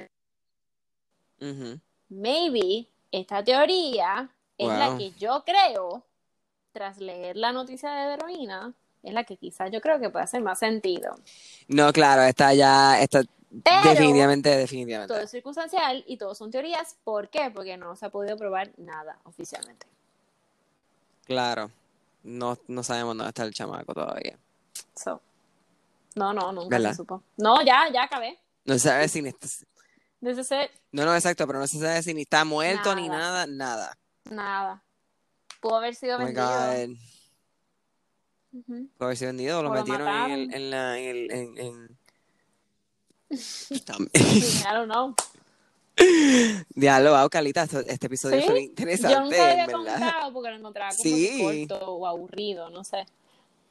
Ujú. 1.40 1.78
maybe 2.08 2.88
esta 3.12 3.44
teoría 3.44 4.28
es 4.56 4.66
la 4.68 4.96
que 4.96 5.12
yo 5.12 5.44
creo, 5.44 6.02
tras 6.72 6.98
leer 6.98 7.36
la 7.36 7.52
noticia 7.52 7.90
de 7.92 8.14
heroína, 8.14 8.74
es 9.02 9.12
la 9.12 9.22
que 9.24 9.36
quizás 9.36 9.70
yo 9.70 9.80
creo 9.80 10.00
que 10.00 10.10
puede 10.10 10.24
hacer 10.24 10.42
más 10.42 10.58
sentido. 10.58 11.14
No, 11.68 11.92
claro, 11.92 12.22
está 12.22 12.52
ya, 12.54 13.00
está 13.00 13.22
Pero 13.62 13.90
definitivamente, 13.90 14.48
definitivamente. 14.56 15.12
todo 15.14 15.22
es 15.22 15.30
circunstancial 15.30 16.02
y 16.06 16.16
todo 16.16 16.34
son 16.34 16.50
teorías. 16.50 16.96
¿Por 17.04 17.30
qué? 17.30 17.50
Porque 17.54 17.76
no 17.76 17.94
se 17.94 18.06
ha 18.06 18.10
podido 18.10 18.36
probar 18.36 18.72
nada 18.78 19.18
oficialmente. 19.24 19.86
Claro. 21.28 21.70
No, 22.24 22.58
no 22.66 22.82
sabemos 22.82 23.16
dónde 23.16 23.28
está 23.28 23.44
el 23.44 23.54
chamaco 23.54 23.94
todavía. 23.94 24.36
So, 24.96 25.20
no, 26.16 26.32
no, 26.32 26.50
nunca 26.50 26.76
¿Verdad? 26.76 26.90
se 26.90 26.96
supo. 26.96 27.22
No, 27.36 27.62
ya, 27.64 27.88
ya 27.92 28.02
acabé. 28.04 28.36
No 28.64 28.74
se 28.74 28.80
sabe 28.80 29.08
si 29.08 29.22
ni 29.22 29.28
está- 29.28 29.46
This 30.20 30.36
is 30.38 30.50
it. 30.50 30.70
No, 30.90 31.04
no, 31.04 31.14
exacto, 31.14 31.46
pero 31.46 31.60
no 31.60 31.66
se 31.68 31.78
sabe 31.78 32.02
si 32.02 32.12
ni 32.12 32.22
está 32.22 32.44
muerto 32.44 32.94
ni 32.96 33.08
Nada. 33.08 33.46
nada, 33.46 33.94
nada. 34.24 34.82
Pudo 35.60 35.76
haber 35.76 35.94
sido 35.94 36.16
Oh 36.16 36.18
vendido. 36.18 36.44
Puede 36.46 36.96
haber 39.00 39.16
sido 39.16 39.28
vendido 39.28 39.58
o 39.60 39.62
lo 39.62 39.70
O 39.70 39.74
lo 39.74 39.80
metieron 39.80 40.08
en 40.08 40.30
el, 40.32 40.54
en 40.54 40.70
la, 40.70 40.98
en 40.98 41.06
el, 41.08 41.30
en, 41.30 41.58
en-. 41.58 41.98
I 43.70 44.72
don't 44.72 44.90
know. 44.90 45.14
Diablo, 46.74 47.16
wow, 47.18 47.28
Calita, 47.28 47.64
este 47.64 48.06
episodio 48.06 48.40
Sí, 48.40 48.46
fue 48.46 48.54
Yo 48.56 48.60
interesante, 48.62 49.20
nunca 49.20 49.36
lo 49.36 49.42
había 49.44 49.66
contado 49.66 50.32
porque 50.32 50.50
lo 50.50 50.56
encontraba 50.56 50.90
como 50.90 51.02
Sí. 51.02 51.66
corto 51.68 51.86
o 51.92 52.06
aburrido, 52.06 52.70
no 52.70 52.84
sé. 52.84 53.06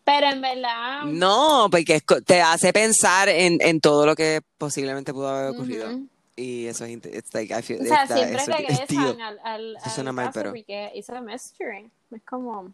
Pero 0.04 0.28
en 0.28 0.42
verdad. 0.42 1.04
No, 1.06 1.68
porque 1.70 2.02
te 2.26 2.42
hace 2.42 2.72
pensar 2.72 3.28
en, 3.30 3.58
en 3.62 3.82
todo 3.82 4.06
lo 4.06 4.16
que 4.16 4.42
posiblemente 4.58 5.14
pudo 5.14 5.28
haber 5.30 5.52
ocurrido. 5.52 5.88
ujú. 5.90 6.08
Y 6.40 6.68
eso 6.68 6.86
es, 6.86 6.92
it's 7.06 7.34
like, 7.34 7.52
I 7.54 7.62
feel, 7.64 7.82
O 7.82 7.86
sea, 7.86 8.04
está- 8.04 8.16
siempre 8.16 8.38
es 8.42 8.48
regresan 8.48 9.22
al, 9.22 9.40
al, 9.44 9.76
Eso 9.78 9.86
al 9.86 9.92
suena 9.92 10.12
mal, 10.12 10.30
pero- 10.34 10.52
porque 10.52 10.92
it's 10.94 11.10
a 11.10 11.20
mystery. 11.20 11.90
Es 12.12 12.22
como. 12.24 12.72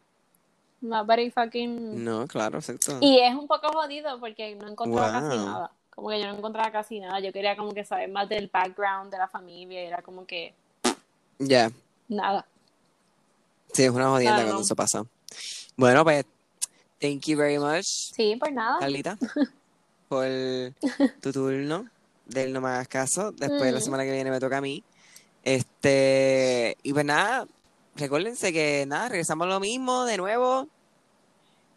Nobody 0.82 1.32
fucking. 1.32 2.04
No, 2.04 2.28
claro, 2.28 2.60
exacto. 2.60 2.98
Y 3.00 3.20
es 3.20 3.34
un 3.34 3.48
poco 3.48 3.70
jodido 3.72 4.20
porque 4.20 4.54
no 4.56 4.68
encontró 4.68 5.00
casi 5.02 5.38
Wow. 5.38 5.46
nada. 5.46 5.72
Como 5.96 6.10
que 6.10 6.20
yo 6.20 6.28
no 6.28 6.38
encontraba 6.38 6.72
casi 6.72 7.00
nada. 7.00 7.20
Yo 7.20 7.32
quería 7.34 7.56
como 7.56 7.74
que 7.74 7.84
saber 7.86 8.10
más 8.10 8.28
del 8.30 8.48
background 8.52 9.12
de 9.12 9.18
la 9.18 9.28
familia 9.28 9.84
y 9.84 9.88
era 9.88 10.02
como 10.02 10.26
que 10.26 10.54
Ya. 11.40 11.72
nada. 12.08 12.46
Sí, 13.74 13.84
es 13.84 13.90
una 13.90 14.10
jodienda 14.10 14.36
Claro, 14.36 14.48
cuando 14.50 14.60
no. 14.60 14.66
eso 14.66 14.76
pasa. 14.76 15.04
Bueno, 15.76 16.04
pues, 16.04 16.26
thank 17.00 17.22
you 17.26 17.38
very 17.38 17.58
much, 17.58 17.86
Sí, 17.86 18.36
pues 18.40 18.54
nada. 18.54 18.78
Carlita, 18.80 19.18
por 20.10 20.26
tu 21.22 21.32
turno 21.32 21.88
del 22.26 22.54
No 22.54 22.62
Me 22.62 22.70
Hagas 22.70 22.88
Caso. 22.88 23.32
Después, 23.32 23.74
la 23.74 23.80
Mm. 23.80 23.84
semana 23.84 24.04
que 24.04 24.12
viene 24.12 24.30
me 24.32 24.40
toca 24.40 24.58
a 24.58 24.62
mí. 24.62 24.84
Este, 25.44 26.78
y 26.84 26.94
pues 26.94 27.04
nada, 27.06 27.46
recuérdense 27.96 28.54
que 28.54 28.86
nada, 28.88 29.10
regresamos 29.10 29.46
a 29.46 29.50
lo 29.50 29.60
mismo 29.60 30.06
de 30.06 30.18
nuevo. 30.18 30.68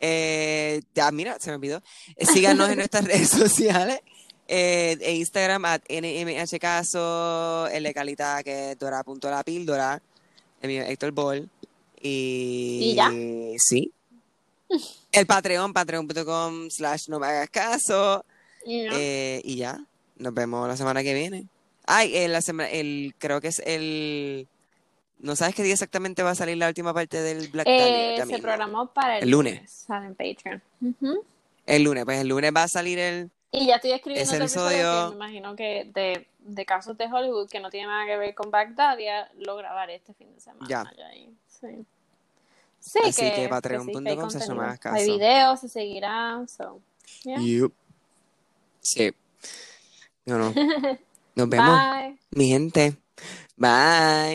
Eh, 0.00 0.82
mira, 1.12 1.38
se 1.40 1.50
me 1.50 1.56
olvidó. 1.56 1.82
Síganos 2.18 2.70
en 2.70 2.76
nuestras 2.76 3.04
redes 3.06 3.30
sociales. 3.30 4.00
Eh, 4.48 4.96
en 5.00 5.16
Instagram 5.16 5.64
at 5.64 5.82
NMHcaso, 5.88 7.66
el 7.66 7.82
de 7.82 7.92
Calita 7.92 8.44
que 8.44 8.72
es 8.72 8.78
Dora.la 8.78 9.42
píldora, 9.42 10.00
el 10.62 10.68
mío 10.68 10.82
Héctor 10.82 11.10
Ball. 11.10 11.50
Y, 12.00 12.92
¿Y 12.92 12.94
ya? 12.94 13.10
sí. 13.58 13.92
El 15.12 15.26
Patreon, 15.26 15.72
patreon.com 15.72 16.70
slash 16.70 17.08
no 17.08 17.18
me 17.18 17.26
hagas 17.26 17.50
caso. 17.50 18.24
No. 18.64 18.96
Eh, 18.96 19.40
y 19.44 19.56
ya, 19.56 19.80
nos 20.16 20.34
vemos 20.34 20.68
la 20.68 20.76
semana 20.76 21.02
que 21.02 21.14
viene. 21.14 21.46
Ay, 21.86 22.16
eh, 22.16 22.28
la 22.28 22.42
semana, 22.42 22.68
el, 22.70 23.14
creo 23.18 23.40
que 23.40 23.48
es 23.48 23.62
el, 23.64 24.48
no 25.18 25.36
sabes 25.36 25.54
qué 25.54 25.62
día 25.62 25.72
exactamente 25.72 26.22
va 26.22 26.30
a 26.30 26.34
salir 26.34 26.56
la 26.56 26.68
última 26.68 26.92
parte 26.94 27.20
del 27.20 27.48
Black 27.48 27.66
Dahlia, 27.66 28.14
Eh, 28.16 28.26
se 28.26 28.38
programó 28.38 28.92
para 28.92 29.18
el, 29.18 29.24
El 29.24 29.30
lunes. 29.30 29.70
Sale 29.70 30.06
en 30.06 30.14
Patreon. 30.14 30.62
El 31.66 31.82
lunes, 31.82 32.04
pues 32.04 32.20
el 32.20 32.28
lunes 32.28 32.52
va 32.54 32.64
a 32.64 32.68
salir 32.68 32.98
el, 32.98 33.30
Y 33.50 33.66
ya 33.66 33.76
estoy 33.76 33.92
escribiendo 33.92 34.30
Ese 34.30 34.36
episodio 34.42 35.10
que 35.10 35.10
me 35.10 35.24
imagino 35.24 35.56
que 35.56 35.90
de, 35.92 36.26
de 36.40 36.64
casos 36.66 36.96
de 36.98 37.06
Hollywood 37.06 37.48
que 37.48 37.60
no 37.60 37.70
tiene 37.70 37.86
nada 37.88 38.06
que 38.06 38.16
ver 38.16 38.34
con 38.34 38.50
Bagdadia, 38.50 39.30
lo 39.38 39.56
grabaré 39.56 39.96
este 39.96 40.14
fin 40.14 40.32
de 40.34 40.40
semana. 40.40 40.66
Ya. 40.68 40.84
ahí. 41.10 41.28
Sí. 41.48 41.84
Sí, 42.78 43.00
Así 43.02 43.22
que 43.22 43.32
que, 43.34 43.48
patreon.com 43.48 44.30
se 44.30 44.38
llama 44.46 44.64
Hagas 44.72 44.94
Hay 44.94 45.06
Caso. 45.06 45.18
videos, 45.18 45.60
se 45.60 45.68
seguirá. 45.68 46.44
So, 46.46 46.80
yeah. 47.24 47.68
Sí. 48.80 49.12
No, 50.24 50.38
no. 50.38 50.52
Nos 51.34 51.48
vemos, 51.48 51.80
Bye. 51.80 52.18
mi 52.30 52.48
gente. 52.48 52.94
Bye. 53.56 54.34